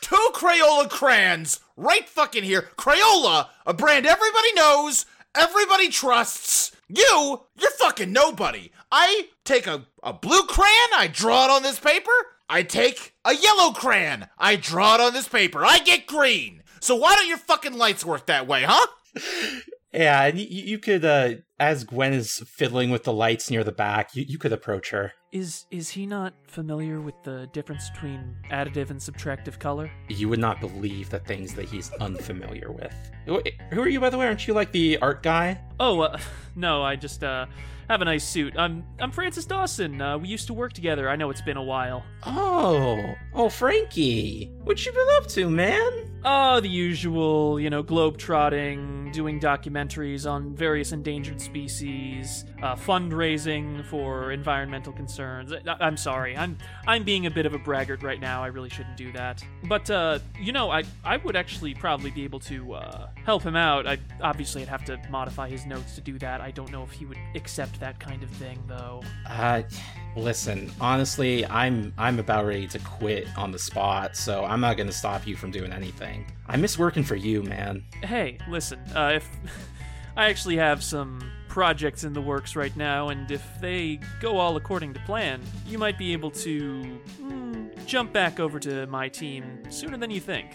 two 0.09 0.31
Crayola 0.33 0.89
crayons 0.89 1.61
right 1.77 2.09
fucking 2.09 2.45
here. 2.45 2.69
Crayola, 2.77 3.49
a 3.67 3.75
brand 3.75 4.07
everybody 4.07 4.53
knows, 4.55 5.05
everybody 5.35 5.89
trusts. 5.89 6.73
You, 6.89 7.43
you're 7.59 7.71
fucking 7.73 8.13
nobody. 8.13 8.71
I 8.91 9.29
take 9.45 9.67
a, 9.67 9.87
a 10.03 10.15
blue 10.15 10.45
crayon, 10.45 10.91
I 10.97 11.11
draw 11.13 11.45
it 11.45 11.51
on 11.51 11.63
this 11.63 11.79
paper. 11.79 12.11
I 12.49 12.63
take 12.63 13.15
a 13.27 13.35
yellow 13.35 13.73
crayon, 13.73 14.29
I 14.39 14.57
draw 14.57 14.95
it 14.95 15.01
on 15.01 15.13
this 15.13 15.29
paper. 15.29 15.65
I 15.65 15.81
get 15.81 16.07
green. 16.07 16.63
So 16.81 16.97
why 16.97 17.15
don't 17.15 17.29
your 17.29 17.37
fucking 17.37 17.75
lights 17.75 18.05
work 18.05 18.27
that 18.27 18.47
way, 18.47 18.65
huh? 18.67 18.87
Yeah, 19.93 20.25
and 20.25 20.39
you, 20.39 20.79
could 20.79 21.05
uh 21.05 21.35
as 21.59 21.85
Gwen 21.85 22.13
is 22.13 22.43
fiddling 22.47 22.91
with 22.91 23.05
the 23.05 23.13
lights 23.13 23.51
near 23.51 23.65
the 23.65 23.73
back, 23.73 24.15
you, 24.15 24.25
you 24.27 24.39
could 24.39 24.53
approach 24.53 24.91
her. 24.91 25.13
Is 25.31 25.67
is 25.71 25.91
he 25.91 26.07
not 26.07 26.33
familiar 26.47 27.03
with 27.03 27.23
the 27.23 27.51
difference 27.53 27.91
between 27.91 28.35
additive 28.51 28.89
and 28.89 28.99
subtractive 28.99 29.59
color? 29.59 29.91
You 30.09 30.27
would 30.31 30.39
not 30.39 30.59
believe 30.59 31.11
the 31.11 31.19
things 31.19 31.53
that 31.53 31.67
he's 31.67 31.93
unfamiliar 32.01 32.73
with. 32.73 32.95
Who 33.27 33.83
are 33.83 33.89
you, 33.89 34.01
by 34.01 34.09
the 34.09 34.17
way? 34.17 34.27
Aren't 34.27 34.49
you 34.49 34.55
like 34.55 34.73
the 34.73 34.97
art 35.03 35.23
guy? 35.23 35.61
Oh, 35.79 36.01
uh, 36.01 36.19
no, 36.57 36.83
I 36.83 36.97
just 36.97 37.23
uh, 37.23 37.45
have 37.91 38.01
a 38.01 38.07
nice 38.07 38.25
suit. 38.25 38.55
I'm 38.57 38.87
I'm 39.01 39.11
Francis 39.11 39.45
Dawson. 39.45 40.01
Uh, 40.01 40.17
we 40.17 40.29
used 40.29 40.47
to 40.47 40.55
work 40.55 40.73
together. 40.73 41.11
I 41.11 41.17
know 41.17 41.29
it's 41.29 41.43
been 41.43 41.59
a 41.59 41.63
while. 41.63 42.05
Oh, 42.25 43.15
oh, 43.35 43.51
Frankie, 43.51 44.51
what 44.65 44.85
you 44.87 44.93
been 44.93 45.09
up 45.19 45.27
to, 45.29 45.51
man? 45.51 46.18
Oh, 46.25 46.59
the 46.61 46.69
usual, 46.69 47.61
you 47.61 47.71
know, 47.71 47.83
globe-trotting, 47.83 49.13
doing 49.13 49.39
documentaries 49.39 50.29
on 50.31 50.53
various 50.55 50.91
endangered 50.91 51.41
species, 51.41 52.45
uh, 52.61 52.75
fundraising 52.75 53.85
for 53.87 54.33
environmental 54.33 54.93
concerns. 54.93 55.53
I- 55.53 55.77
I'm 55.81 55.97
sorry, 55.97 56.37
I'm 56.37 56.59
I'm 56.89 57.05
being 57.05 57.27
a 57.27 57.31
bit 57.31 57.47
of 57.47 57.55
a 57.55 57.59
braggart 57.59 58.03
right 58.03 58.21
now. 58.21 58.43
I 58.43 58.49
really 58.49 58.69
shouldn't 58.69 58.97
do 58.97 59.13
that. 59.13 59.45
But 59.69 59.89
uh, 59.91 60.19
you 60.41 60.51
know, 60.53 60.71
I 60.71 60.83
I 61.05 61.19
would 61.19 61.37
actually 61.37 61.73
probably 61.75 62.11
be 62.11 62.25
able 62.25 62.41
to 62.41 62.75
uh, 62.75 63.09
help 63.25 63.45
him 63.45 63.55
out. 63.57 63.87
I 63.87 63.99
obviously 64.21 64.63
I'd 64.63 64.69
have 64.69 64.85
to 64.87 65.01
modify 65.11 65.49
his 65.49 65.67
notes 65.67 65.95
to 65.95 66.01
do 66.01 66.19
that. 66.19 66.41
I 66.41 66.51
don't 66.51 66.73
know 66.73 66.83
if 66.83 66.91
he 66.91 67.07
would 67.07 67.19
accept 67.37 67.79
that 67.81 68.01
kind 68.01 68.25
of 68.25 68.31
thing, 68.31 68.59
though. 68.67 69.03
Uh, 69.29 69.63
listen, 70.19 70.71
honestly, 70.81 71.47
I'm 71.47 71.93
I'm 71.97 72.19
about 72.19 72.47
ready 72.47 72.67
to 72.69 72.79
quit 72.81 73.27
on 73.37 73.53
the 73.53 73.59
spot, 73.59 74.17
so 74.17 74.45
I'm 74.45 74.61
not 74.61 74.77
gonna 74.77 74.93
stop 74.93 75.27
you 75.27 75.37
from 75.37 75.51
doing 75.51 75.73
anything. 75.73 76.27
I 76.47 76.57
miss 76.57 76.79
working 76.79 77.03
for 77.03 77.17
you, 77.17 77.43
man. 77.43 77.85
Hey, 78.03 78.39
listen, 78.49 78.79
uh, 78.95 79.13
if 79.15 79.29
I 80.17 80.29
actually 80.29 80.57
have 80.57 80.83
some 80.83 81.23
projects 81.49 82.05
in 82.05 82.13
the 82.13 82.21
works 82.21 82.57
right 82.57 82.77
now, 82.77 83.09
and 83.09 83.31
if 83.31 83.45
they 83.61 84.01
go 84.21 84.39
all 84.39 84.57
according 84.57 84.95
to 84.95 85.01
plan, 85.01 85.41
you 85.67 85.79
might 85.79 85.99
be 85.99 86.13
able 86.13 86.31
to 86.31 87.01
mm, 87.21 87.48
jump 87.89 88.13
back 88.13 88.39
over 88.39 88.61
to 88.61 88.87
my 88.87 89.09
team 89.09 89.63
sooner 89.71 89.97
than 89.97 90.11
you 90.11 90.21
think. 90.21 90.47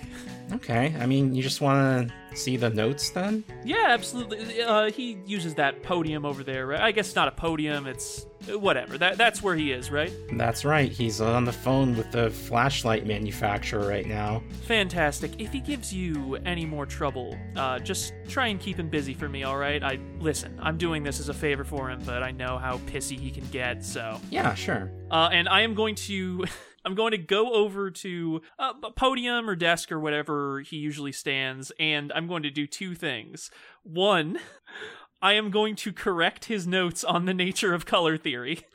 Okay, 0.53 0.95
I 0.99 1.05
mean, 1.07 1.33
you 1.33 1.41
just 1.41 1.61
want 1.61 2.09
to 2.31 2.35
see 2.37 2.57
the 2.57 2.69
notes 2.69 3.09
then? 3.09 3.43
Yeah, 3.65 3.87
absolutely. 3.89 4.61
Uh, 4.61 4.91
he 4.91 5.17
uses 5.25 5.55
that 5.55 5.81
podium 5.83 6.25
over 6.25 6.43
there. 6.43 6.67
Right? 6.67 6.79
I 6.81 6.91
guess 6.91 7.07
it's 7.07 7.15
not 7.15 7.27
a 7.27 7.31
podium. 7.31 7.87
It's 7.87 8.27
uh, 8.51 8.59
whatever. 8.59 8.97
That 8.99 9.17
that's 9.17 9.41
where 9.41 9.55
he 9.55 9.71
is, 9.71 9.89
right? 9.89 10.11
That's 10.33 10.63
right. 10.63 10.91
He's 10.91 11.21
on 11.21 11.45
the 11.45 11.51
phone 11.53 11.95
with 11.97 12.11
the 12.11 12.29
flashlight 12.29 13.07
manufacturer 13.07 13.87
right 13.87 14.05
now. 14.05 14.43
Fantastic. 14.67 15.39
If 15.41 15.51
he 15.51 15.59
gives 15.59 15.91
you 15.93 16.35
any 16.45 16.65
more 16.65 16.85
trouble, 16.85 17.35
uh, 17.55 17.79
just 17.79 18.13
try 18.27 18.47
and 18.47 18.59
keep 18.59 18.77
him 18.77 18.89
busy 18.89 19.13
for 19.15 19.27
me, 19.27 19.43
all 19.43 19.57
right? 19.57 19.81
I 19.83 19.97
listen. 20.19 20.59
I'm 20.61 20.77
doing 20.77 21.01
this 21.03 21.19
as 21.19 21.29
a 21.29 21.33
favor 21.33 21.63
for 21.63 21.89
him, 21.89 21.99
but 22.05 22.21
I 22.21 22.29
know 22.31 22.57
how 22.59 22.77
pissy 22.79 23.17
he 23.17 23.31
can 23.31 23.47
get. 23.47 23.83
So, 23.83 24.19
Yeah, 24.29 24.53
sure. 24.53 24.91
uh, 25.09 25.29
and 25.31 25.49
I 25.49 25.61
am 25.61 25.73
going 25.73 25.95
to. 25.95 26.45
I'm 26.85 26.95
going 26.95 27.11
to 27.11 27.17
go 27.17 27.53
over 27.53 27.89
to 27.91 28.41
uh, 28.59 28.73
a 28.83 28.91
podium 28.91 29.49
or 29.49 29.55
desk 29.55 29.91
or 29.91 29.99
whatever 29.99 30.61
he 30.61 30.77
usually 30.77 31.11
stands, 31.11 31.71
and 31.79 32.11
I'm 32.13 32.27
going 32.27 32.43
to 32.43 32.51
do 32.51 32.67
two 32.67 32.95
things. 32.95 33.49
One, 33.83 34.39
I 35.21 35.33
am 35.33 35.51
going 35.51 35.75
to 35.77 35.93
correct 35.93 36.45
his 36.45 36.67
notes 36.67 37.03
on 37.03 37.25
the 37.25 37.33
nature 37.33 37.73
of 37.73 37.85
color 37.85 38.17
theory. 38.17 38.61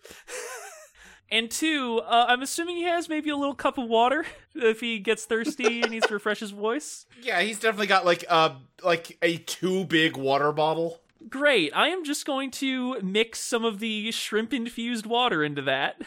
And 1.31 1.51
two, 1.51 2.01
uh, 2.07 2.27
I'm 2.29 2.43
assuming 2.43 2.77
he 2.77 2.85
has 2.85 3.09
maybe 3.09 3.29
a 3.29 3.37
little 3.37 3.55
cup 3.55 3.77
of 3.77 3.89
water 3.89 4.25
if 4.55 4.81
he 4.81 4.99
gets 4.99 5.25
thirsty 5.27 5.83
and 5.83 5.91
needs 5.91 6.07
to 6.07 6.15
refresh 6.15 6.41
his 6.41 6.51
voice. 6.51 7.07
Yeah, 7.21 7.41
he's 7.41 7.61
definitely 7.61 7.87
got 7.87 8.05
like 8.05 8.25
a 8.29 8.57
like 8.83 9.19
a 9.21 9.37
too 9.39 9.85
big 9.85 10.17
water 10.17 10.53
bottle. 10.53 11.01
Great. 11.29 11.73
I 11.75 11.89
am 11.89 12.05
just 12.05 12.25
going 12.25 12.51
to 12.53 13.01
mix 13.03 13.41
some 13.41 13.65
of 13.65 13.81
the 13.81 14.11
shrimp 14.13 14.55
infused 14.55 15.05
water 15.05 15.45
into 15.45 15.63
that. 15.63 16.01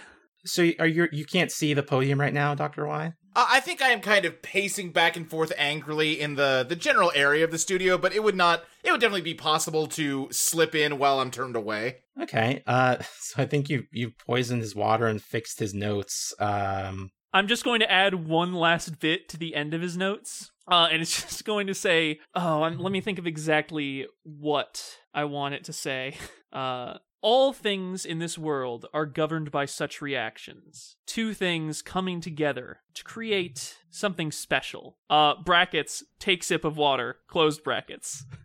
So 0.46 0.70
are 0.80 0.88
you 0.88 1.08
you 1.12 1.26
can't 1.26 1.52
see 1.52 1.74
the 1.74 1.84
podium 1.84 2.20
right 2.20 2.34
now, 2.34 2.56
Doctor 2.56 2.86
Y? 2.86 3.14
Uh, 3.34 3.48
I 3.50 3.60
think 3.62 3.82
I 3.82 3.90
am 3.90 4.02
kind 4.02 4.26
of 4.26 4.42
pacing 4.42 4.92
back 4.92 5.16
and 5.16 5.30
forth 5.30 5.54
angrily 5.58 6.20
in 6.20 6.36
the 6.36 6.66
the 6.68 6.76
general 6.76 7.12
area 7.16 7.44
of 7.44 7.52
the 7.52 7.58
studio, 7.58 7.98
but 7.98 8.14
it 8.14 8.24
would 8.24 8.36
not. 8.36 8.64
It 8.84 8.92
would 8.92 9.02
definitely 9.02 9.22
be 9.22 9.34
possible 9.34 9.88
to 9.88 10.28
slip 10.32 10.76
in 10.76 10.98
while 10.98 11.20
I'm 11.20 11.32
turned 11.32 11.56
away. 11.56 11.98
Okay. 12.22 12.64
Uh, 12.68 12.98
so 13.20 13.42
I 13.42 13.46
think 13.46 13.70
you 13.70 13.86
you 13.92 14.12
poisoned 14.12 14.62
his 14.62 14.76
water 14.76 15.08
and 15.08 15.22
fixed 15.22 15.60
his 15.60 15.74
notes. 15.74 16.34
Um, 16.40 17.12
I'm 17.34 17.48
just 17.48 17.64
going 17.64 17.80
to 17.80 17.92
add 17.92 18.28
one 18.28 18.54
last 18.54 19.00
bit 19.00 19.30
to 19.30 19.38
the 19.38 19.56
end 19.56 19.74
of 19.74 19.82
his 19.82 19.96
notes. 19.96 20.52
Uh, 20.68 20.90
and 20.92 21.02
it's 21.02 21.22
just 21.30 21.46
going 21.46 21.68
to 21.68 21.74
say, 21.74 22.20
oh, 22.36 22.64
I'm, 22.64 22.80
let 22.80 22.92
me 22.92 23.02
think 23.02 23.20
of 23.20 23.28
exactly 23.28 24.08
what 24.24 24.98
I 25.14 25.26
want 25.26 25.56
it 25.56 25.66
to 25.66 25.74
say. 25.74 26.18
Uh, 26.52 26.98
all 27.22 27.54
things 27.54 28.06
in 28.06 28.20
this 28.20 28.38
world 28.38 28.86
are 28.94 29.06
governed 29.06 29.52
by 29.52 29.66
such 29.66 30.02
reactions. 30.02 30.96
Two 31.06 31.34
things 31.34 31.82
coming 31.82 32.22
together 32.22 32.80
to 32.96 33.04
create 33.04 33.78
something 33.90 34.32
special. 34.32 34.98
Uh, 35.10 35.36
brackets, 35.44 36.04
take 36.20 36.44
sip 36.44 36.66
of 36.66 36.78
water, 36.78 37.18
closed 37.28 37.64
brackets. 37.64 38.26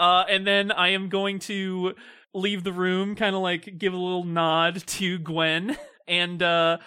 Uh, 0.00 0.24
and 0.30 0.46
then 0.46 0.72
I 0.72 0.88
am 0.88 1.10
going 1.10 1.40
to 1.40 1.94
leave 2.32 2.64
the 2.64 2.72
room, 2.72 3.14
kind 3.14 3.36
of 3.36 3.42
like 3.42 3.76
give 3.76 3.92
a 3.92 3.98
little 3.98 4.24
nod 4.24 4.82
to 4.86 5.18
Gwen, 5.18 5.76
and 6.08 6.42
uh, 6.42 6.78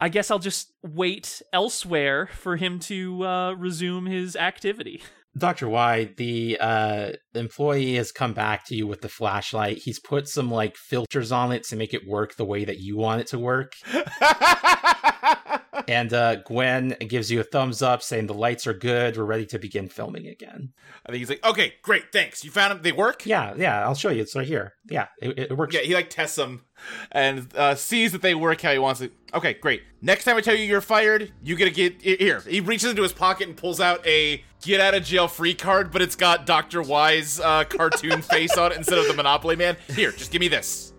I 0.00 0.08
guess 0.08 0.30
I'll 0.30 0.38
just 0.38 0.72
wait 0.80 1.42
elsewhere 1.52 2.28
for 2.32 2.56
him 2.56 2.78
to 2.80 3.26
uh, 3.26 3.52
resume 3.54 4.06
his 4.06 4.36
activity. 4.36 5.02
Dr. 5.38 5.68
Y, 5.68 6.10
the 6.16 6.58
uh, 6.60 7.10
employee 7.34 7.94
has 7.94 8.10
come 8.10 8.32
back 8.32 8.66
to 8.66 8.74
you 8.74 8.86
with 8.86 9.00
the 9.00 9.08
flashlight. 9.08 9.78
He's 9.78 10.00
put 10.00 10.28
some 10.28 10.50
like 10.50 10.76
filters 10.76 11.30
on 11.30 11.52
it 11.52 11.64
to 11.64 11.76
make 11.76 11.94
it 11.94 12.06
work 12.06 12.34
the 12.34 12.44
way 12.44 12.64
that 12.64 12.78
you 12.78 12.96
want 12.96 13.20
it 13.20 13.26
to 13.28 13.38
work. 13.38 13.74
and 15.88 16.12
uh, 16.12 16.36
Gwen 16.36 16.96
gives 17.08 17.30
you 17.30 17.40
a 17.40 17.44
thumbs 17.44 17.82
up 17.82 18.02
saying 18.02 18.26
the 18.26 18.34
lights 18.34 18.66
are 18.66 18.74
good. 18.74 19.16
We're 19.16 19.24
ready 19.24 19.46
to 19.46 19.58
begin 19.58 19.88
filming 19.88 20.26
again. 20.26 20.72
I 21.06 21.10
think 21.10 21.20
he's 21.20 21.30
like, 21.30 21.44
okay, 21.44 21.74
great, 21.82 22.12
thanks. 22.12 22.44
You 22.44 22.50
found 22.50 22.72
them. 22.72 22.82
They 22.82 22.92
work. 22.92 23.24
Yeah, 23.24 23.54
yeah, 23.56 23.84
I'll 23.84 23.94
show 23.94 24.10
you. 24.10 24.22
It's 24.22 24.34
right 24.34 24.46
here. 24.46 24.74
Yeah, 24.88 25.06
it, 25.20 25.38
it 25.38 25.56
works. 25.56 25.74
Yeah, 25.74 25.82
he 25.82 25.94
like 25.94 26.10
tests 26.10 26.36
them 26.36 26.64
and 27.12 27.54
uh, 27.56 27.74
sees 27.74 28.12
that 28.12 28.22
they 28.22 28.34
work 28.34 28.60
how 28.60 28.72
he 28.72 28.78
wants 28.78 29.00
it. 29.00 29.12
Okay, 29.34 29.54
great. 29.54 29.82
Next 30.02 30.24
time 30.24 30.36
I 30.36 30.40
tell 30.40 30.54
you 30.54 30.64
you're 30.64 30.80
fired, 30.80 31.32
you 31.42 31.56
get 31.56 31.66
to 31.66 31.70
get 31.70 32.02
here. 32.02 32.40
He 32.40 32.60
reaches 32.60 32.90
into 32.90 33.02
his 33.02 33.12
pocket 33.12 33.48
and 33.48 33.56
pulls 33.56 33.80
out 33.80 34.04
a 34.06 34.44
get 34.62 34.80
out 34.80 34.94
of 34.94 35.04
jail 35.04 35.28
free 35.28 35.54
card, 35.54 35.90
but 35.90 36.02
it's 36.02 36.16
got 36.16 36.46
Doctor 36.46 36.82
Y's 36.82 37.40
uh, 37.40 37.64
cartoon 37.64 38.22
face 38.30 38.56
on 38.56 38.72
it 38.72 38.78
instead 38.78 38.98
of 38.98 39.06
the 39.06 39.14
Monopoly 39.14 39.56
Man. 39.56 39.76
Here, 39.94 40.12
just 40.12 40.30
give 40.30 40.40
me 40.40 40.48
this. 40.48 40.92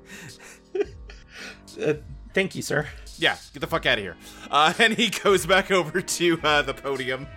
Uh, 1.82 1.93
thank 2.34 2.55
you, 2.55 2.62
sir. 2.62 2.88
Yeah, 3.18 3.38
get 3.53 3.59
the 3.59 3.68
fuck 3.68 3.86
out 3.86 3.97
of 3.97 4.03
here. 4.03 4.18
Uh, 4.49 4.74
and 4.80 4.93
he 4.93 5.09
goes 5.09 5.45
back 5.45 5.72
over 5.72 6.01
to 6.01 6.39
uh, 6.43 6.62
the 6.62 6.74
podium. 6.74 7.28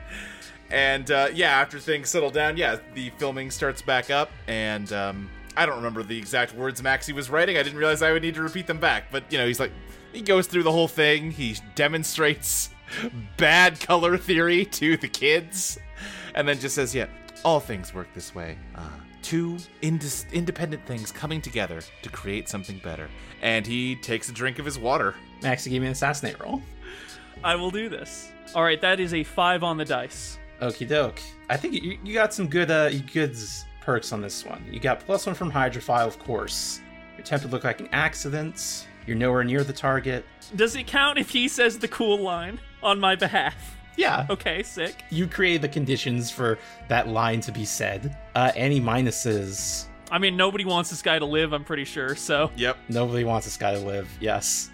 And 0.70 1.10
uh, 1.10 1.28
yeah, 1.32 1.60
after 1.60 1.78
things 1.78 2.08
settle 2.08 2.30
down, 2.30 2.56
yeah, 2.56 2.78
the 2.94 3.10
filming 3.10 3.50
starts 3.50 3.82
back 3.82 4.10
up. 4.10 4.30
And 4.46 4.92
um, 4.92 5.30
I 5.56 5.66
don't 5.66 5.76
remember 5.76 6.02
the 6.02 6.18
exact 6.18 6.54
words 6.54 6.82
Maxie 6.82 7.12
was 7.12 7.30
writing. 7.30 7.56
I 7.56 7.62
didn't 7.62 7.78
realize 7.78 8.02
I 8.02 8.12
would 8.12 8.22
need 8.22 8.34
to 8.34 8.42
repeat 8.42 8.66
them 8.66 8.78
back. 8.78 9.10
But, 9.10 9.30
you 9.30 9.38
know, 9.38 9.46
he's 9.46 9.60
like, 9.60 9.72
he 10.12 10.22
goes 10.22 10.46
through 10.46 10.62
the 10.62 10.72
whole 10.72 10.88
thing. 10.88 11.30
He 11.30 11.56
demonstrates 11.74 12.70
bad 13.36 13.78
color 13.80 14.16
theory 14.16 14.64
to 14.66 14.96
the 14.96 15.08
kids. 15.08 15.78
And 16.34 16.48
then 16.48 16.58
just 16.58 16.74
says, 16.74 16.94
yeah, 16.94 17.06
all 17.44 17.60
things 17.60 17.94
work 17.94 18.08
this 18.14 18.34
way. 18.34 18.58
Uh, 18.74 18.88
two 19.22 19.56
indis- 19.82 20.30
independent 20.32 20.84
things 20.86 21.12
coming 21.12 21.40
together 21.40 21.80
to 22.02 22.08
create 22.10 22.48
something 22.48 22.78
better. 22.84 23.08
And 23.42 23.66
he 23.66 23.96
takes 23.96 24.28
a 24.28 24.32
drink 24.32 24.58
of 24.58 24.64
his 24.64 24.78
water. 24.78 25.14
Maxie, 25.42 25.70
give 25.70 25.80
me 25.80 25.86
an 25.86 25.92
assassinate 25.92 26.40
roll. 26.40 26.62
I 27.42 27.54
will 27.56 27.70
do 27.70 27.88
this. 27.88 28.32
All 28.54 28.62
right, 28.62 28.80
that 28.80 29.00
is 29.00 29.14
a 29.14 29.24
five 29.24 29.62
on 29.62 29.76
the 29.76 29.84
dice. 29.84 30.38
Okie 30.60 30.88
doke. 30.88 31.20
I 31.50 31.56
think 31.56 31.74
you, 31.74 31.98
you 32.04 32.14
got 32.14 32.32
some 32.32 32.48
good 32.48 32.70
uh 32.70 32.90
good 33.12 33.36
perks 33.80 34.12
on 34.12 34.20
this 34.20 34.44
one. 34.44 34.64
You 34.70 34.80
got 34.80 35.00
plus 35.00 35.26
one 35.26 35.34
from 35.34 35.50
Hydrophile, 35.50 36.06
of 36.06 36.18
course. 36.18 36.80
Your 37.16 37.24
temp 37.24 37.42
would 37.42 37.52
look 37.52 37.64
like 37.64 37.80
an 37.80 37.88
accident. 37.92 38.86
You're 39.06 39.16
nowhere 39.16 39.44
near 39.44 39.64
the 39.64 39.72
target. 39.72 40.24
Does 40.56 40.76
it 40.76 40.86
count 40.86 41.18
if 41.18 41.30
he 41.30 41.48
says 41.48 41.78
the 41.78 41.88
cool 41.88 42.18
line 42.18 42.60
on 42.82 42.98
my 42.98 43.14
behalf? 43.16 43.76
Yeah. 43.96 44.26
Okay, 44.30 44.62
sick. 44.62 45.04
You 45.10 45.26
created 45.26 45.62
the 45.62 45.68
conditions 45.68 46.30
for 46.30 46.58
that 46.88 47.08
line 47.08 47.40
to 47.42 47.52
be 47.52 47.64
said. 47.64 48.16
Uh, 48.34 48.52
any 48.54 48.80
minuses? 48.80 49.86
I 50.10 50.18
mean, 50.18 50.36
nobody 50.36 50.64
wants 50.64 50.90
this 50.90 51.02
guy 51.02 51.18
to 51.18 51.24
live, 51.24 51.52
I'm 51.52 51.64
pretty 51.64 51.84
sure, 51.84 52.14
so. 52.14 52.50
Yep. 52.56 52.76
Nobody 52.88 53.24
wants 53.24 53.46
this 53.46 53.56
guy 53.56 53.72
to 53.72 53.80
live. 53.80 54.08
Yes. 54.20 54.70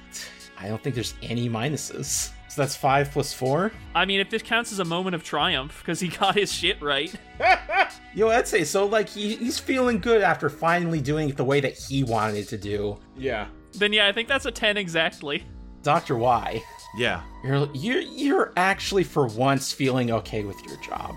I 0.59 0.69
don't 0.69 0.83
think 0.83 0.95
there's 0.95 1.15
any 1.23 1.49
minuses. 1.49 2.33
So 2.49 2.63
that's 2.63 2.75
five 2.75 3.13
plus 3.13 3.33
four. 3.33 3.71
I 3.95 4.05
mean, 4.05 4.19
if 4.21 4.29
this 4.29 4.43
counts 4.43 4.73
as 4.73 4.81
a 4.81 4.85
moment 4.85 5.15
of 5.15 5.23
triumph, 5.23 5.79
because 5.81 6.01
he 6.01 6.09
got 6.09 6.35
his 6.35 6.53
shit 6.53 6.83
right. 6.83 7.15
Yo, 8.15 8.29
I'd 8.29 8.49
say 8.49 8.65
so. 8.65 8.87
Like 8.87 9.09
he, 9.09 9.37
he's 9.37 9.59
feeling 9.59 10.01
good 10.01 10.21
after 10.21 10.51
finally 10.51 11.01
doing 11.01 11.29
it 11.29 11.37
the 11.37 11.45
way 11.45 11.61
that 11.61 11.75
he 11.79 12.03
wanted 12.03 12.37
it 12.39 12.49
to 12.49 12.59
do. 12.59 12.99
Yeah. 13.17 13.47
Then 13.75 13.93
yeah, 13.93 14.09
I 14.09 14.13
think 14.13 14.27
that's 14.27 14.47
a 14.47 14.51
10 14.51 14.77
exactly. 14.77 15.45
Doctor 15.83 16.17
Y, 16.17 16.61
Yeah. 16.97 17.23
you're 17.45 17.69
you're 17.73 18.01
you're 18.01 18.53
actually 18.57 19.05
for 19.05 19.27
once 19.27 19.73
feeling 19.73 20.11
okay 20.11 20.45
with 20.45 20.61
your 20.67 20.77
job. 20.79 21.17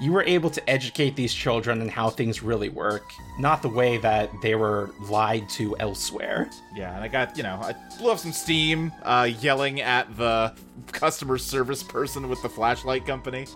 You 0.00 0.12
were 0.12 0.22
able 0.24 0.50
to 0.50 0.70
educate 0.70 1.16
these 1.16 1.32
children 1.32 1.80
on 1.80 1.88
how 1.88 2.10
things 2.10 2.42
really 2.42 2.68
work, 2.68 3.04
not 3.38 3.62
the 3.62 3.68
way 3.68 3.98
that 3.98 4.30
they 4.42 4.54
were 4.54 4.90
lied 5.00 5.48
to 5.50 5.76
elsewhere. 5.78 6.50
Yeah, 6.74 6.94
and 6.94 7.04
I 7.04 7.08
got, 7.08 7.36
you 7.36 7.42
know, 7.42 7.60
I 7.62 7.74
blew 7.98 8.10
up 8.10 8.18
some 8.18 8.32
steam 8.32 8.92
uh, 9.02 9.28
yelling 9.40 9.80
at 9.80 10.16
the 10.16 10.54
customer 10.92 11.38
service 11.38 11.82
person 11.82 12.28
with 12.28 12.42
the 12.42 12.48
flashlight 12.48 13.06
company. 13.06 13.46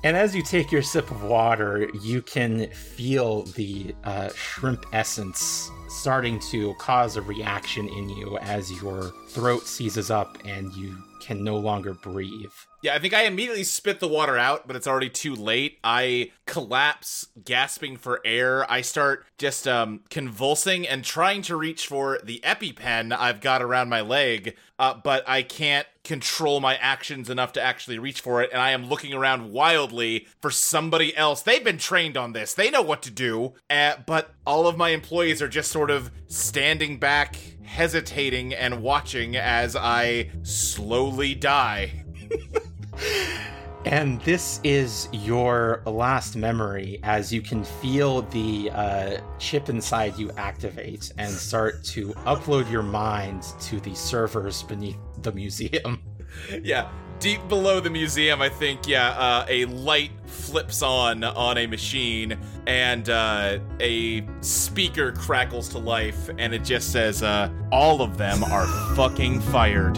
And 0.03 0.15
as 0.15 0.35
you 0.35 0.43
take 0.43 0.71
your 0.71 0.83
sip 0.83 1.09
of 1.09 1.23
water, 1.23 1.89
you 2.03 2.21
can 2.21 2.69
feel 2.69 3.43
the 3.43 3.95
uh, 4.03 4.29
shrimp 4.29 4.85
essence 4.93 5.71
starting 5.97 6.39
to 6.39 6.73
cause 6.75 7.17
a 7.17 7.21
reaction 7.21 7.89
in 7.89 8.07
you 8.09 8.37
as 8.37 8.71
your 8.81 9.11
throat 9.29 9.67
seizes 9.67 10.11
up 10.11 10.37
and 10.45 10.71
you 10.73 10.95
can 11.19 11.43
no 11.43 11.57
longer 11.57 11.93
breathe. 11.93 12.51
Yeah, 12.83 12.93
I 12.93 12.99
think 12.99 13.13
I 13.13 13.23
immediately 13.23 13.63
spit 13.63 13.99
the 13.99 14.07
water 14.07 14.37
out, 14.37 14.67
but 14.67 14.75
it's 14.75 14.87
already 14.87 15.09
too 15.09 15.35
late. 15.35 15.79
I 15.83 16.31
collapse, 16.45 17.27
gasping 17.43 17.97
for 17.97 18.21
air. 18.23 18.69
I 18.71 18.81
start 18.81 19.25
just 19.37 19.67
um, 19.67 20.01
convulsing 20.09 20.87
and 20.87 21.03
trying 21.03 21.41
to 21.43 21.55
reach 21.55 21.87
for 21.87 22.19
the 22.23 22.39
EpiPen 22.45 23.11
I've 23.17 23.41
got 23.41 23.61
around 23.61 23.89
my 23.89 24.01
leg, 24.01 24.55
uh, 24.77 24.93
but 24.93 25.27
I 25.27 25.41
can't 25.41 25.87
control 26.07 26.61
my 26.61 26.75
actions 26.77 27.29
enough 27.29 27.51
to 27.53 27.61
actually 27.61 27.99
reach 27.99 28.21
for 28.21 28.41
it. 28.41 28.49
And 28.53 28.61
I 28.61 28.71
am 28.71 28.87
looking 28.87 29.13
around 29.13 29.51
wildly 29.51 30.25
for 30.41 30.49
somebody 30.49 31.15
else. 31.15 31.41
They've 31.41 31.63
been 31.63 31.77
trained 31.77 32.15
on 32.15 32.31
this, 32.31 32.53
they 32.53 32.71
know 32.71 32.81
what 32.81 33.03
to 33.03 33.11
do. 33.11 33.53
Uh, 33.69 33.95
but 34.05 34.33
all 34.45 34.67
of 34.67 34.77
my 34.77 34.89
employees 34.89 35.41
are 35.41 35.49
just 35.49 35.71
sort 35.71 35.91
of 35.91 36.09
standing 36.27 36.97
back, 36.97 37.35
hesitating, 37.63 38.53
and 38.53 38.81
watching 38.81 39.35
as 39.35 39.75
I 39.75 40.31
slowly 40.43 41.35
die. 41.35 42.05
And 43.85 44.19
this 44.21 44.59
is 44.63 45.07
your 45.11 45.81
last 45.85 46.35
memory 46.35 46.99
as 47.03 47.31
you 47.31 47.41
can 47.41 47.63
feel 47.63 48.23
the 48.23 48.69
uh, 48.73 49.17
chip 49.39 49.69
inside 49.69 50.17
you 50.17 50.31
activate 50.37 51.13
and 51.17 51.31
start 51.31 51.83
to 51.85 52.09
upload 52.25 52.69
your 52.69 52.83
mind 52.83 53.43
to 53.61 53.79
the 53.79 53.95
servers 53.95 54.63
beneath 54.63 54.97
the 55.21 55.31
museum. 55.31 56.01
yeah 56.61 56.89
deep 57.19 57.45
below 57.47 57.79
the 57.79 57.89
museum 57.89 58.41
i 58.41 58.49
think 58.49 58.87
yeah 58.87 59.09
uh, 59.11 59.45
a 59.49 59.65
light 59.65 60.11
flips 60.25 60.81
on 60.83 61.23
on 61.23 61.57
a 61.57 61.65
machine 61.65 62.37
and 62.67 63.09
uh, 63.09 63.57
a 63.79 64.27
speaker 64.41 65.11
crackles 65.13 65.69
to 65.69 65.79
life 65.79 66.29
and 66.37 66.53
it 66.53 66.63
just 66.63 66.91
says 66.91 67.23
uh, 67.23 67.49
all 67.71 68.01
of 68.01 68.17
them 68.17 68.43
are 68.43 68.67
fucking 68.95 69.39
fired 69.41 69.97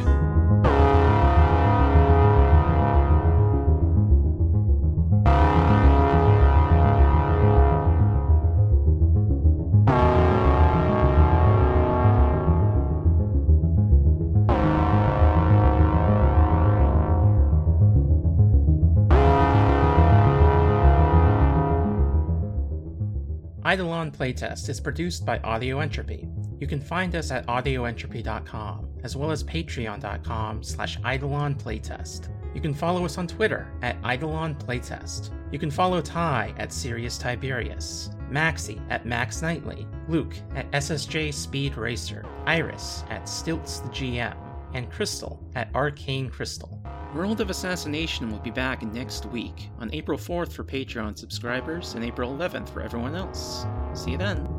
Eidolon 23.70 24.10
Playtest 24.10 24.68
is 24.68 24.80
produced 24.80 25.28
by 25.28 25.38
Audio 25.40 25.80
Entropy. 25.80 26.28
You 26.60 26.66
can 26.66 26.82
find 26.82 27.16
us 27.16 27.30
at 27.30 27.46
audioentropy.com, 27.46 28.90
as 29.04 29.16
well 29.16 29.30
as 29.30 29.44
patreon.com 29.44 30.64
slash 30.64 30.98
Playtest. 30.98 32.30
You 32.56 32.62
can 32.62 32.74
follow 32.74 33.06
us 33.06 33.20
on 33.20 33.28
Twitter 33.28 33.72
at 33.84 33.98
Eidolon 34.04 34.56
Playtest. 34.56 35.30
You 35.52 35.60
can 35.60 35.70
follow 35.70 36.02
Ty 36.02 36.56
at 36.58 36.74
Sirius 36.74 37.20
Tiberius, 37.20 38.10
Maxie 38.32 38.82
at 38.90 39.06
Max 39.06 39.44
Knightley, 39.44 39.86
Luke 40.08 40.36
at 40.56 40.72
SSJ 40.72 41.32
Speed 41.32 41.78
Racer, 41.78 42.26
Iris 42.48 43.04
at 43.12 43.30
Stilts 43.30 43.82
the 43.82 43.90
GM, 43.90 44.36
and 44.74 44.92
Crystal 44.92 45.48
at 45.54 45.70
Arcane 45.76 46.32
Crystal. 46.32 46.79
World 47.16 47.42
of 47.42 47.50
Assassination 47.50 48.30
will 48.30 48.38
be 48.40 48.52
back 48.52 48.84
next 48.84 49.26
week 49.26 49.70
on 49.80 49.90
April 49.94 50.16
4th 50.16 50.52
for 50.52 50.64
Patreon 50.64 51.18
subscribers 51.18 51.96
and 51.96 52.06
April 52.06 52.32
11th 52.38 52.70
for 52.70 52.82
everyone 52.82 53.16
else. 53.16 53.66
See 53.96 54.12
you 54.12 54.18
then. 54.18 54.59